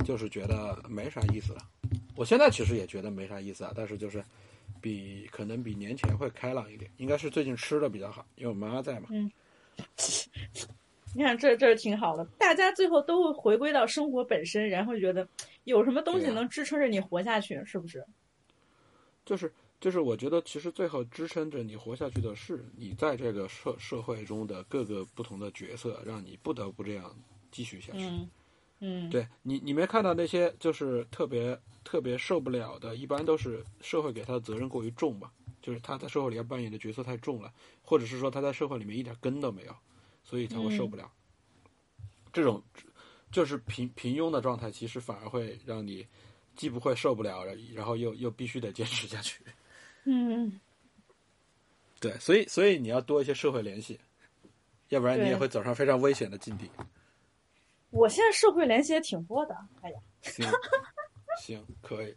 [0.03, 1.59] 就是觉得没啥意思了。
[2.15, 4.23] 我现在其实也觉得没啥意思啊，但是就是
[4.81, 9.07] 比可能比年前会开朗一点，应该是最近吃的比较好，因为我妈在嘛。
[11.15, 15.25] 你看这这挺好的，大家最后都会回归到生活本身，然后觉得
[15.63, 18.05] 有什么东西能支撑着你活下去，是不是？
[19.25, 27.15] 就是就是，我觉得其实最后支撑着你活下去的是你在这个社社会中的各个不同的角色，让你不得不这样
[27.49, 27.99] 继续下去。
[28.05, 28.29] 嗯
[28.81, 35.31] 嗯，对你，你没看到那些就是特别特别受不了的，一般都是社会给他的责任过于重吧，
[35.61, 39.73] 就是他在社会里要扮演的角色太重了，或者是说他在社会里面一点根都没有，
[40.25, 41.09] 所以才会受不了。
[42.33, 42.61] 这种
[43.31, 46.05] 就是平平庸的状态，其实反而会让你
[46.55, 49.41] 既不会受不了，然后又又必须得坚持下去。
[50.03, 50.59] 嗯，
[52.01, 53.97] 对，所以所以你要多一些社会联系，
[54.89, 56.69] 要不然你也会走上非常危险的境地。
[57.91, 59.55] 我现在社会联系也挺多的。
[59.81, 60.45] 哎呀，行，
[61.41, 62.13] 行，可以。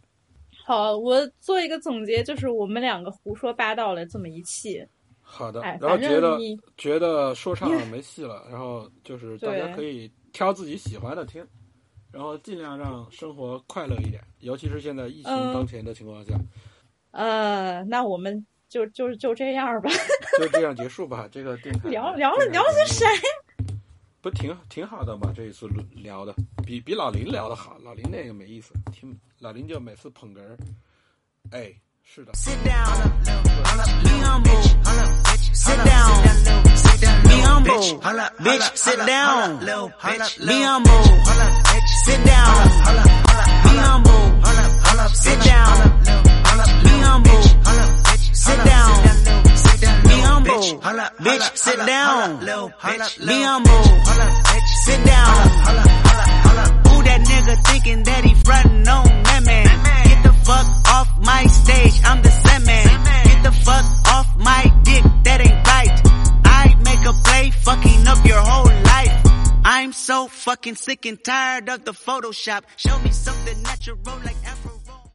[0.64, 4.84] 好，我做一个总结，就是我们两个胡说八道了这么一期。
[5.30, 6.38] 好的，哎，然后觉得
[6.78, 11.46] 觉得说唱没戏了， 然后就是大家可以挑自己喜欢的听，
[12.10, 16.34] 然后尽量让生活快乐一点，尤其是现在疫情嗯当前的情况下，
[17.10, 19.90] 呃，那我们就就就这样吧。
[20.40, 21.28] 就这样结束吧。
[21.30, 23.06] 这个电台聊聊了聊些谁？
[24.20, 25.32] 不挺挺好的嘛？
[25.34, 26.34] 这一次聊的
[26.64, 30.56] 比比老林聊的好，老林那个没意思，听老林就每次捧哏儿，
[31.50, 31.72] 哎，
[32.14, 32.32] 是的。
[32.34, 32.88] Sit down.
[34.02, 34.62] Be humble.
[35.52, 36.08] Sit down.
[37.28, 38.00] Be humble.
[38.40, 39.58] Bitch, sit down.
[39.58, 39.66] Be
[40.62, 41.04] humble.
[42.06, 42.54] Sit down.
[43.64, 44.24] Be humble.
[45.12, 45.74] Sit down.
[46.84, 47.42] Be humble.
[48.32, 48.90] Sit down.
[50.08, 50.62] Be humble.
[51.20, 52.38] Bitch, sit down.
[52.40, 53.84] Be humble.
[54.84, 55.34] Sit down.
[56.88, 59.66] Who that nigga thinking that he frontin' on that man?
[60.06, 62.86] Get the fuck off my stage, I'm the Sandman.
[63.24, 63.84] Get the fuck
[64.14, 66.00] off my dick, that ain't right.
[66.44, 69.22] I make a play, fucking up your whole life.
[69.64, 72.62] I'm so fucking sick and tired of the Photoshop.
[72.76, 74.36] Show me something natural like.